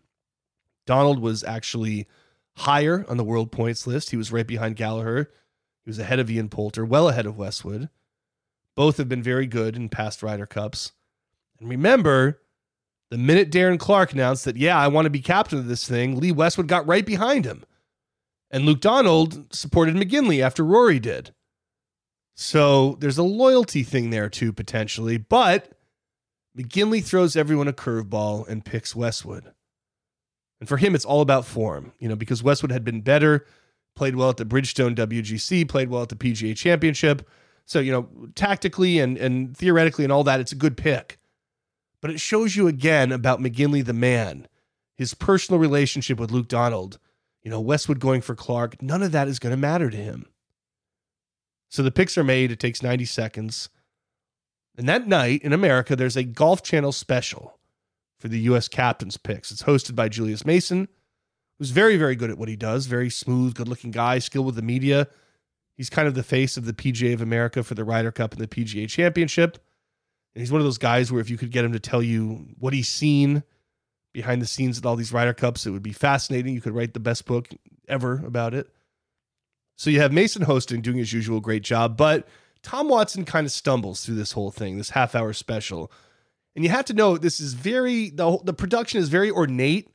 [0.85, 2.07] Donald was actually
[2.55, 4.09] higher on the world points list.
[4.09, 5.31] He was right behind Gallagher.
[5.85, 7.89] He was ahead of Ian Poulter, well ahead of Westwood.
[8.75, 10.91] Both have been very good in past Ryder Cups.
[11.59, 12.41] And remember,
[13.09, 16.19] the minute Darren Clarke announced that, yeah, I want to be captain of this thing,
[16.19, 17.63] Lee Westwood got right behind him.
[18.49, 21.33] And Luke Donald supported McGinley after Rory did.
[22.35, 25.17] So there's a loyalty thing there too, potentially.
[25.17, 25.71] But
[26.57, 29.51] McGinley throws everyone a curveball and picks Westwood.
[30.59, 33.45] And for him, it's all about form, you know, because Westwood had been better,
[33.95, 37.27] played well at the Bridgestone WGC, played well at the PGA Championship.
[37.65, 41.19] So, you know, tactically and, and theoretically and all that, it's a good pick.
[42.07, 44.47] But it shows you again about McGinley, the man,
[44.95, 46.99] his personal relationship with Luke Donald,
[47.43, 48.81] you know, Westwood going for Clarke.
[48.81, 50.25] None of that is going to matter to him.
[51.67, 52.49] So the picks are made.
[52.49, 53.67] It takes 90 seconds.
[54.77, 57.59] And that night in America, there's a Golf Channel special
[58.21, 58.69] for the U.S.
[58.69, 59.51] captain's picks.
[59.51, 60.87] It's hosted by Julius Mason,
[61.59, 62.85] who's very, very good at what he does.
[62.85, 65.09] Very smooth, good looking guy, skilled with the media.
[65.75, 68.39] He's kind of the face of the PGA of America for the Ryder Cup and
[68.39, 69.57] the PGA Championship.
[70.37, 72.45] And he's one of those guys where if you could get him to tell you
[72.59, 73.41] what he's seen
[74.13, 76.53] behind the scenes at all these Ryder Cups, it would be fascinating.
[76.53, 77.47] You could write the best book
[77.87, 78.69] ever about it.
[79.77, 82.27] So you have Mason hosting, doing his usual great job, but
[82.61, 85.91] Tom Watson kind of stumbles through this whole thing, this half hour special.
[86.55, 89.89] And you have to know this is very the the production is very ornate.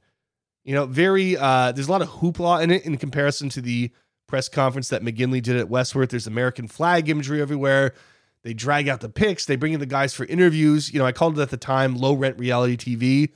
[0.65, 3.93] You know, very uh there's a lot of hoopla in it in comparison to the
[4.27, 6.11] press conference that McGinley did at Wentworth.
[6.11, 7.95] There's American flag imagery everywhere.
[8.45, 9.47] They drag out the picks.
[9.47, 10.93] they bring in the guys for interviews.
[10.93, 13.33] You know, I called it at the time low rent reality TV.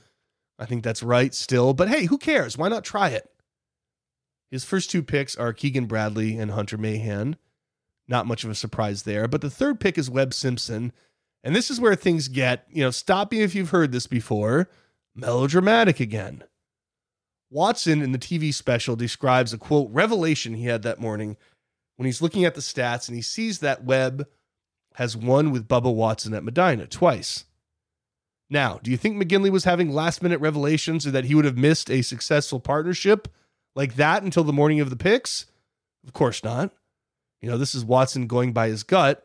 [0.59, 2.57] I think that's right still, but hey, who cares?
[2.57, 3.29] Why not try it?
[4.49, 7.37] His first two picks are Keegan Bradley and Hunter Mahan.
[8.07, 9.27] Not much of a surprise there.
[9.27, 10.93] But the third pick is Webb Simpson.
[11.43, 14.69] And this is where things get, you know, stop me if you've heard this before,
[15.15, 16.43] melodramatic again.
[17.49, 21.37] Watson in the TV special describes a quote revelation he had that morning
[21.95, 24.27] when he's looking at the stats and he sees that Webb
[24.97, 27.45] has won with Bubba Watson at Medinah twice.
[28.49, 31.55] Now, do you think McGinley was having last minute revelations or that he would have
[31.55, 33.27] missed a successful partnership
[33.75, 35.45] like that until the morning of the picks?
[36.03, 36.71] Of course not.
[37.41, 39.23] You know, this is Watson going by his gut.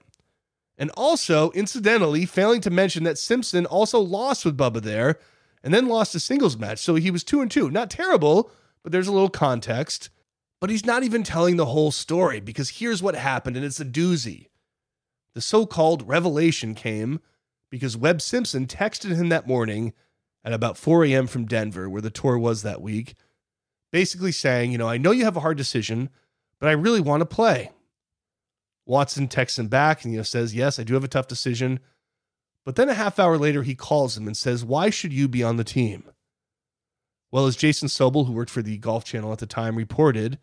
[0.77, 5.19] And also, incidentally, failing to mention that Simpson also lost with Bubba there
[5.65, 6.81] and then lost a singles match.
[6.81, 7.71] So he was two and two.
[7.71, 8.51] Not terrible,
[8.83, 10.11] but there's a little context.
[10.61, 13.87] But he's not even telling the whole story because here's what happened, and it's a
[13.87, 14.49] doozy.
[15.35, 17.21] The so called revelation came
[17.71, 19.93] because Webb Simpson texted him that morning
[20.45, 21.27] at about 4 a.m.
[21.27, 23.15] from Denver, where the tour was that week,
[23.93, 26.11] basically saying, You know, I know you have a hard decision,
[26.59, 27.71] but I really want to play.
[28.87, 31.81] Watson texts him back and you know says, "Yes, I do have a tough decision,
[32.65, 35.43] But then a half hour later, he calls him and says, Why should you be
[35.43, 36.11] on the team?
[37.31, 40.39] Well, as Jason Sobel, who worked for the Golf Channel at the time, reported,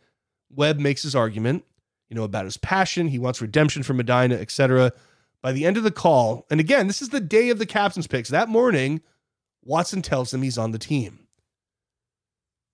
[0.50, 1.64] Webb makes his argument,
[2.10, 3.08] you know, about his passion.
[3.08, 4.92] He wants redemption for Medinah, etc.
[5.42, 8.08] By the end of the call, and again, this is the day of the captain's
[8.08, 8.30] picks.
[8.30, 9.02] That morning,
[9.64, 11.28] Watson tells him he's on the team.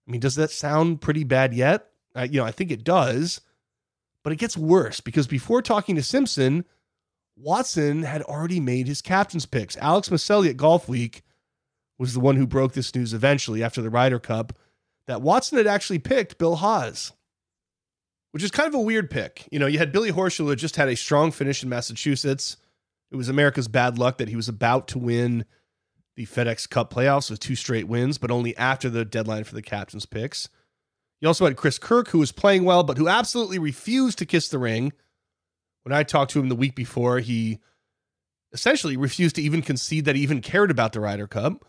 [0.07, 1.89] I mean, does that sound pretty bad yet?
[2.15, 3.41] I, you know, I think it does,
[4.23, 6.65] but it gets worse because before talking to Simpson,
[7.35, 9.77] Watson had already made his captain's picks.
[9.77, 11.23] Alex Miceli at Golf Week
[11.97, 14.53] was the one who broke this news eventually after the Ryder Cup
[15.07, 17.11] that Watson had actually picked Bill Haas,
[18.35, 19.47] which is kind of a weird pick.
[19.49, 22.57] You know, you had Billy Horschel who just had a strong finish in Massachusetts.
[23.09, 25.45] It was America's bad luck that he was about to win
[26.17, 29.61] the FedEx Cup playoffs with two straight wins, but only after the deadline for the
[29.61, 30.49] captain's picks.
[31.21, 34.49] You also had Chris Kirk, who was playing well, but who absolutely refused to kiss
[34.49, 34.91] the ring.
[35.83, 37.59] When I talked to him the week before, he
[38.51, 41.63] essentially refused to even concede that he even cared about the Ryder Cup.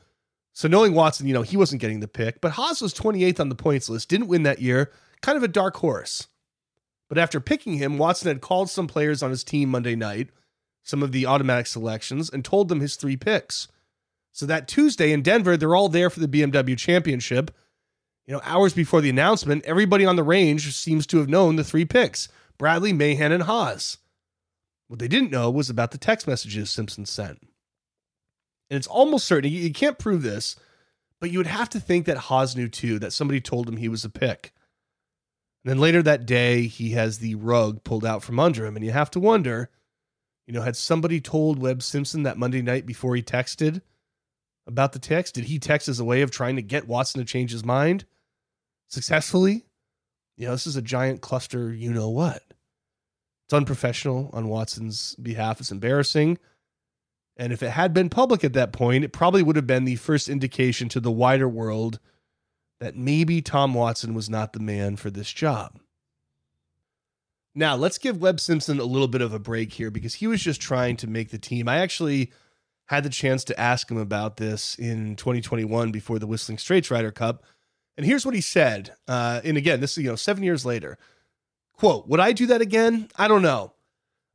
[0.52, 3.50] So knowing Watson, you know, he wasn't getting the pick, but Haas was 28th on
[3.50, 4.90] the points list, didn't win that year,
[5.22, 6.26] kind of a dark horse.
[7.08, 10.30] But after picking him, Watson had called some players on his team Monday night,
[10.82, 13.68] some of the automatic selections, and told them his three picks.
[14.32, 17.50] So that Tuesday in Denver, they're all there for the BMW championship.
[18.26, 21.64] You know, hours before the announcement, everybody on the range seems to have known the
[21.64, 22.28] three picks
[22.58, 23.98] Bradley, Mahan, and Haas.
[24.88, 27.40] What they didn't know was about the text messages Simpson sent.
[28.68, 30.56] And it's almost certain, you can't prove this,
[31.20, 33.88] but you would have to think that Haas knew too, that somebody told him he
[33.88, 34.52] was a pick.
[35.66, 38.76] And then later that day, he has the rug pulled out from under him.
[38.76, 39.68] And you have to wonder,
[40.46, 43.82] you know, had somebody told Webb Simpson that Monday night before he texted
[44.68, 45.34] about the text?
[45.34, 48.04] Did he text as a way of trying to get Watson to change his mind
[48.86, 49.66] successfully?
[50.36, 52.44] You know, this is a giant cluster, you know what.
[53.46, 55.58] It's unprofessional on Watson's behalf.
[55.58, 56.38] It's embarrassing.
[57.36, 59.96] And if it had been public at that point, it probably would have been the
[59.96, 61.98] first indication to the wider world
[62.80, 65.78] that maybe Tom Watson was not the man for this job.
[67.54, 70.42] Now, let's give Webb Simpson a little bit of a break here because he was
[70.42, 71.68] just trying to make the team.
[71.68, 72.30] I actually
[72.86, 77.12] had the chance to ask him about this in 2021 before the Whistling Straits Ryder
[77.12, 77.44] Cup.
[77.96, 78.94] And here's what he said.
[79.08, 80.98] Uh, and again, this is, you know, seven years later.
[81.72, 83.08] Quote, would I do that again?
[83.16, 83.72] I don't know.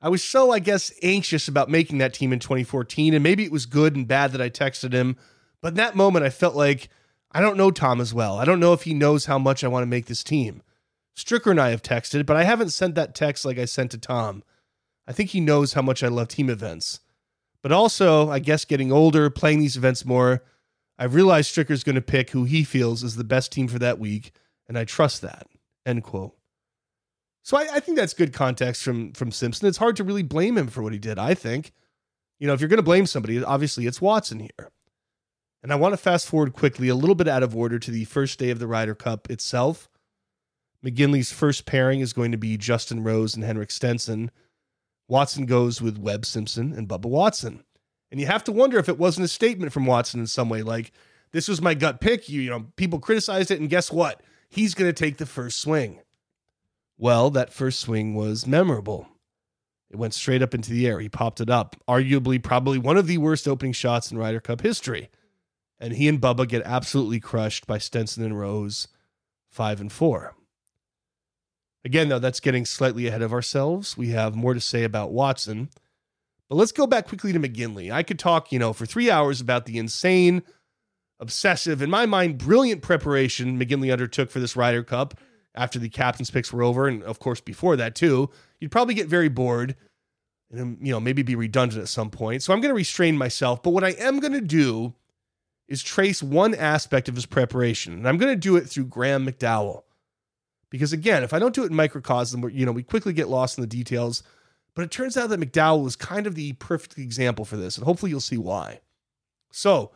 [0.01, 3.51] I was so, I guess, anxious about making that team in 2014, and maybe it
[3.51, 5.15] was good and bad that I texted him.
[5.61, 6.89] But in that moment, I felt like
[7.31, 8.37] I don't know Tom as well.
[8.37, 10.61] I don't know if he knows how much I want to make this team.
[11.15, 13.97] Stricker and I have texted, but I haven't sent that text like I sent to
[13.97, 14.43] Tom.
[15.07, 16.99] I think he knows how much I love team events.
[17.61, 20.43] But also, I guess getting older, playing these events more,
[20.97, 23.99] I've realized Stricker's going to pick who he feels is the best team for that
[23.99, 24.31] week,
[24.67, 25.47] and I trust that.
[25.85, 26.35] End quote.
[27.43, 29.67] So I, I, think that's good context from from Simpson.
[29.67, 31.17] It's hard to really blame him for what he did.
[31.17, 31.71] I think,
[32.39, 34.69] you know, if you're going to blame somebody, obviously it's Watson here.
[35.63, 38.05] And I want to fast forward quickly, a little bit out of order, to the
[38.05, 39.89] first day of the Ryder Cup itself.
[40.83, 44.31] McGinley's first pairing is going to be Justin Rose and Henrik Stenson.
[45.07, 47.63] Watson goes with Webb Simpson and Bubba Watson.
[48.09, 50.63] And you have to wonder if it wasn't a statement from Watson in some way,
[50.63, 50.91] like,
[51.31, 52.27] this was my gut pick.
[52.27, 54.21] You, you know, people criticized it, and guess what?
[54.49, 56.01] He's going to take the first swing.
[56.97, 59.07] Well, that first swing was memorable.
[59.89, 60.99] It went straight up into the air.
[60.99, 61.75] He popped it up.
[61.87, 65.09] Arguably, probably one of the worst opening shots in Ryder Cup history.
[65.81, 68.87] And he and Bubba get absolutely crushed by Stenson and Rose,
[69.49, 70.35] five and four.
[71.83, 73.97] Again, though, that's getting slightly ahead of ourselves.
[73.97, 75.69] We have more to say about Watson.
[76.47, 77.91] But let's go back quickly to McGinley.
[77.91, 80.43] I could talk, you know, for three hours about the insane,
[81.19, 85.19] obsessive, in my mind, brilliant preparation McGinley undertook for this Ryder Cup
[85.55, 88.29] after the captain's picks were over, and of course before that too,
[88.59, 89.75] you'd probably get very bored
[90.49, 92.43] and um, you know maybe be redundant at some point.
[92.43, 93.63] So I'm going to restrain myself.
[93.63, 94.93] But what I am going to do
[95.71, 99.25] is trace one aspect of his preparation, and I'm going to do it through Graham
[99.25, 99.83] McDowell.
[100.69, 103.57] Because again, if I don't do it in microcosm, you know, we quickly get lost
[103.57, 104.21] in the details.
[104.75, 107.85] But it turns out that McDowell was kind of the perfect example for this, and
[107.85, 108.81] hopefully you'll see why.
[109.49, 109.91] So,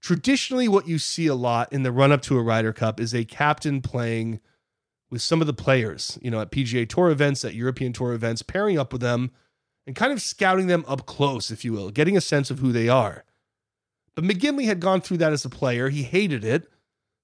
[0.00, 3.14] traditionally, what you see a lot in the run up to a Ryder Cup is
[3.14, 4.40] a captain playing
[5.10, 8.40] with some of the players, you know, at PGA Tour events, at European Tour events,
[8.40, 9.30] pairing up with them
[9.86, 12.72] and kind of scouting them up close, if you will, getting a sense of who
[12.72, 13.24] they are.
[14.16, 15.90] But McGinley had gone through that as a player.
[15.90, 16.68] He hated it,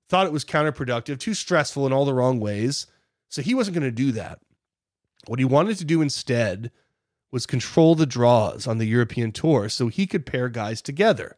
[0.08, 2.86] thought it was counterproductive, too stressful in all the wrong ways.
[3.28, 4.40] So he wasn't going to do that.
[5.26, 6.70] What he wanted to do instead
[7.32, 11.36] was control the draws on the European tour so he could pair guys together.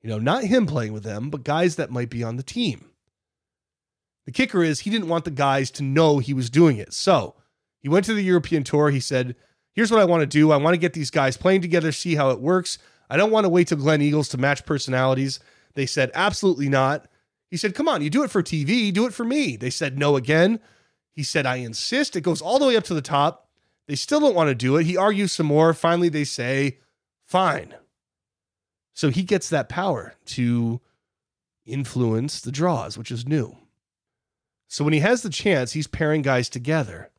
[0.00, 2.90] You know, not him playing with them, but guys that might be on the team.
[4.26, 6.92] The kicker is he didn't want the guys to know he was doing it.
[6.92, 7.34] So
[7.80, 8.90] he went to the European tour.
[8.90, 9.34] He said,
[9.72, 10.52] Here's what I want to do.
[10.52, 12.78] I want to get these guys playing together, see how it works.
[13.10, 15.40] I don't want to wait till Gleneagles to match personalities.
[15.74, 17.06] They said, absolutely not.
[17.50, 19.56] He said, come on, you do it for TV, do it for me.
[19.56, 20.60] They said, no again.
[21.12, 22.16] He said, I insist.
[22.16, 23.48] It goes all the way up to the top.
[23.86, 24.86] They still don't want to do it.
[24.86, 25.74] He argues some more.
[25.74, 26.78] Finally, they say,
[27.26, 27.74] fine.
[28.94, 30.80] So he gets that power to
[31.66, 33.56] influence the draws, which is new.
[34.68, 37.10] So when he has the chance, he's pairing guys together.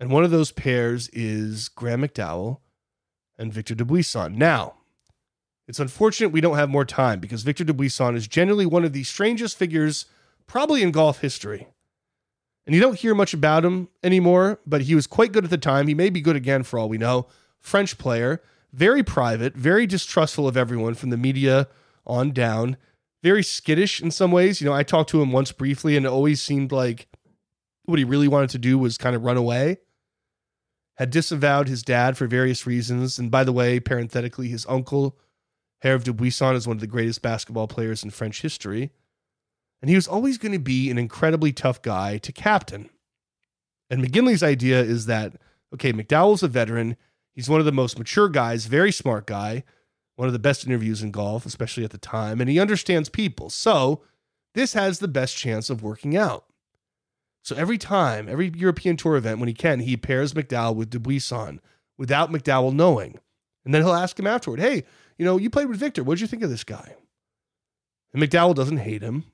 [0.00, 2.58] And one of those pairs is Graham McDowell
[3.38, 4.34] and Victor Dubuisson.
[4.34, 4.74] Now,
[5.66, 9.04] it's unfortunate we don't have more time because Victor Dubuisson is generally one of the
[9.04, 10.06] strangest figures
[10.46, 11.68] probably in golf history.
[12.66, 15.58] And you don't hear much about him anymore, but he was quite good at the
[15.58, 15.86] time.
[15.86, 17.26] He may be good again for all we know.
[17.60, 18.42] French player,
[18.72, 21.68] very private, very distrustful of everyone from the media
[22.06, 22.76] on down,
[23.22, 24.60] very skittish in some ways.
[24.60, 27.06] You know, I talked to him once briefly and it always seemed like
[27.84, 29.78] what he really wanted to do was kind of run away.
[30.96, 33.18] Had disavowed his dad for various reasons.
[33.18, 35.18] And by the way, parenthetically, his uncle,
[35.84, 38.90] Hervé Dubuisson, is one of the greatest basketball players in French history.
[39.80, 42.88] And he was always going to be an incredibly tough guy to captain.
[43.90, 45.34] And McGinley's idea is that,
[45.74, 46.96] okay, McDowell's a veteran.
[47.34, 49.62] He's one of the most mature guys, very smart guy,
[50.16, 53.50] one of the best interviews in golf, especially at the time, and he understands people.
[53.50, 54.02] So
[54.54, 56.46] this has the best chance of working out.
[57.42, 61.58] So every time, every European Tour event, when he can, he pairs McDowell with Dubuisson
[61.98, 63.18] without McDowell knowing.
[63.66, 64.84] And then he'll ask him afterward, hey,
[65.18, 66.02] you know, you played with Victor.
[66.02, 66.96] What'd you think of this guy?
[68.12, 69.24] And McDowell doesn't hate him.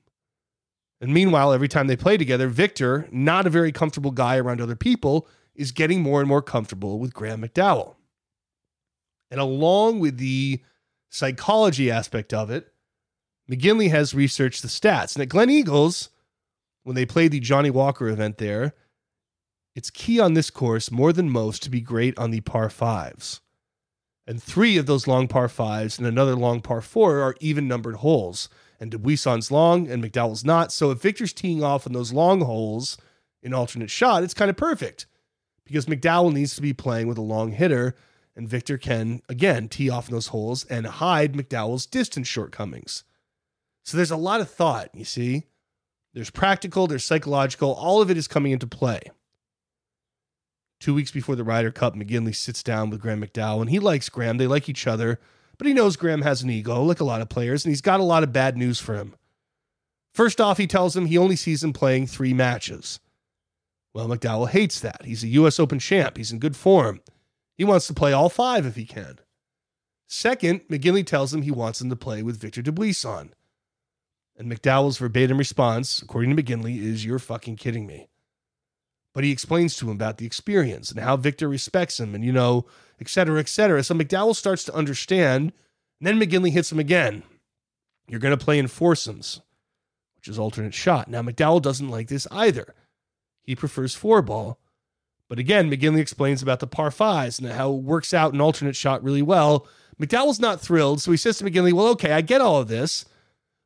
[0.99, 4.75] And meanwhile, every time they play together, Victor, not a very comfortable guy around other
[4.75, 7.95] people, is getting more and more comfortable with Graham McDowell.
[9.31, 10.61] And along with the
[11.09, 12.71] psychology aspect of it,
[13.49, 15.15] McGinley has researched the stats.
[15.15, 16.09] And at Gleneagles,
[16.83, 18.73] when they played the Johnnie Walker event there,
[19.75, 23.41] it's key on this course more than most to be great on the par fives.
[24.27, 27.95] And three of those long par fives and another long par four are even numbered
[27.95, 28.49] holes
[28.79, 30.71] and Dubuisson's long and McDowell's not.
[30.71, 32.97] So if Victor's teeing off on those long holes
[33.41, 35.05] in alternate shot, it's kind of perfect
[35.65, 37.95] because McDowell needs to be playing with a long hitter
[38.35, 43.03] and Victor can, again, tee off in those holes and hide McDowell's distance shortcomings.
[43.83, 45.43] So there's a lot of thought, you see.
[46.13, 49.01] There's practical, there's psychological, all of it is coming into play.
[50.81, 54.09] Two weeks before the Ryder Cup, McGinley sits down with Graham McDowell, and he likes
[54.09, 54.37] Graham.
[54.37, 55.19] They like each other
[55.61, 57.99] but he knows Graham has an ego, like a lot of players, and he's got
[57.99, 59.13] a lot of bad news for him.
[60.11, 62.99] First off, he tells him he only sees him playing three matches.
[63.93, 65.05] Well, McDowell hates that.
[65.05, 65.59] He's a U.S.
[65.59, 67.01] Open champ, he's in good form.
[67.59, 69.19] He wants to play all five if he can.
[70.07, 73.29] Second, McGinley tells him he wants him to play with Victor Dubuisson.
[74.35, 78.07] And McDowell's verbatim response, according to McGinley, is You're fucking kidding me.
[79.13, 82.31] But he explains to him about the experience and how Victor respects him and, you
[82.31, 82.65] know,
[82.99, 83.83] et cetera, et cetera.
[83.83, 85.51] So McDowell starts to understand.
[85.99, 87.23] And then McGinley hits him again.
[88.07, 89.41] You're going to play in foursomes,
[90.15, 91.09] which is alternate shot.
[91.09, 92.73] Now, McDowell doesn't like this either.
[93.43, 94.59] He prefers four ball.
[95.27, 98.75] But again, McGinley explains about the par fives and how it works out an alternate
[98.75, 99.67] shot really well.
[99.99, 101.01] McDowell's not thrilled.
[101.01, 103.05] So he says to McGinley, Well, okay, I get all of this.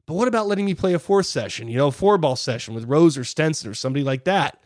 [0.05, 2.75] But what about letting me play a fourth session, you know, a four ball session
[2.75, 4.61] with Rose or Stenson or somebody like that?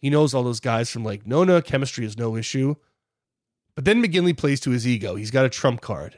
[0.00, 1.60] He knows all those guys from Lake Nona.
[1.62, 2.74] Chemistry is no issue.
[3.74, 5.14] But then McGinley plays to his ego.
[5.14, 6.16] He's got a trump card.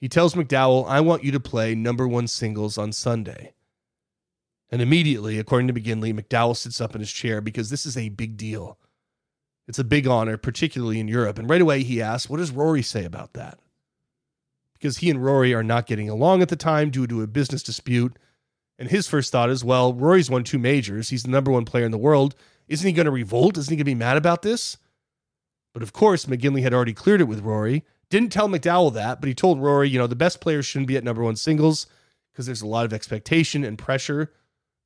[0.00, 3.54] He tells McDowell, I want you to play number one singles on Sunday.
[4.70, 8.10] And immediately, according to McGinley, McDowell sits up in his chair because this is a
[8.10, 8.78] big deal.
[9.66, 11.38] It's a big honor, particularly in Europe.
[11.38, 13.58] And right away, he asks, What does Rory say about that?
[14.74, 17.62] Because he and Rory are not getting along at the time due to a business
[17.62, 18.18] dispute.
[18.78, 21.08] And his first thought is, Well, Rory's won two majors.
[21.08, 22.34] He's the number one player in the world.
[22.68, 23.56] Isn't he going to revolt?
[23.56, 24.76] Isn't he going to be mad about this?
[25.72, 27.84] But of course, McGinley had already cleared it with Rory.
[28.10, 30.96] Didn't tell McDowell that, but he told Rory, you know, the best players shouldn't be
[30.96, 31.86] at number one singles
[32.32, 34.32] because there's a lot of expectation and pressure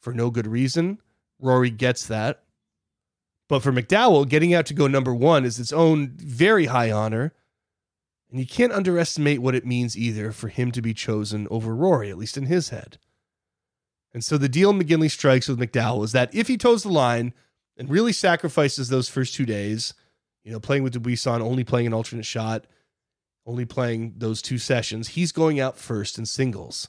[0.01, 0.99] for no good reason.
[1.41, 2.43] Rory gets that.
[3.49, 7.35] But for McDowell, getting out to go number one is its own very high honor.
[8.31, 12.11] And you can't underestimate what it means either for him to be chosen over Rory,
[12.11, 12.99] at least in his head.
[14.15, 17.35] And so the deal McGinley strikes with McDowell is that if he toes the line
[17.83, 19.93] and really sacrifices those first two days,
[20.45, 22.65] you know, playing with Dubuisson, only playing an alternate shot,
[23.45, 25.09] only playing those two sessions.
[25.09, 26.89] He's going out first in singles.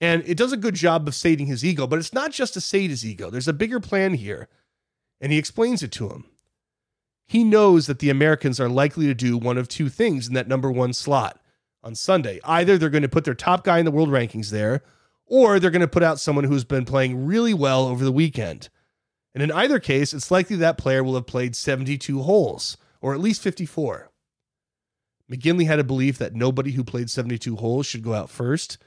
[0.00, 2.60] And it does a good job of sating his ego, but it's not just to
[2.60, 3.30] sate his ego.
[3.30, 4.48] There's a bigger plan here.
[5.20, 6.24] And he explains it to him.
[7.28, 10.48] He knows that the Americans are likely to do one of two things in that
[10.48, 11.40] number one slot
[11.84, 12.40] on Sunday.
[12.42, 14.82] Either they're going to put their top guy in the world rankings there,
[15.26, 18.68] or they're going to put out someone who's been playing really well over the weekend.
[19.34, 23.20] And in either case, it's likely that player will have played 72 holes, or at
[23.20, 24.10] least 54.
[25.30, 28.78] McGinley had a belief that nobody who played 72 holes should go out first,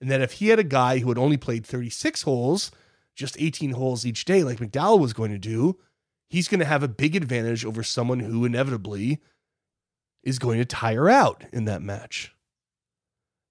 [0.00, 2.72] and that if he had a guy who had only played 36 holes,
[3.14, 5.78] just 18 holes each day, like McDowell was going to do,
[6.28, 9.20] he's going to have a big advantage over someone who inevitably
[10.24, 12.34] is going to tire out in that match.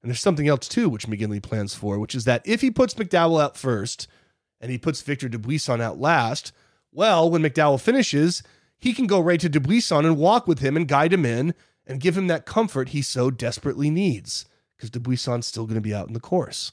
[0.02, 2.96] And there's something else too, which McGinley plans for, which is that if he puts
[2.96, 4.08] McDowell out first
[4.64, 6.54] and he puts Victor Dubuisson out last,
[6.94, 8.42] well, when McDowell finishes,
[8.80, 11.54] he can go right to Dubuisson and walk with him and guide him in
[11.86, 14.46] and give him that comfort he so desperately needs
[14.78, 16.72] because Dubuisson's still going to be out in the course.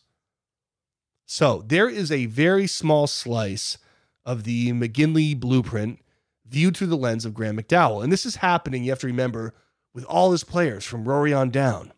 [1.26, 3.76] So there is a very small slice
[4.24, 5.98] of the McGinley blueprint
[6.46, 8.04] viewed through the lens of Graham McDowell.
[8.04, 9.52] And this is happening, you have to remember,
[9.92, 11.92] with all his players from Rory on down.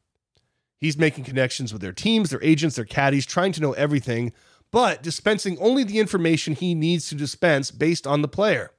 [0.78, 4.32] He's making connections with their teams, their agents, their caddies, trying to know everything,
[4.73, 8.73] but dispensing only the information he needs to dispense based on the player.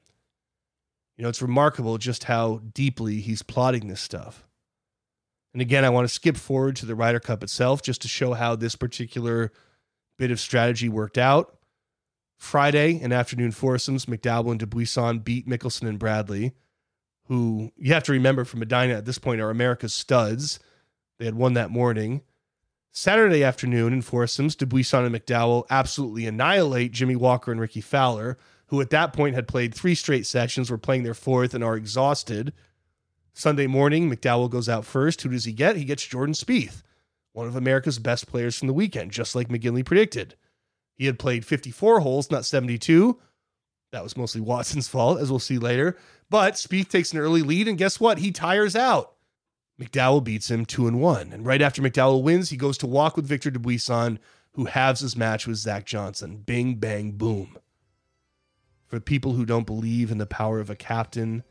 [1.16, 4.46] You know, it's remarkable just how deeply he's plotting this stuff.
[5.54, 8.34] And again, I want to skip forward to the Ryder Cup itself just to show
[8.34, 9.52] how this particular
[10.18, 11.58] bit of strategy worked out.
[12.38, 16.54] Friday in afternoon foursomes, McDowell and Dubuisson beat Mickelson and Bradley,
[17.28, 20.60] who you have to remember from Medinah at this point are America's studs.
[21.20, 22.24] They had won that morning.
[22.96, 28.38] Saturday afternoon in foursomes, Dubuisson and McDowell absolutely annihilate Jimmy Walker and Rickie Fowler,
[28.68, 31.76] who at that point had played three straight sessions, were playing their fourth, and are
[31.76, 32.54] exhausted.
[33.34, 35.24] Sunday morning, McDowell goes out first.
[35.24, 35.76] Who does he get?
[35.76, 36.84] He gets Jordan Spieth,
[37.32, 40.36] one of America's best players from the weekend, just like McGinley predicted.
[40.94, 43.20] He had played 54 holes, not 72.
[43.92, 45.98] That was mostly Watson's fault, as we'll see later.
[46.30, 48.20] But Spieth takes an early lead, and guess what?
[48.20, 49.16] He tires out.
[49.80, 51.34] McDowell beats him two and one.
[51.34, 54.20] And right after McDowell wins, he goes to walk with Victor Dubuisson,
[54.52, 56.38] who halves his match with Zach Johnson.
[56.38, 57.58] Bing, bang, boom.
[58.88, 61.44] For people who don't believe in the power of a captain,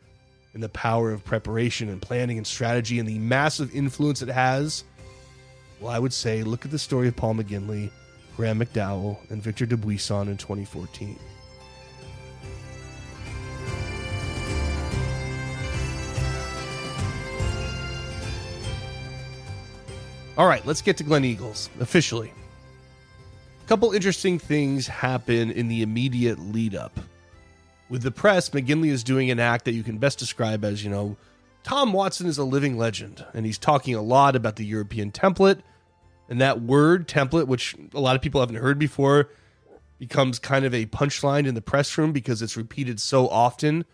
[0.54, 4.84] and the power of preparation and planning and strategy, and the massive influence it has,
[5.80, 7.90] well, I would say look at the story of Paul McGinley
[8.36, 11.18] Graham McDowell, and Victor Dubuisson in 2014.
[20.38, 22.32] All right, let's get to Gleneagles officially.
[23.64, 26.98] A couple interesting things happen in the immediate lead up.
[27.90, 30.88] With the press, McGinley is doing an act that you can best describe as, you
[30.88, 31.18] know,
[31.64, 35.60] Tom Watson is a living legend, and he's talking a lot about the European template
[36.30, 39.28] and that word template, which a lot of people haven't heard before,
[39.98, 43.84] becomes kind of a punchline in the press room because it's repeated so often,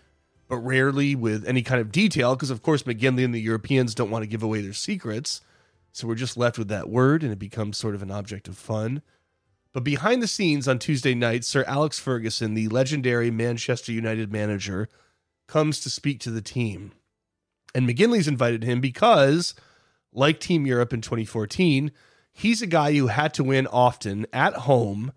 [0.47, 2.37] but rarely with any kind of detail.
[2.37, 5.41] Because, of course, McGinley and the Europeans don't want to give away their secrets.
[5.93, 8.57] So we're just left with that word, and it becomes sort of an object of
[8.57, 9.03] fun.
[9.73, 14.89] But behind the scenes on Tuesday night, Sir Alex Ferguson, the legendary Manchester United manager,
[15.47, 16.93] comes to speak to the team.
[17.75, 19.55] And McGinley's invited him because,
[20.13, 21.93] like Team Europe in 2014,
[22.33, 25.13] he's a guy who had to win often at home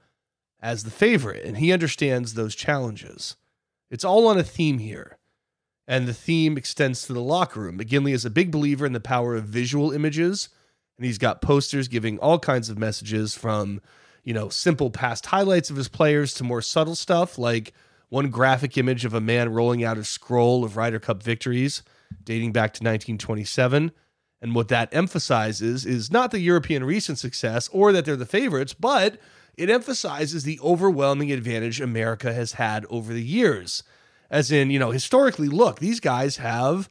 [0.59, 3.35] as the favorite, and he understands those challenges.
[3.89, 5.17] It's all on a theme here,
[5.87, 7.79] and the theme extends to the locker room.
[7.79, 10.49] McGinley is a big believer in the power of visual images,
[10.97, 13.81] and he's got posters giving all kinds of messages from,
[14.23, 17.73] you know, simple past highlights of his players to more subtle stuff like
[18.09, 21.81] one graphic image of a man rolling out a scroll of Ryder Cup victories
[22.23, 23.91] dating back to 1927
[24.41, 28.73] and what that emphasizes is not the European recent success or that they're the favorites,
[28.73, 29.19] but
[29.55, 33.83] it emphasizes the overwhelming advantage America has had over the years.
[34.29, 36.89] As in, you know, historically, look, these guys have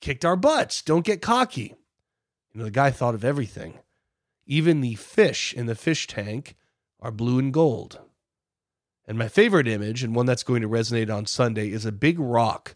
[0.00, 0.82] kicked our butts.
[0.82, 1.74] Don't get cocky.
[2.52, 3.78] You know, the guy thought of everything.
[4.46, 6.56] Even the fish in the fish tank
[7.00, 8.00] are blue and gold.
[9.06, 12.18] And my favorite image, and one that's going to resonate on Sunday, is a big
[12.18, 12.74] rock,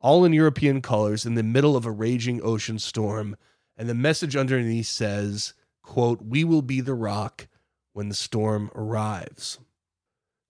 [0.00, 3.36] all in European colors, in the middle of a raging ocean storm
[3.76, 7.46] and the message underneath says, quote, we will be the rock
[7.92, 9.58] when the storm arrives.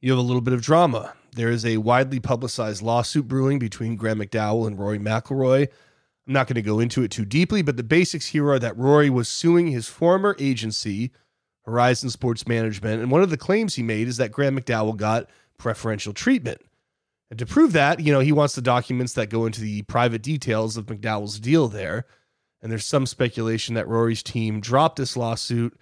[0.00, 1.14] You have a little bit of drama.
[1.34, 5.68] There is a widely publicized lawsuit brewing between Graham McDowell and Rory McIlroy.
[6.26, 8.76] I'm not going to go into it too deeply, but the basics here are that
[8.76, 11.12] Rory was suing his former agency,
[11.64, 15.30] Horizon Sports Management, and one of the claims he made is that Graham McDowell got
[15.58, 16.60] preferential treatment.
[17.30, 20.22] And to prove that, you know, he wants the documents that go into the private
[20.22, 22.06] details of McDowell's deal there.
[22.62, 25.76] And there's some speculation that Rory's team dropped this lawsuit,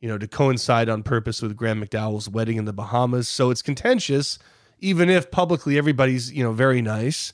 [0.00, 3.28] you know, to coincide on purpose with Graham McDowell's wedding in the Bahamas.
[3.28, 4.38] So it's contentious,
[4.80, 7.32] even if publicly everybody's, you know, very nice.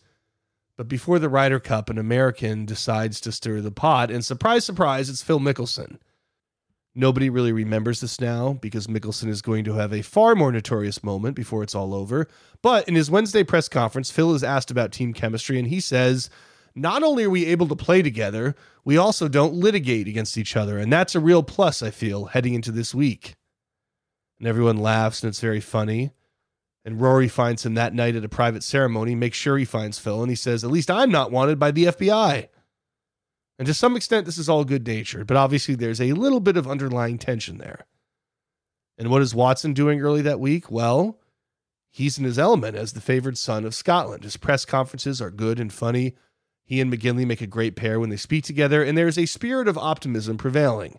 [0.78, 5.10] But before the Ryder Cup, an American decides to stir the pot, and surprise, surprise,
[5.10, 5.98] it's Phil Mickelson.
[6.94, 11.02] Nobody really remembers this now because Mickelson is going to have a far more notorious
[11.02, 12.28] moment before it's all over.
[12.62, 16.30] But in his Wednesday press conference, Phil is asked about team chemistry, and he says
[16.76, 20.78] not only are we able to play together, we also don't litigate against each other.
[20.78, 23.34] And that's a real plus, I feel, heading into this week.
[24.38, 26.12] And everyone laughs and it's very funny.
[26.89, 30.23] And Rory finds him that night at a private ceremony, makes sure he finds Phil,
[30.23, 32.48] and he says, At least I'm not wanted by the FBI.
[33.59, 36.56] And to some extent, this is all good natured, but obviously there's a little bit
[36.56, 37.85] of underlying tension there.
[38.97, 40.70] And what is Watson doing early that week?
[40.70, 41.19] Well,
[41.90, 44.24] he's in his element as the favored son of Scotland.
[44.24, 46.16] His press conferences are good and funny.
[46.65, 49.69] He and McGinley make a great pair when they speak together, and there's a spirit
[49.69, 50.98] of optimism prevailing.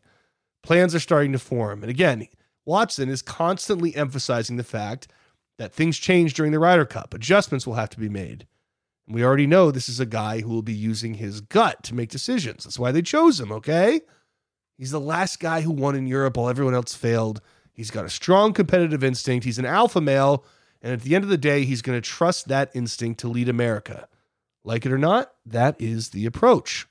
[0.61, 1.81] Plans are starting to form.
[1.81, 2.27] And again,
[2.63, 5.07] Watson is constantly emphasizing the fact
[5.59, 7.13] that things change during the Ryder Cup.
[7.13, 8.47] Adjustments will have to be made.
[9.05, 11.93] And we already know this is a guy who will be using his gut to
[11.93, 12.63] make decisions.
[12.63, 13.99] That's why they chose him, okay?
[14.77, 17.41] He's the last guy who won in Europe while everyone else failed.
[17.73, 19.43] He's got a strong competitive instinct.
[19.43, 20.45] He's an alpha male.
[20.81, 23.49] And at the end of the day, he's going to trust that instinct to lead
[23.49, 24.07] America.
[24.63, 26.87] Like it or not, that is the approach.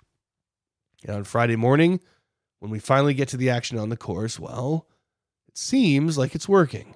[1.06, 2.00] And on Friday morning,
[2.58, 4.86] when we finally get to the action on the course, well,
[5.48, 6.94] it seems like it's working.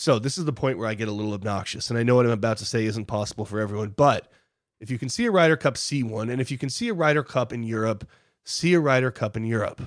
[0.00, 1.90] So, this is the point where I get a little obnoxious.
[1.90, 4.32] And I know what I'm about to say isn't possible for everyone, but
[4.80, 6.30] if you can see a Ryder Cup, see one.
[6.30, 8.08] And if you can see a Ryder Cup in Europe,
[8.42, 9.82] see a Ryder Cup in Europe.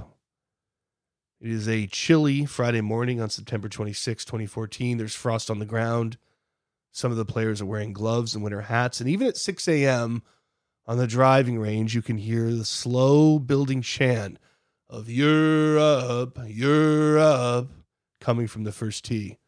[1.41, 4.99] It is a chilly Friday morning on September 26, 2014.
[4.99, 6.19] There's frost on the ground.
[6.91, 8.99] Some of the players are wearing gloves and winter hats.
[8.99, 10.21] And even at 6 a.m.
[10.85, 14.37] on the driving range, you can hear the slow building chant
[14.87, 17.71] of Europe, Europe
[18.21, 19.39] coming from the first tee.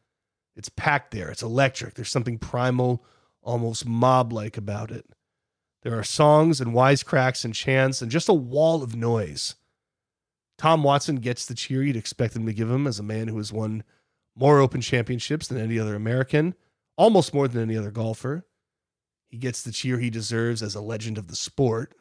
[0.56, 1.30] It's packed there.
[1.30, 1.96] It's electric.
[1.96, 3.04] There's something primal,
[3.42, 5.06] almost mob like about it.
[5.84, 9.56] There are songs and wisecracks and chants and just a wall of noise.
[10.58, 13.38] Tom Watson gets the cheer you'd expect them to give him as a man who
[13.38, 13.84] has won
[14.36, 16.56] more Open Championships than any other American
[16.98, 18.46] almost more than any other golfer.
[19.28, 21.96] He gets the cheer he deserves as a legend of the sport.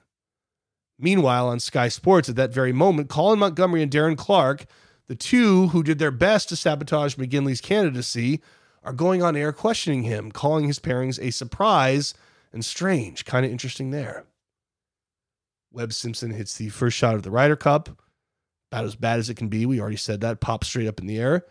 [0.98, 4.66] Meanwhile, on Sky Sports at that very moment, Colin Montgomerie and Darren Clarke,
[5.06, 8.40] the two who did their best to sabotage McGinley's candidacy,
[8.82, 12.14] are going on air questioning him, calling his pairings a surprise
[12.52, 13.24] and strange.
[13.24, 14.24] Kind of interesting there.
[15.72, 17.89] Webb Simpson hits the first shot of the Ryder Cup.
[18.70, 19.66] About as bad as it can be.
[19.66, 20.40] We already said that.
[20.40, 21.44] Pops straight up in the air.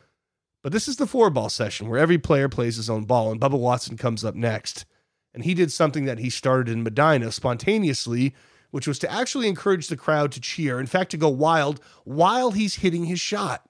[0.62, 3.42] But this is the four ball session where every player plays his own ball, and
[3.42, 4.86] Bubba Watson comes up next.
[5.34, 8.36] And he did something that he started in Medinah spontaneously,
[8.74, 12.50] which was to actually encourage the crowd to cheer, in fact, to go wild while
[12.50, 13.62] he's hitting his shot.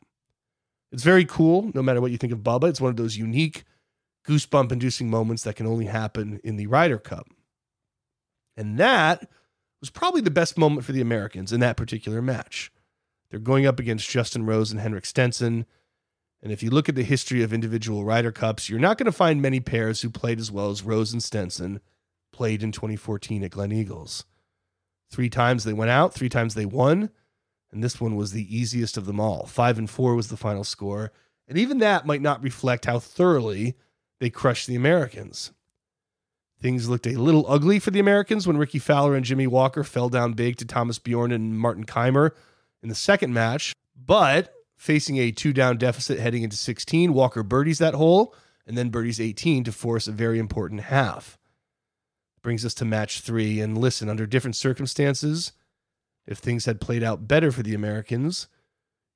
[0.93, 2.69] It's very cool, no matter what you think of Bubba.
[2.69, 3.65] It's one of those unique,
[4.25, 7.27] goosebump inducing moments that can only happen in the Ryder Cup.
[8.55, 9.30] And that
[9.81, 12.71] was probably the best moment for the Americans in that particular match.
[13.30, 15.65] They're going up against Justin Rose and Henrik Stenson.
[16.41, 19.11] And if you look at the history of individual Ryder Cups, you're not going to
[19.11, 21.81] find many pairs who played as well as Rose and Stenson
[22.31, 24.23] played in 2014 at Gleneagles.
[25.14, 27.11] Three times they went out, three times they won,
[27.72, 29.45] and this one was the easiest of them all.
[29.45, 31.11] Five and four was the final score,
[31.48, 33.76] and even that might not reflect how thoroughly
[34.19, 35.52] they crushed the Americans.
[36.60, 40.10] Things looked a little ugly for the Americans when Rickie Fowler and Jimmy Walker fell
[40.10, 42.31] down big to Thomas Bjorn and Martin Kaymer
[42.81, 47.14] in the second match, but facing a two down deficit heading into 16.
[47.14, 48.34] Walker birdies that hole
[48.65, 51.38] and then birdies 18 to force a very important half.
[52.43, 53.59] Brings us to match three.
[53.59, 55.53] And listen, under different circumstances,
[56.27, 58.47] if things had played out better for the Americans,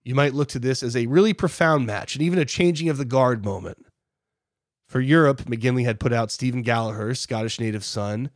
[0.04, 2.98] you might look to this as a really profound match and even a changing of
[2.98, 3.86] the guard moment.
[4.88, 8.32] For Europe, McGinley had put out Stephen Gallacher, Scottish native son,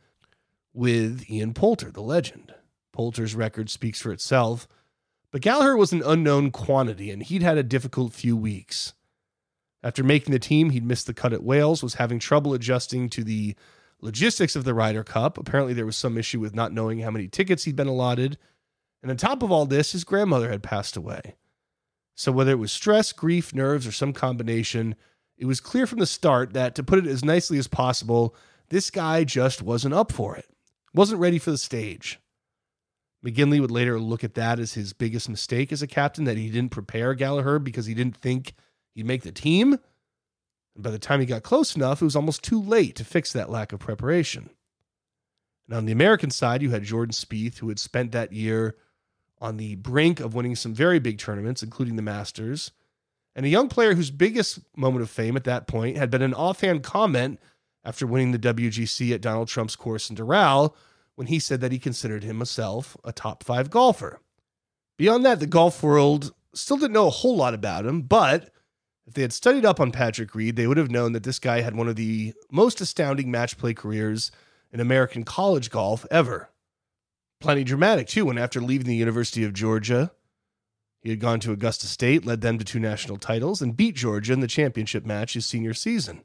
[0.74, 2.54] with Ian Poulter, the legend.
[2.92, 4.68] Poulter's record speaks for itself
[5.32, 8.92] but Gallacher was an unknown quantity, and he'd had a difficult few weeks.
[9.82, 13.24] After making the team, he'd missed the cut at Wales, was having trouble adjusting to
[13.24, 13.56] the
[14.02, 15.38] logistics of the Ryder Cup.
[15.38, 18.36] Apparently, there was some issue with not knowing how many tickets he'd been allotted.
[19.00, 21.36] And on top of all this, his grandmother had passed away.
[22.14, 24.96] So, whether it was stress, grief, nerves, or some combination,
[25.38, 28.36] it was clear from the start that, to put it as nicely as possible,
[28.68, 30.46] this guy just wasn't up for it,
[30.92, 32.20] wasn't ready for the stage.
[33.24, 36.50] McGinley would later look at that as his biggest mistake as a captain that he
[36.50, 38.54] didn't prepare Gallacher because he didn't think
[38.94, 39.78] he'd make the team.
[40.74, 43.32] And by the time he got close enough, it was almost too late to fix
[43.32, 44.50] that lack of preparation.
[45.66, 48.76] And on the American side, you had Jordan Spieth, who had spent that year
[49.40, 52.70] on the brink of winning some very big tournaments, including the Masters,
[53.34, 56.34] and a young player whose biggest moment of fame at that point had been an
[56.34, 57.40] offhand comment
[57.84, 60.74] after winning the WGC at Donald Trump's course in Doral,
[61.14, 64.20] when he said that he considered himself a top five golfer.
[64.98, 68.50] Beyond that, the golf world still didn't know a whole lot about him, but
[69.12, 71.60] if they had studied up on Patrick Reed, they would have known that this guy
[71.60, 74.32] had one of the most astounding match play careers
[74.72, 76.48] in American college golf ever.
[77.38, 80.12] Plenty dramatic, too, when after leaving the University of Georgia,
[81.02, 84.32] he had gone to Augusta State, led them to two national titles, and beat Georgia
[84.32, 86.24] in the championship match his senior season.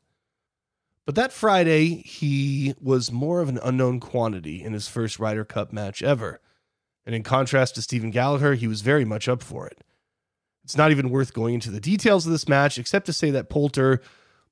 [1.06, 5.74] But that Friday, he was more of an unknown quantity in his first Ryder Cup
[5.74, 6.40] match ever.
[7.06, 9.84] And in contrast to Stephen Gallacher, he was very much up for it.
[10.68, 13.50] It's not even worth going into the details of this match, except to say that
[13.50, 14.02] Poulter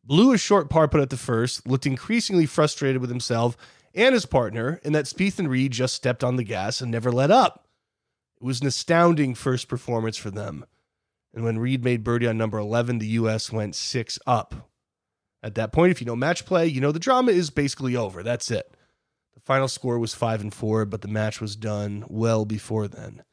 [0.01, 3.57] blew a short par put at the first, looked increasingly frustrated with himself
[3.93, 7.11] and his partner, and that Spieth and Reed just stepped on the gas and never
[7.11, 7.67] let up.
[8.39, 10.63] It was an astounding first performance for them.
[11.33, 13.51] And when Reed made birdie on number 11, the U.S.
[13.51, 14.69] went six up.
[15.43, 18.23] At that point, if you know match play, you know the drama is basically over.
[18.23, 18.73] That's it.
[19.33, 23.25] The final score was five and four, but the match was done well before then.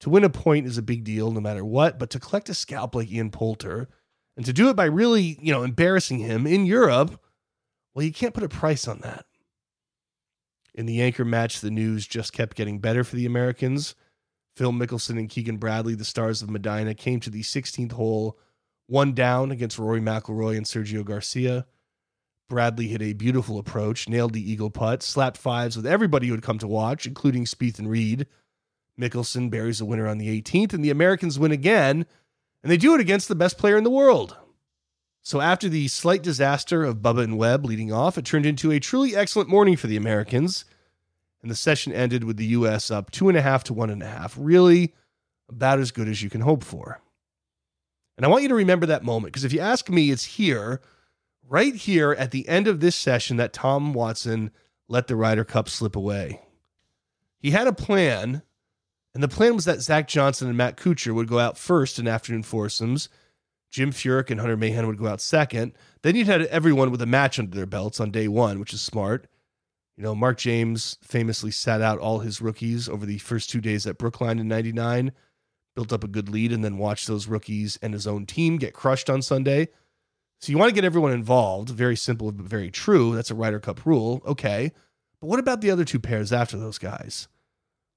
[0.00, 2.54] To win a point is a big deal no matter what, but to collect a
[2.54, 3.88] scalp like Ian Poulter
[4.36, 7.18] and to do it by really, you know, embarrassing him in Europe,
[7.94, 9.24] well, you can't put a price on that.
[10.74, 13.94] In the anchor match, the news just kept getting better for the Americans.
[14.54, 18.38] Phil Mickelson and Keegan Bradley, the stars of Medinah, came to the 16th hole,
[18.86, 21.66] one down against Rory McIlroy and Sergio Garcia.
[22.48, 26.42] Bradley hit a beautiful approach, nailed the eagle putt, slapped fives with everybody who had
[26.42, 28.26] come to watch, including Spieth and Reed.
[29.00, 32.06] Mickelson buries a winner on the 18th, and the Americans win again,
[32.62, 34.36] and they do it against the best player in the world.
[35.22, 38.78] So after the slight disaster of Bubba and Webb leading off, it turned into a
[38.78, 40.64] truly excellent morning for the Americans,
[41.42, 42.90] and the session ended with the U.S.
[42.90, 44.36] up two and a half to one and a half.
[44.38, 44.94] Really,
[45.48, 47.00] about as good as you can hope for.
[48.16, 50.80] And I want you to remember that moment because if you ask me, it's here,
[51.48, 54.50] right here at the end of this session, that Tom Watson
[54.88, 56.40] let the Ryder Cup slip away.
[57.38, 58.42] He had a plan
[59.16, 62.06] and the plan was that Zach Johnson and Matt Kuchar would go out first in
[62.06, 63.08] afternoon foursomes.
[63.70, 65.72] Jim Furyk and Hunter Mahan would go out second.
[66.02, 68.82] Then you'd had everyone with a match under their belts on day one, which is
[68.82, 69.26] smart.
[69.96, 73.86] You know, Mark James famously sat out all his rookies over the first two days
[73.86, 75.12] at Brookline in 99,
[75.74, 78.74] built up a good lead, and then watched those rookies and his own team get
[78.74, 79.68] crushed on Sunday.
[80.42, 81.70] So you want to get everyone involved.
[81.70, 83.16] Very simple, but very true.
[83.16, 84.20] That's a Ryder Cup rule.
[84.26, 84.72] Okay.
[85.22, 87.28] But what about the other two pairs after those guys?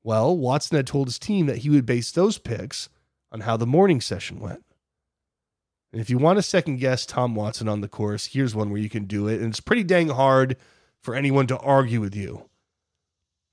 [0.04, 2.90] Well, Watson had told his team that he would base those picks
[3.32, 4.64] on how the morning session went.
[5.92, 8.82] And if you want to second guess Tom Watson on the course, here's one where
[8.82, 9.42] you can do it.
[9.42, 10.56] And it's pretty dang hard
[11.02, 12.50] for anyone to argue with you.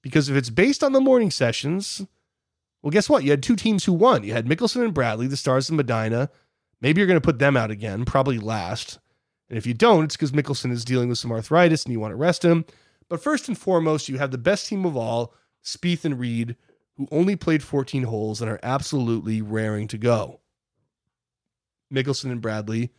[0.02, 2.06] Because if it's based on the morning sessions,
[2.82, 3.24] well, guess what?
[3.24, 4.23] You had two teams who won.
[4.23, 6.28] You had Mickelson and Bradley, the stars of Medinah.
[6.81, 8.98] Maybe you're going to put them out again, probably last.
[9.48, 12.12] And if you don't, it's because Mickelson is dealing with some arthritis and you want
[12.12, 12.64] to rest him.
[13.09, 15.32] But first and foremost, you have the best team of all
[15.67, 16.57] Spieth and Reed,
[16.97, 20.41] who only played 14 holes and are absolutely raring to go.
[21.93, 22.93] Mickelson and Bradley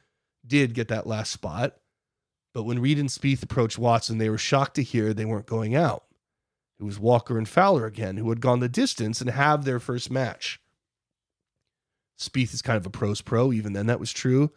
[0.45, 1.77] did get that last spot,
[2.53, 5.75] but when Reed and Spieth approached Watson, they were shocked to hear they weren't going
[5.75, 6.03] out.
[6.79, 10.11] It was Walker and Fowler again who had gone the distance and have their first
[10.11, 10.61] match.
[12.19, 14.51] Spieth is kind of a pros pro, even then that was true.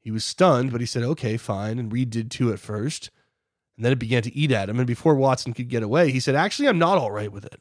[0.00, 1.78] He was stunned, but he said, okay, fine.
[1.78, 3.10] And Reed did too at first.
[3.76, 4.78] And then it began to eat at him.
[4.78, 7.60] And before Watson could get away, he said, Actually, I'm not all right with it.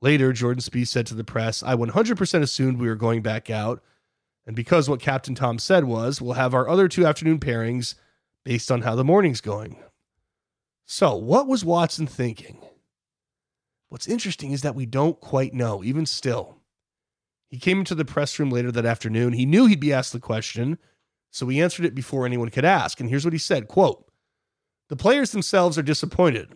[0.00, 3.82] Later, Jordan Spieth said to the press, I 100% assumed we were going back out.
[4.44, 7.94] And because what Captain Tom said was, we'll have our other two afternoon pairings
[8.44, 9.76] based on how the morning's going.
[10.84, 12.58] So, what was Watson thinking?
[13.88, 16.56] What's interesting is that we don't quite know, even still.
[17.48, 19.34] He came into the press room later that afternoon.
[19.34, 20.78] He knew he'd be asked the question,
[21.30, 22.98] so he answered it before anyone could ask.
[22.98, 24.10] And here's what he said quote,
[24.92, 26.52] the players themselves are disappointed.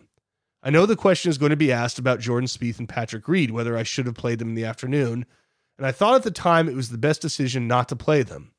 [0.61, 3.49] I know the question is going to be asked about Jordan Spieth and Patrick Reed,
[3.49, 5.25] whether I should have played them in the afternoon,
[5.75, 8.51] and I thought at the time it was the best decision not to play them.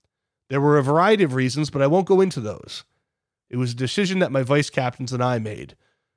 [0.48, 2.82] There were a variety of reasons, but I won't go into those.
[3.50, 5.76] It was a decision that my vice captains and I made.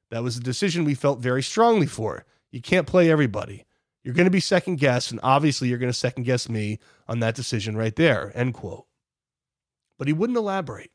[0.10, 2.26] That was a decision we felt very strongly for.
[2.50, 3.68] You can't play everybody.
[4.04, 7.20] You're going to be second guessed, and obviously you're going to second guess me on
[7.20, 8.32] that decision right there.
[8.34, 8.88] End quote.
[10.00, 10.90] But he wouldn't elaborate.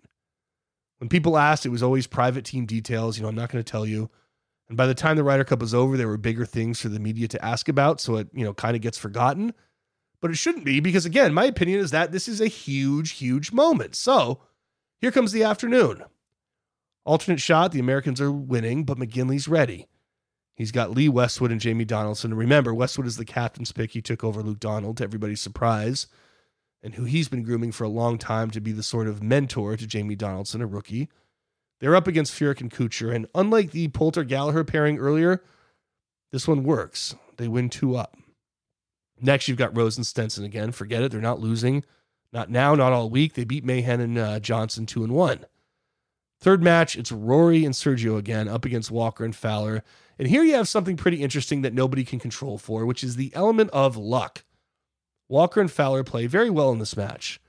[0.99, 3.17] When people asked, it was always private team details.
[3.17, 4.11] You know, I'm not going to tell you.
[4.69, 6.99] And by the time the Ryder Cup was over, there were bigger things for the
[6.99, 8.01] media to ask about.
[8.01, 9.55] So it, you know, kind of gets forgotten.
[10.21, 13.53] But it shouldn't be because, again, my opinion is that this is a huge, huge
[13.53, 13.95] moment.
[13.95, 14.41] So
[14.99, 16.03] here comes the afternoon.
[17.05, 19.87] Alternate shot, the Americans are winning, but McGinley's ready.
[20.57, 22.35] He's got Lee Westwood and Jamie Donaldson.
[22.35, 23.93] Remember, Westwood is the captain's pick.
[23.93, 26.07] He took over Luke Donald to everybody's surprise
[26.87, 29.77] and who he's been grooming for a long time to be the sort of mentor
[29.77, 31.09] to Jamie Donaldson, a rookie.
[31.81, 35.43] They're up against Furyk and Kuchar, and unlike the Poulter Gallacher pairing earlier,
[36.31, 37.17] this one works.
[37.39, 38.17] They win two up.
[39.21, 40.71] Next, you've got Rose and Stenson again.
[40.71, 41.85] Forget it; they're not losing.
[42.33, 43.35] Not now, not all week.
[43.35, 45.45] They beat Mahan and uh, Johnson two and one.
[46.39, 49.83] Third match, it's Rory and Sergio again up against Walker and Fowler.
[50.21, 53.35] And here you have something pretty interesting that nobody can control for, which is the
[53.35, 54.45] element of luck.
[55.29, 57.41] Walker and Fowler play very well in this match.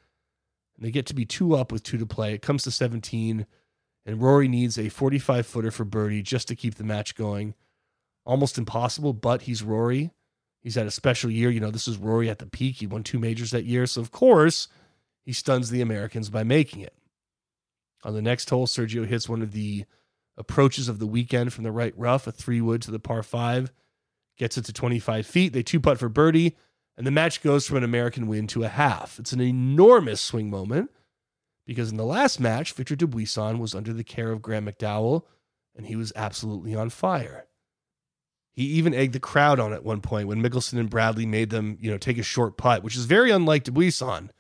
[0.76, 2.34] And they get to be two up with two to play.
[2.34, 3.46] It comes to 17,
[4.06, 7.56] and Rory needs a 45 footer for birdie just to keep the match going.
[8.26, 10.12] Almost impossible, but he's Rory.
[10.62, 11.50] He's had a special year.
[11.50, 12.78] You know, this is Rory at the peak.
[12.78, 13.86] He won two majors that year.
[13.86, 14.68] So, of course,
[15.24, 16.94] he stuns the Americans by making it.
[18.04, 19.86] On the next hole, Sergio hits one of the
[20.38, 23.72] approaches of the weekend from the right rough, a three wood to the par five,
[24.38, 25.54] gets it to 25 feet.
[25.54, 26.56] They two putt for birdie,
[26.98, 29.20] and the match goes from an American win to a half.
[29.20, 30.90] It's an enormous swing moment
[31.66, 35.24] because in the last match, Victor Dubuisson was under the care of Graham McDowell,
[35.76, 37.46] and he was absolutely on fire.
[38.54, 41.78] He even egged the crowd on at one point when Mickelson and Bradley made them,
[41.80, 44.32] you know, take a short putt, which is very unlike Dubuisson.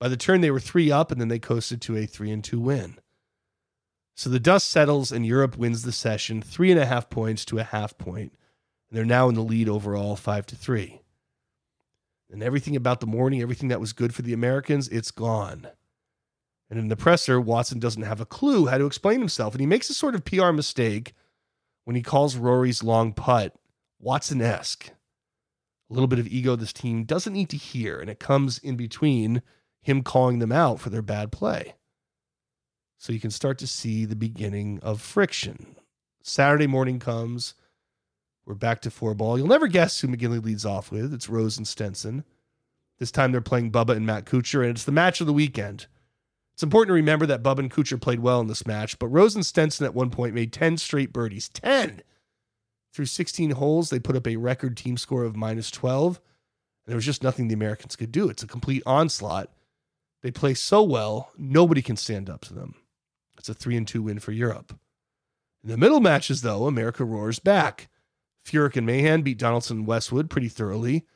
[0.00, 2.42] By the turn, they were three up, and then they coasted to a three and
[2.42, 2.98] two win.
[4.16, 7.60] So the dust settles, and Europe wins the session, three and a half points to
[7.60, 8.32] a half point,
[8.90, 11.01] and they're now in the lead overall, five to three.
[12.32, 15.68] And everything about the morning, everything that was good for the Americans, it's gone.
[16.70, 19.66] And in the presser, Watson doesn't have a clue how to explain himself, and he
[19.66, 21.12] makes a sort of PR mistake
[21.84, 23.54] when he calls Rory's long putt
[24.00, 24.90] Watson esque.
[25.90, 28.76] A little bit of ego this team doesn't need to hear, and it comes in
[28.76, 29.42] between
[29.82, 31.74] him calling them out for their bad play.
[32.98, 35.76] So you can start to see the beginning of friction.
[36.22, 37.54] Saturday morning comes.
[38.44, 39.38] We're back to four ball.
[39.38, 41.14] You'll never guess who McGinley leads off with.
[41.14, 42.24] It's Rose and Stenson.
[42.98, 45.86] This time they're playing Bubba and Matt Kuchar, and it's the match of the weekend.
[46.54, 49.34] It's important to remember that Bubba and Kuchar played well in this match, but Rose
[49.34, 51.48] and Stenson at one point made 10 straight birdies.
[51.48, 52.02] 10!
[52.92, 56.20] Through 16 holes, they put up a record team score of minus 12.
[56.84, 58.28] And there was just nothing the Americans could do.
[58.28, 59.50] It's a complete onslaught.
[60.22, 62.74] They play so well, nobody can stand up to them.
[63.38, 64.78] It's a 3 and 2 win for Europe.
[65.64, 67.88] In the middle matches, though, America roars back.
[68.44, 71.06] Furyk and Mahan beat Donaldson and Westwood pretty thoroughly.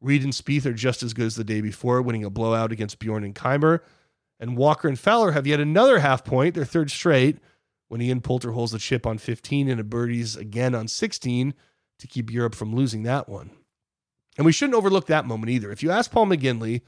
[0.00, 2.98] Reed and Spieth are just as good as the day before, winning a blowout against
[2.98, 3.80] Bjorn and Kaymer.
[4.38, 7.38] And Walker and Fowler have yet another half point, their third straight,
[7.88, 11.54] when Ian Poulter holds the chip on 15 and a birdies again on 16
[11.98, 13.50] to keep Europe from losing that one.
[14.36, 15.72] And we shouldn't overlook that moment either.
[15.72, 16.82] If you ask Paul McGinley,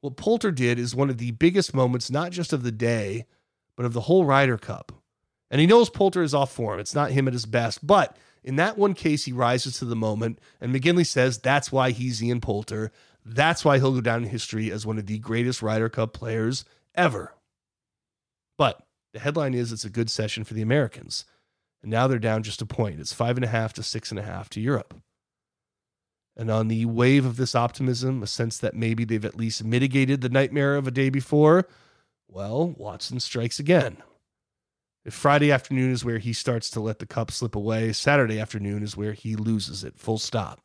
[0.00, 3.26] what Poulter did is one of the biggest moments, not just of the day,
[3.76, 4.92] but of the whole Ryder Cup.
[5.50, 6.80] And he knows Poulter is off form.
[6.80, 7.86] It's not him at his best.
[7.86, 10.38] But in that one case, he rises to the moment.
[10.60, 12.92] And McGinley says that's why he's Ian Poulter.
[13.24, 16.66] That's why he'll go down in history as one of the greatest Ryder Cup players
[16.94, 17.34] ever.
[18.58, 18.82] But
[19.14, 21.24] the headline is it's a good session for the Americans.
[21.82, 23.00] And now they're down just a point.
[23.00, 24.94] It's five and a half to six and a half to Europe.
[26.36, 30.20] And on the wave of this optimism, a sense that maybe they've at least mitigated
[30.20, 31.66] the nightmare of a day before,
[32.28, 33.98] well, Watson strikes again.
[35.12, 38.96] Friday afternoon is where he starts to let the cup slip away, Saturday afternoon is
[38.96, 40.60] where he loses it, full stop.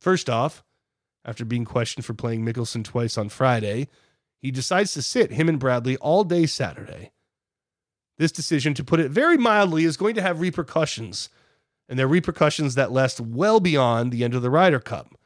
[0.00, 0.62] First off,
[1.24, 3.88] after being questioned for playing Mickelson twice on Friday,
[4.40, 7.10] he decides to sit him and Bradley all day Saturday.
[8.18, 11.28] This decision, to put it very mildly, is going to have repercussions,
[11.88, 15.18] and they're repercussions that last well beyond the end of the Ryder Cup.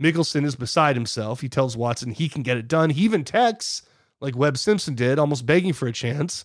[0.00, 1.40] Mickelson is beside himself.
[1.40, 2.90] He tells Watson he can get it done.
[2.90, 3.82] He even texts,
[4.20, 6.44] like Webb Simpson did, almost begging for a chance,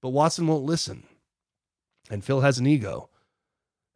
[0.00, 1.04] but Watson won't listen.
[2.10, 3.10] And Phil has an ego,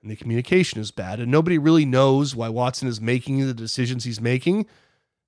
[0.02, 4.04] and the communication is bad, and nobody really knows why Watson is making the decisions
[4.04, 4.66] he's making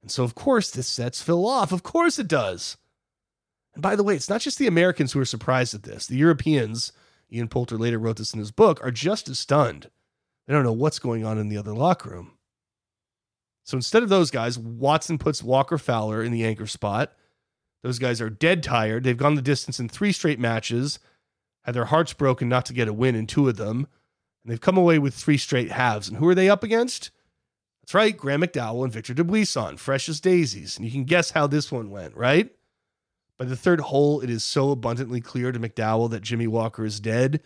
[0.03, 1.73] and so, of course, this sets Phil off.
[1.73, 2.77] Of course it does.
[3.75, 6.07] And by the way, it's not just the Americans who are surprised at this.
[6.07, 6.93] The Europeans,
[7.33, 9.89] Ian Poulter later wrote this in his book, are just as stunned.
[10.47, 12.33] They don't know what's going on in the other locker room.
[13.65, 17.13] So instead of those guys, Watson puts Walker Fowler in the anchor spot.
[17.83, 19.05] Those guys are dead tired.
[19.05, 20.99] They've gone the distance in three straight matches,
[21.63, 23.87] had their hearts broken not to get a win in two of them,
[24.43, 26.09] and they've come away with three straight halves.
[26.09, 27.11] And who are they up against?
[27.83, 30.77] That's right, Graham McDowell and Victor Dubuisson, fresh as daisies.
[30.77, 32.51] And you can guess how this one went, right?
[33.39, 37.01] By the third hole, it is so abundantly clear to McDowell that Jimmy Walker is
[37.01, 37.41] dead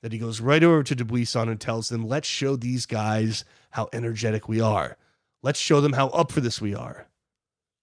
[0.00, 3.88] that he goes right over to Dubuisson and tells them, let's show these guys how
[3.92, 4.96] energetic we are.
[5.42, 7.06] Let's show them how up for this we are.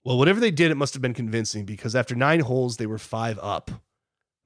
[0.04, 2.98] Well, whatever they did, it must have been convincing because after nine holes, they were
[2.98, 3.72] five up.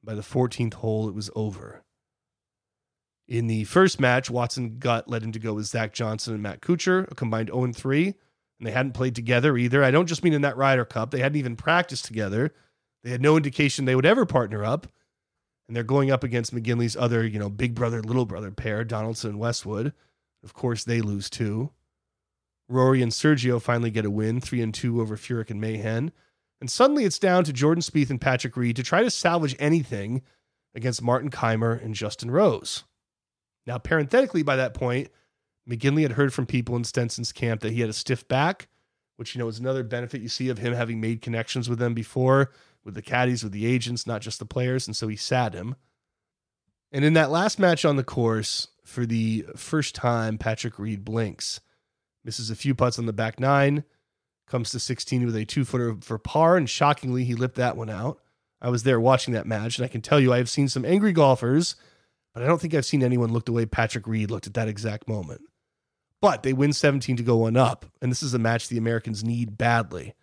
[0.04, 1.84] By the 14th hole, it was over.
[3.28, 6.62] In the first match, Watson got led him to go with Zach Johnson and Matt
[6.62, 8.16] Kuchar, a combined 0 and 3, and
[8.68, 9.84] they hadn't played together either.
[9.84, 12.54] I don't just mean in that Ryder Cup, they hadn't even practiced together.
[13.04, 14.88] They had no indication they would ever partner up.
[15.68, 19.32] And they're going up against McGinley's other, you know, big brother, little brother pair, Donaldson
[19.32, 19.94] and Westwood.
[20.44, 21.72] Of course, they lose too.
[22.74, 26.12] Rory and Sergio finally get a win, 3 and 2 over Furyk and Mahan.
[26.60, 30.22] And suddenly it's down to Jordan Spieth and Patrick Reed to try to salvage anything
[30.76, 32.84] against Martin Kaymer and Justin Rose.
[33.66, 35.10] Now, parenthetically, by that point,
[35.70, 38.68] McGinley had heard from people in Stenson's camp that he had a stiff back,
[39.16, 41.94] which you know is another benefit you see of him having made connections with them
[41.94, 42.52] before,
[42.84, 45.76] with the caddies, with the agents, not just the players, and so he sat him.
[46.92, 51.62] And in that last match on the course, for the first time, Patrick Reed blinks,
[52.24, 53.84] misses a few putts on the back nine,
[54.48, 57.90] comes to 16 with a two footer for par, and shockingly, he lipped that one
[57.90, 58.20] out.
[58.62, 60.86] I was there watching that match, and I can tell you I have seen some
[60.86, 61.76] angry golfers,
[62.34, 64.68] but I don't think I've seen anyone look the way Patrick Reed looked at that
[64.68, 65.42] exact moment.
[66.22, 69.24] But they win 17 to go one up, and this is a match the Americans
[69.24, 70.14] need badly.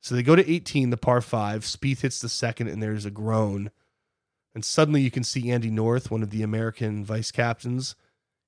[0.00, 1.62] So they go to 18, the par five.
[1.62, 3.70] Spieth hits the second, and there's a groan.
[4.54, 7.96] And suddenly you can see Andy North, one of the American vice captains.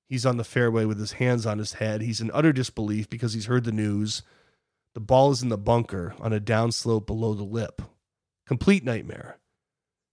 [0.07, 2.01] He's on the fairway with his hands on his head.
[2.01, 4.23] He's in utter disbelief because he's heard the news.
[4.93, 7.81] The ball is in the bunker on a downslope below the lip.
[8.45, 9.37] Complete nightmare.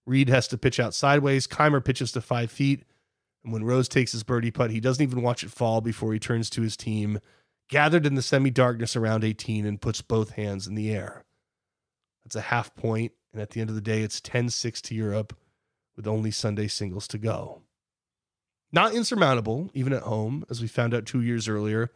[0.07, 1.47] Reed has to pitch out sideways.
[1.47, 2.85] Kaymer pitches to five feet.
[3.45, 6.19] And when Rose takes his birdie putt, he doesn't even watch it fall before he
[6.19, 7.21] turns to his team,
[7.69, 11.25] gathered in the semi darkness around 18, and puts both hands in the air.
[12.25, 14.95] That's a half point, and at the end of the day, it's 10 6 to
[14.95, 15.37] Europe
[15.95, 17.63] with only Sunday singles to go.
[18.75, 21.93] Not insurmountable, even at home, as we found out two years earlier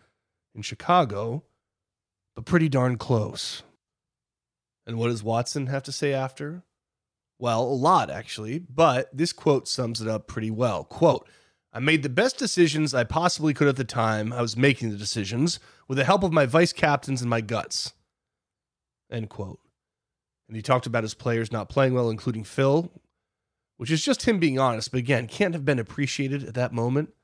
[0.55, 1.43] in Chicago,
[2.37, 3.65] but pretty darn close.
[4.87, 6.63] And what does Watson have to say after?
[7.37, 10.85] Well, a lot actually, but this quote sums it up pretty well.
[10.85, 11.29] Quote,
[11.73, 14.97] I made the best decisions I possibly could at the time I was making the
[14.97, 17.93] decisions with the help of my vice captains and my guts.
[19.11, 19.59] End quote.
[20.47, 22.93] And he talked about his players not playing well, including Phil,
[23.79, 27.15] which is just him being honest, but again, can't have been appreciated at that moment.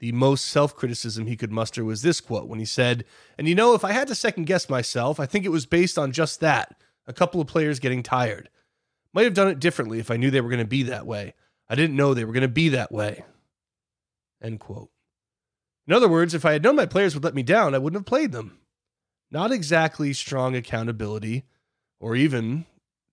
[0.00, 3.04] The most self criticism he could muster was this quote when he said,
[3.36, 5.98] And you know, if I had to second guess myself, I think it was based
[5.98, 6.76] on just that
[7.06, 8.48] a couple of players getting tired.
[9.12, 11.34] Might have done it differently if I knew they were going to be that way.
[11.68, 13.24] I didn't know they were going to be that way.
[14.42, 14.90] End quote.
[15.86, 18.00] In other words, if I had known my players would let me down, I wouldn't
[18.00, 18.58] have played them.
[19.30, 21.44] Not exactly strong accountability,
[22.00, 22.66] or even,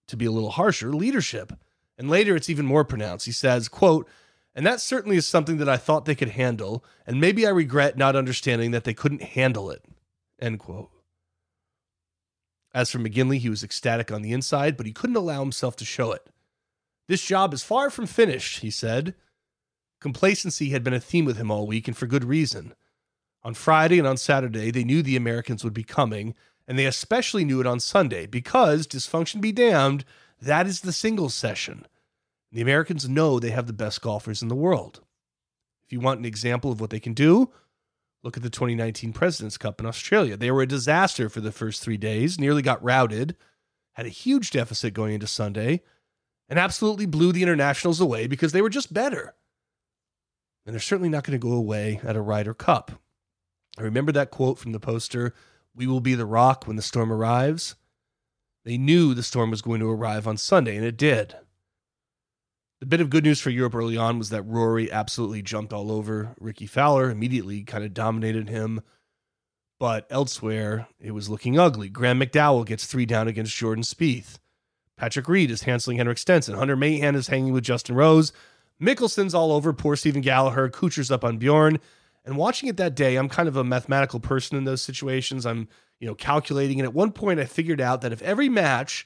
[0.08, 1.54] to be a little harsher, leadership.
[2.02, 3.28] And later it's even more pronounced.
[3.28, 4.10] He says, quote,
[4.56, 7.96] and that certainly is something that I thought they could handle, and maybe I regret
[7.96, 9.86] not understanding that they couldn't handle it.
[10.40, 10.90] End quote.
[12.74, 15.86] As for McGinley, he was ecstatic on the inside, but he couldn't allow himself to
[15.86, 16.28] show it.
[17.08, 19.14] This job is far from finished, he said.
[20.00, 22.74] Complacency had been a theme with him all week, and for good reason.
[23.44, 26.34] On Friday and on Saturday, they knew the Americans would be coming,
[26.68, 30.04] and they especially knew it on Sunday because, dysfunction be damned,
[30.42, 31.86] that is the singles session.
[32.52, 35.02] The Americans know they have the best golfers in the world.
[35.86, 37.52] If you want an example of what they can do,
[38.24, 40.36] look at the 2019 President's Cup in Australia.
[40.36, 43.36] They were a disaster for the first three days, nearly got routed,
[43.94, 45.82] had a huge deficit going into Sunday,
[46.50, 49.34] and absolutely blew the internationals away because they were just better.
[50.66, 52.92] And they're certainly not going to go away at a Ryder Cup.
[53.78, 55.34] I remember that quote from the poster
[55.74, 57.76] We will be the rock when the storm arrives.
[58.66, 61.36] They knew the storm was going to arrive on Sunday, and it did.
[62.82, 65.92] The bit of good news for Europe early on was that Rory absolutely jumped all
[65.92, 68.82] over Rickie Fowler, immediately kind of dominated him.
[69.80, 71.90] But elsewhere, it was looking ugly.
[71.90, 74.40] Graham McDowell gets three down against Jordan Spieth.
[74.98, 76.56] Patrick Reed is handling Henrik Stenson.
[76.56, 78.34] Hunter Mahan is hanging with Justin Rose.
[78.82, 80.72] Mickelson's all over poor Stephen Gallacher.
[80.72, 81.80] Kuchar's up on Bjorn.
[82.26, 85.46] And watching it that day, I'm kind of a mathematical person in those situations.
[85.46, 85.68] I'm
[86.00, 86.80] you know, calculating.
[86.80, 89.06] And at one point, I figured out that if every match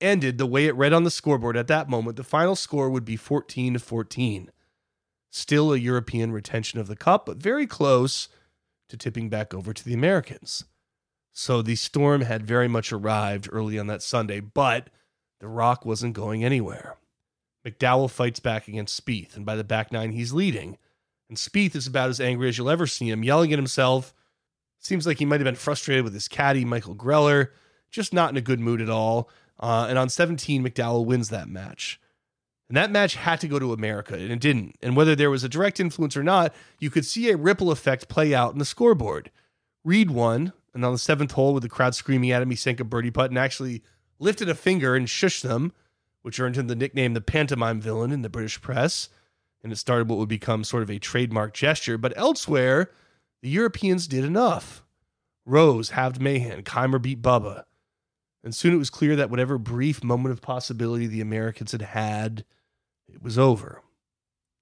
[0.00, 3.04] ended the way it read on the scoreboard at that moment, the final score would
[3.04, 4.50] be 14 to 14.
[5.30, 8.28] Still a European retention of the cup, but very close
[8.88, 10.64] to tipping back over to the Americans.
[11.32, 14.90] So the storm had very much arrived early on that Sunday, but
[15.40, 16.96] the Rock wasn't going anywhere.
[17.66, 20.78] McDowell fights back against Spieth, and by the back nine, he's leading.
[21.28, 24.14] And Spieth is about as angry as you'll ever see him, yelling at himself
[24.84, 27.48] Seems like he might have been frustrated with his caddy, Michael Greller,
[27.90, 29.30] just not in a good mood at all.
[29.60, 32.00] Uh, and on 17, McDowell wins that match.
[32.68, 34.76] And that match had to go to America, and it didn't.
[34.82, 38.08] And whether there was a direct influence or not, you could see a ripple effect
[38.08, 39.30] play out in the scoreboard.
[39.84, 42.80] Reed won, and on the seventh hole, with the crowd screaming at him, he sank
[42.80, 43.82] a birdie putt and actually
[44.18, 45.72] lifted a finger and shushed them,
[46.22, 49.10] which earned him the nickname the pantomime villain in the British press.
[49.62, 51.98] And it started what would become sort of a trademark gesture.
[51.98, 52.90] But elsewhere,
[53.42, 54.82] the Europeans did enough.
[55.46, 57.64] Rose halved Mahan, Kaymer beat Bubba.
[58.44, 62.44] And soon it was clear that whatever brief moment of possibility the Americans had had,
[63.08, 63.82] it was over.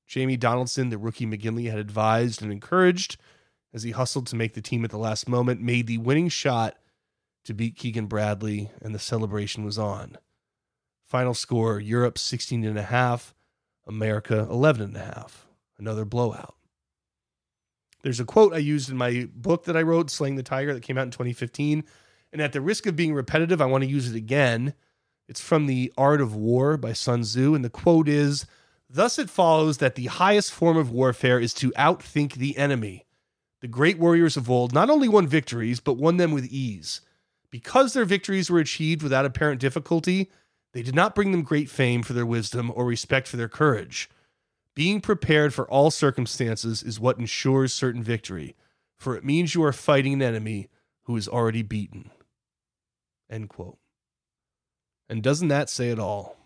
[0.06, 3.16] Jamie Donaldson, the rookie McGinley had advised and encouraged
[3.74, 6.76] as he hustled to make the team at the last moment, made the winning shot
[7.44, 10.18] to beat Keegan Bradley, and the celebration was on.
[11.04, 13.34] Final score Europe 16 and a half,
[13.86, 15.46] America 11 and a half.
[15.78, 16.54] Another blowout.
[18.02, 20.82] There's a quote I used in my book that I wrote, Slaying the Tiger, that
[20.82, 21.84] came out in 2015.
[22.32, 24.74] And at the risk of being repetitive, I want to use it again.
[25.28, 27.54] It's from The Art of War by Sun Tzu.
[27.54, 28.46] And the quote is
[28.88, 33.06] Thus it follows that the highest form of warfare is to outthink the enemy.
[33.60, 37.00] The great warriors of old not only won victories, but won them with ease.
[37.50, 40.30] Because their victories were achieved without apparent difficulty,
[40.72, 44.10] they did not bring them great fame for their wisdom or respect for their courage.
[44.74, 48.56] Being prepared for all circumstances is what ensures certain victory,
[48.96, 50.68] for it means you are fighting an enemy
[51.02, 52.10] who is already beaten.
[53.32, 53.78] End quote.
[55.08, 56.36] And doesn't that say it all?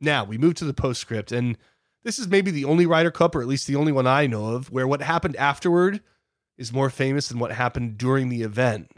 [0.00, 1.56] Now we move to the postscript, and
[2.02, 4.54] this is maybe the only Ryder Cup, or at least the only one I know
[4.54, 6.00] of, where what happened afterward
[6.56, 8.90] is more famous than what happened during the event.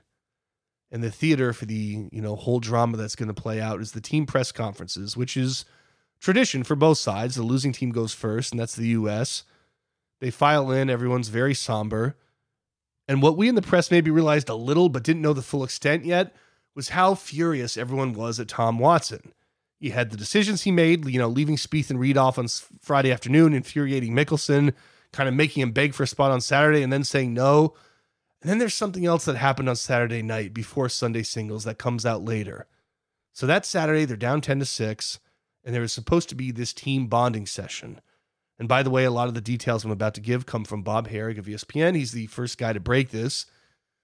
[0.91, 3.93] And the theater for the you know whole drama that's going to play out is
[3.93, 5.65] the team press conferences, which is
[6.19, 7.37] tradition for both sides.
[7.37, 9.45] The losing team goes first, and that's the U.S.
[10.21, 12.17] They file in, everyone's very somber.
[13.11, 15.65] And what we in the press maybe realized a little but didn't know the full
[15.65, 16.33] extent yet
[16.77, 19.33] was how furious everyone was at Tom Watson.
[19.81, 22.47] You had the decisions he made, you know, leaving Spieth and Reed off on
[22.81, 24.75] Friday afternoon, infuriating Mickelson,
[25.13, 27.75] kind of making him beg for a spot on Saturday and then saying no.
[28.43, 32.07] And then there's something else that happened on Saturday night before Sunday singles that comes
[32.07, 32.69] out later.
[33.33, 35.19] So that Saturday, they're down 10 to 6
[35.65, 38.01] and there was supposed to be this team bonding session.
[38.61, 40.83] And by the way, a lot of the details I'm about to give come from
[40.83, 41.97] Bob Harig of ESPN.
[41.97, 43.47] He's the first guy to break this.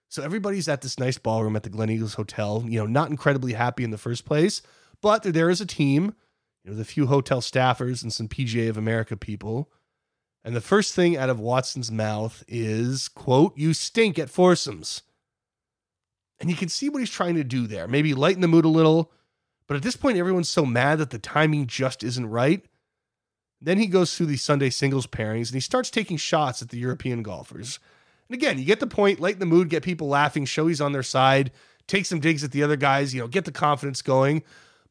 [0.08, 3.84] So everybody's at this nice ballroom at the Gleneagles Hotel, you know, not incredibly happy
[3.84, 4.62] in the first place,
[5.02, 6.14] but they're there as a team,
[6.64, 9.70] you know, the few hotel staffers and some PGA of America people.
[10.42, 15.02] And the first thing out of Watson's mouth is, quote, you stink at foursomes.
[16.40, 17.86] And you can see what he's trying to do there.
[17.86, 19.12] Maybe lighten the mood a little,
[19.66, 22.64] but at this point, everyone's so mad that the timing just isn't right.
[23.60, 26.78] Then he goes through the Sunday singles pairings and he starts taking shots at the
[26.78, 27.78] European golfers.
[28.28, 30.92] And again, you get the point, lighten the mood, get people laughing, show he's on
[30.92, 31.52] their side,
[31.86, 34.42] take some digs at the other guys, you know, get the confidence going.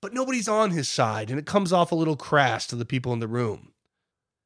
[0.01, 3.13] But nobody's on his side, and it comes off a little crass to the people
[3.13, 3.71] in the room.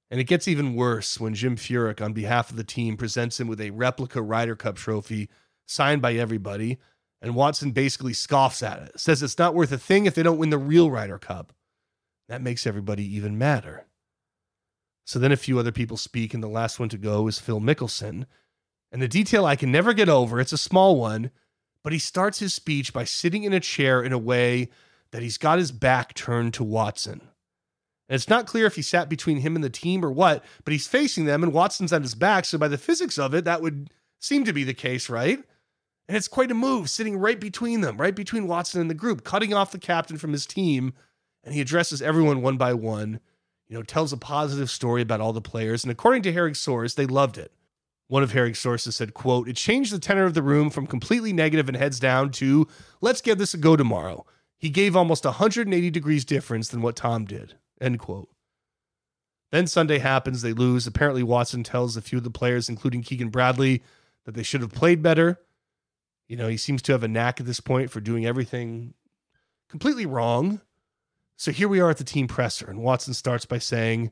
[0.09, 3.47] And it gets even worse when Jim Furyk, on behalf of the team, presents him
[3.47, 5.29] with a replica Ryder Cup trophy
[5.67, 6.79] signed by everybody
[7.21, 10.37] and Watson basically scoffs at it, says it's not worth a thing if they don't
[10.37, 11.53] win the real Ryder Cup.
[12.27, 13.85] That makes everybody even madder.
[15.09, 17.59] So then a few other people speak, and the last one to go is Phil
[17.59, 18.27] Mickelson.
[18.91, 21.31] And the detail I can never get over, it's a small one,
[21.83, 24.69] but he starts his speech by sitting in a chair in a way
[25.09, 27.21] that he's got his back turned to Watson.
[28.07, 30.73] And it's not clear if he sat between him and the team or what, but
[30.73, 32.45] he's facing them and Watson's on his back.
[32.45, 35.39] So by the physics of it, that would seem to be the case, right?
[36.07, 39.23] And it's quite a move sitting right between them, right between Watson and the group,
[39.23, 40.93] cutting off the captain from his team.
[41.43, 43.21] And he addresses everyone one by one,
[43.69, 45.83] you know, tells a positive story about all the players.
[45.83, 47.53] And according to Harig's source, they loved it.
[48.07, 51.31] One of Harig's sources said, quote, it changed the tenor of the room from completely
[51.31, 52.67] negative and heads down to
[52.99, 54.25] let's give this a go tomorrow.
[54.57, 58.29] He gave almost 180 degrees difference than what Tom did, end quote.
[59.51, 60.87] Then Sunday happens, they lose.
[60.87, 63.83] Apparently, Watson tells a few of the players, including Keegan Bradley,
[64.25, 65.39] that they should have played better.
[66.27, 68.93] You know, he seems to have a knack at this point for doing everything
[69.69, 70.61] completely wrong.
[71.39, 74.11] So here we are at the team presser, and Watson starts by saying,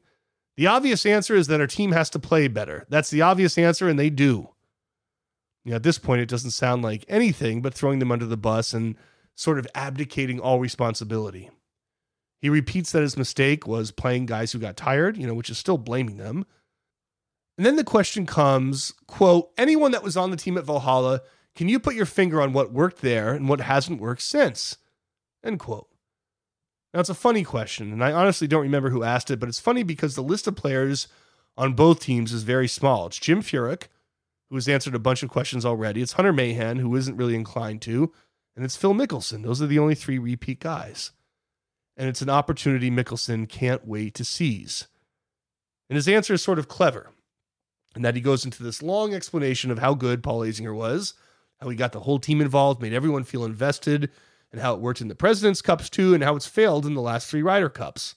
[0.55, 2.85] The obvious answer is that our team has to play better.
[2.87, 4.47] That's the obvious answer, and they do.
[5.65, 8.37] You know, at this point, it doesn't sound like anything but throwing them under the
[8.37, 8.95] bus and
[9.35, 11.49] sort of abdicating all responsibility.
[12.39, 15.57] He repeats that his mistake was playing guys who got tired, you know, which is
[15.57, 16.45] still blaming them.
[17.57, 21.21] And then the question comes, quote, anyone that was on the team at Valhalla
[21.55, 24.77] can you put your finger on what worked there and what hasn't worked since?
[25.43, 25.89] End quote.
[26.97, 29.59] Now, it's a funny question, and I honestly don't remember who asked it, but it's
[29.59, 31.07] funny because the list of players
[31.55, 33.05] on both teams is very small.
[33.05, 33.83] It's Jim Furyk,
[34.49, 36.01] who has answered a bunch of questions already.
[36.01, 38.11] It's Hunter Mahan, who isn't really inclined to,
[38.55, 39.43] and it's Phil Mickelson.
[39.43, 41.11] Those are the only three repeat guys.
[41.95, 44.87] And it's an opportunity Mickelson can't wait to seize.
[45.91, 47.11] And his answer is sort of clever,
[47.95, 51.13] in that he goes into this long explanation of how good Paul Azinger was
[51.59, 54.11] how he got the whole team involved, made everyone feel invested,
[54.51, 57.01] and how it worked in the President's Cups too, and how it's failed in the
[57.01, 58.15] last three Ryder Cups.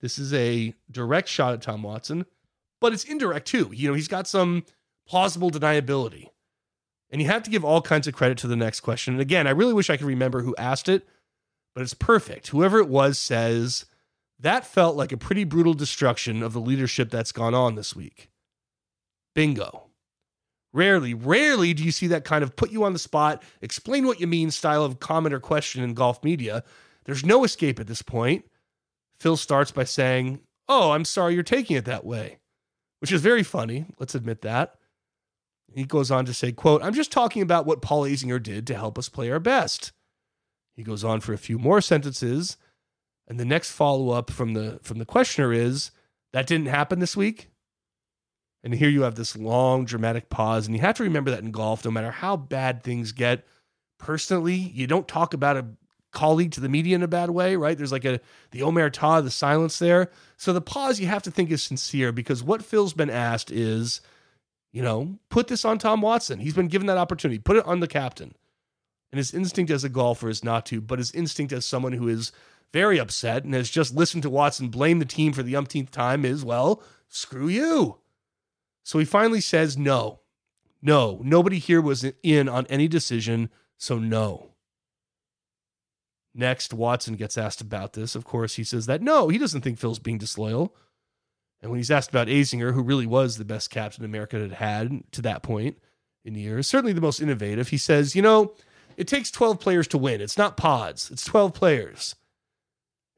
[0.00, 2.26] This is a direct shot at Tom Watson,
[2.80, 3.70] but it's indirect too.
[3.72, 4.64] You know, he's got some
[5.06, 6.28] plausible deniability.
[7.10, 9.14] And you have to give all kinds of credit to the next question.
[9.14, 11.06] And again, I really wish I could remember who asked it,
[11.74, 12.48] but it's perfect.
[12.48, 13.84] Whoever it was says,
[14.40, 18.30] that felt like a pretty brutal destruction of the leadership that's gone on this week.
[19.34, 19.90] Bingo.
[20.72, 24.20] Rarely, rarely do you see that kind of put you on the spot, explain what
[24.20, 26.64] you mean style of comment or question in golf media.
[27.04, 28.44] There's no escape at this point.
[29.20, 32.38] Phil starts by saying, Oh, I'm sorry you're taking it that way,
[33.00, 33.86] which is very funny.
[33.98, 34.76] Let's admit that.
[35.74, 38.74] He goes on to say, quote, I'm just talking about what Paul Azinger did to
[38.74, 39.92] help us play our best.
[40.74, 42.56] He goes on for a few more sentences,
[43.28, 45.90] and the next follow-up from the from the questioner is,
[46.32, 47.51] that didn't happen this week?
[48.64, 51.50] And here you have this long dramatic pause, and you have to remember that in
[51.50, 53.44] golf, no matter how bad things get,
[53.98, 55.66] personally, you don't talk about a
[56.12, 57.76] colleague to the media in a bad way, right?
[57.76, 58.20] There's like a
[58.50, 60.10] the omerta, the silence there.
[60.36, 64.00] So the pause you have to think is sincere because what Phil's been asked is,
[64.72, 66.38] you know, put this on Tom Watson.
[66.38, 67.38] He's been given that opportunity.
[67.38, 68.34] Put it on the captain.
[69.10, 72.08] And his instinct as a golfer is not to, but his instinct as someone who
[72.08, 72.32] is
[72.72, 76.24] very upset and has just listened to Watson blame the team for the umpteenth time
[76.24, 77.98] is, well, screw you.
[78.82, 80.20] So he finally says no.
[80.80, 84.52] No, nobody here was in on any decision, so no.
[86.34, 88.14] Next, Watson gets asked about this.
[88.14, 90.74] Of course, he says that no, he doesn't think Phil's being disloyal.
[91.60, 95.12] And when he's asked about Azinger, who really was the best captain America had had
[95.12, 95.78] to that point
[96.24, 98.54] in years, certainly the most innovative, he says, you know,
[98.96, 100.20] it takes 12 players to win.
[100.20, 102.16] It's not pods, it's 12 players.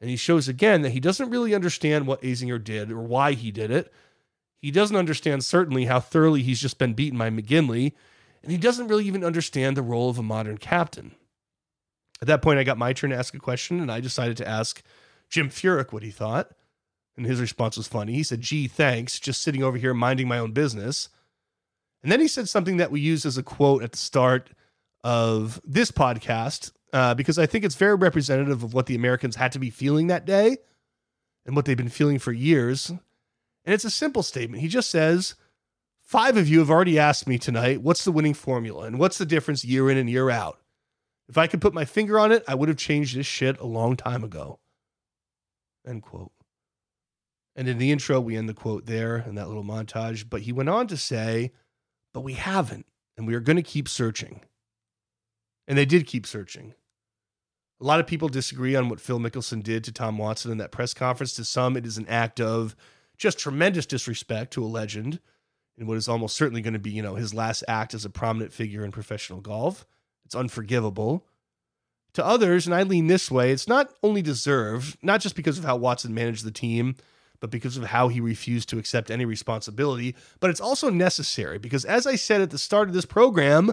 [0.01, 3.51] And he shows again that he doesn't really understand what Azinger did or why he
[3.51, 3.93] did it.
[4.65, 7.93] He doesn't understand certainly how thoroughly he's just been beaten by McGinley.
[8.43, 11.15] And he doesn't really even understand the role of a modern captain.
[12.23, 14.49] At that point, I got my turn to ask a question, and I decided to
[14.49, 14.83] ask
[15.29, 16.53] Jim Furyk what he thought.
[17.15, 18.15] And his response was funny.
[18.15, 21.11] He said, Gee, thanks, just sitting over here minding my own business.
[22.03, 24.49] And then he said something that we used as a quote at the start
[25.03, 29.53] of this podcast, uh, because I think it's very representative of what the Americans had
[29.53, 30.57] to be feeling that day
[31.45, 32.91] and what they've been feeling for years.
[33.65, 34.63] And it's a simple statement.
[34.63, 35.35] He just says,
[36.03, 39.25] Five of you have already asked me tonight, what's the winning formula and what's the
[39.25, 40.61] difference year in and year out?
[41.29, 43.67] If I could put my finger on it, I would have changed this shit a
[43.67, 44.61] long time ago.
[45.87, 46.33] End quote.
[47.57, 50.29] And in the intro, we end the quote there in that little montage.
[50.29, 51.53] But he went on to say,
[52.13, 52.87] but we haven't,
[53.17, 54.43] and we are going to keep searching.
[55.67, 56.75] And they did keep searching.
[57.81, 60.73] A lot of people disagree on what Phil Mickelson did to Tom Watson in that
[60.73, 61.35] press conference.
[61.35, 62.77] To some, it is an act of
[63.17, 65.21] just tremendous disrespect to a legend
[65.77, 68.11] in what is almost certainly going to be, you know, his last act as a
[68.11, 69.87] prominent figure in professional golf.
[70.25, 71.27] It's unforgivable.
[72.15, 75.65] To others, and I lean this way, it's not only deserved, not just because of
[75.65, 76.95] how Watson managed the team,
[77.41, 81.85] but because of how he refused to accept any responsibility, but it's also necessary because,
[81.85, 83.73] as I said at the start of this program,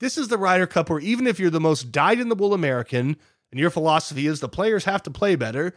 [0.00, 2.54] this is the Ryder Cup where even if you're the most dyed in the wool
[2.54, 3.16] American
[3.50, 5.74] and your philosophy is the players have to play better,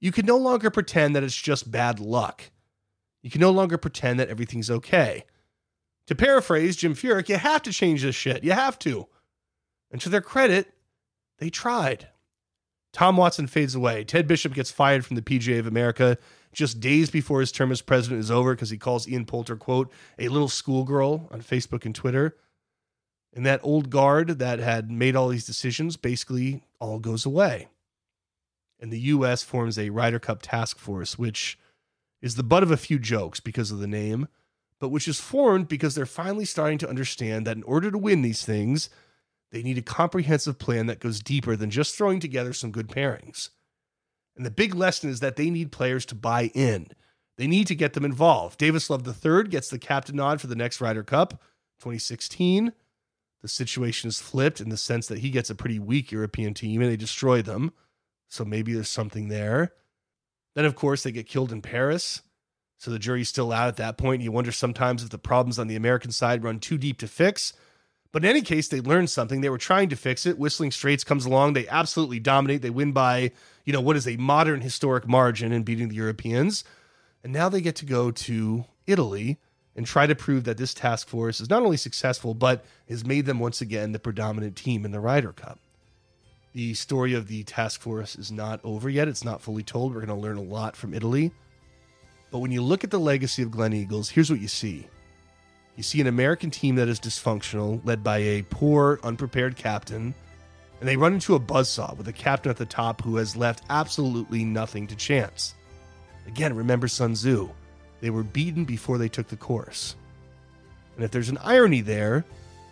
[0.00, 2.50] you can no longer pretend that it's just bad luck.
[3.22, 5.24] You can no longer pretend that everything's okay.
[6.06, 8.42] To paraphrase Jim Furyk, you have to change this shit.
[8.42, 9.06] You have to.
[9.90, 10.72] And to their credit,
[11.38, 12.08] they tried.
[12.92, 14.04] Tom Watson fades away.
[14.04, 16.18] Ted Bishop gets fired from the PGA of America
[16.52, 19.92] just days before his term as president is over because he calls Ian Poulter, quote,
[20.18, 22.36] a little schoolgirl on Facebook and Twitter.
[23.32, 27.68] And that old guard that had made all these decisions basically all goes away.
[28.80, 29.42] And the U.S.
[29.42, 31.58] forms a Ryder Cup task force, which
[32.22, 34.26] is the butt of a few jokes because of the name,
[34.78, 38.22] but which is formed because they're finally starting to understand that in order to win
[38.22, 38.88] these things,
[39.52, 43.50] they need a comprehensive plan that goes deeper than just throwing together some good pairings.
[44.36, 46.88] And the big lesson is that they need players to buy in.
[47.36, 48.58] They need to get them involved.
[48.58, 51.42] Davis Love III gets the captain nod for the next Ryder Cup
[51.80, 52.72] 2016.
[53.42, 56.80] The situation is flipped in the sense that he gets a pretty weak European team
[56.80, 57.72] and they destroy them.
[58.30, 59.74] So maybe there's something there.
[60.54, 62.22] Then, of course, they get killed in Paris.
[62.78, 64.22] So the jury's still out at that point.
[64.22, 67.52] You wonder sometimes if the problems on the American side run too deep to fix
[68.12, 69.40] but in any case, they learned something.
[69.40, 70.38] They were trying to fix it.
[70.38, 71.52] Whistling Straits comes along.
[71.52, 72.62] They absolutely dominate.
[72.62, 73.30] They win by,
[73.64, 76.64] you know, what is a modern historic margin in beating the Europeans.
[77.22, 79.38] And now they get to go to Italy
[79.76, 83.26] and try to prove that this task force is not only successful, but has made
[83.26, 85.60] them once again the predominant team in the Ryder Cup.
[86.52, 89.06] The story of the task force is not over yet.
[89.06, 89.94] It's not fully told.
[89.94, 91.30] We're going to learn a lot from Italy.
[92.32, 94.88] But when you look at the legacy of Gleneagles, here's what you see
[95.76, 100.12] you see an American team that is dysfunctional, led by a poor, unprepared captain,
[100.80, 103.64] and they run into a buzzsaw with a captain at the top who has left
[103.70, 105.54] absolutely nothing to chance.
[106.26, 107.48] Again, remember Sun Tzu.
[108.00, 109.94] They were beaten before they took the course.
[110.96, 112.24] And if there's an irony there,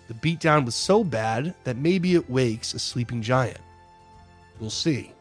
[0.09, 3.61] the beatdown was so bad that maybe it wakes a sleeping giant.
[4.61, 5.13] We'll see.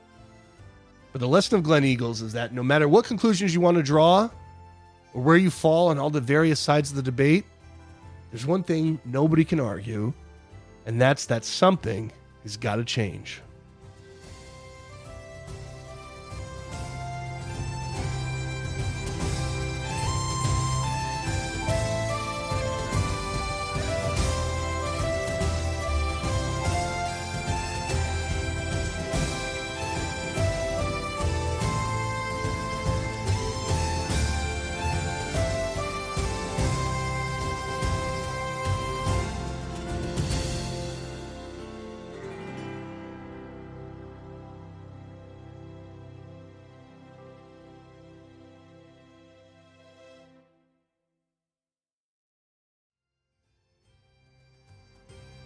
[1.12, 4.30] But the lesson of Gleneagles is that no matter what conclusions you want to draw,
[5.14, 7.46] or where you fall on all the various sides of the debate,
[8.32, 10.14] there's one thing nobody can argue,
[10.86, 12.12] and that's that something
[12.44, 13.42] has got to change.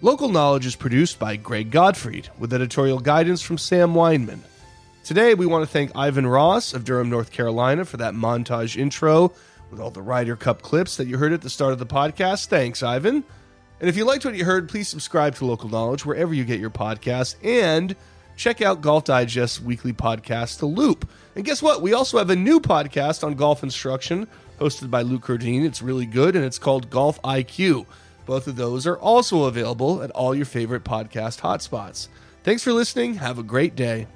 [0.04, 4.40] Local Knowledge is produced by Greg Gottfried with editorial guidance from Sam Weinman.
[5.04, 9.32] Today, we want to thank Ivan Ross of Durham, North Carolina for that montage intro
[9.70, 12.48] with all the Ryder Cup clips that you heard at the start of the podcast.
[12.48, 13.24] Thanks, Ivan.
[13.80, 16.60] And if you liked what you heard, please subscribe to Local Knowledge wherever you get
[16.60, 17.96] your podcasts and
[18.36, 21.08] check out Golf Digest's weekly podcast, The Loop.
[21.36, 21.84] And guess what?
[21.84, 24.28] We also have a new podcast on golf instruction
[24.60, 25.64] hosted by Luke Kerr-Dineen.
[25.64, 27.86] It's really good and it's called Golf IQ.
[28.32, 32.08] Both of those are also available at all your favorite podcast hotspots.
[32.46, 33.16] Thanks for listening.
[33.16, 34.08] Have a great day.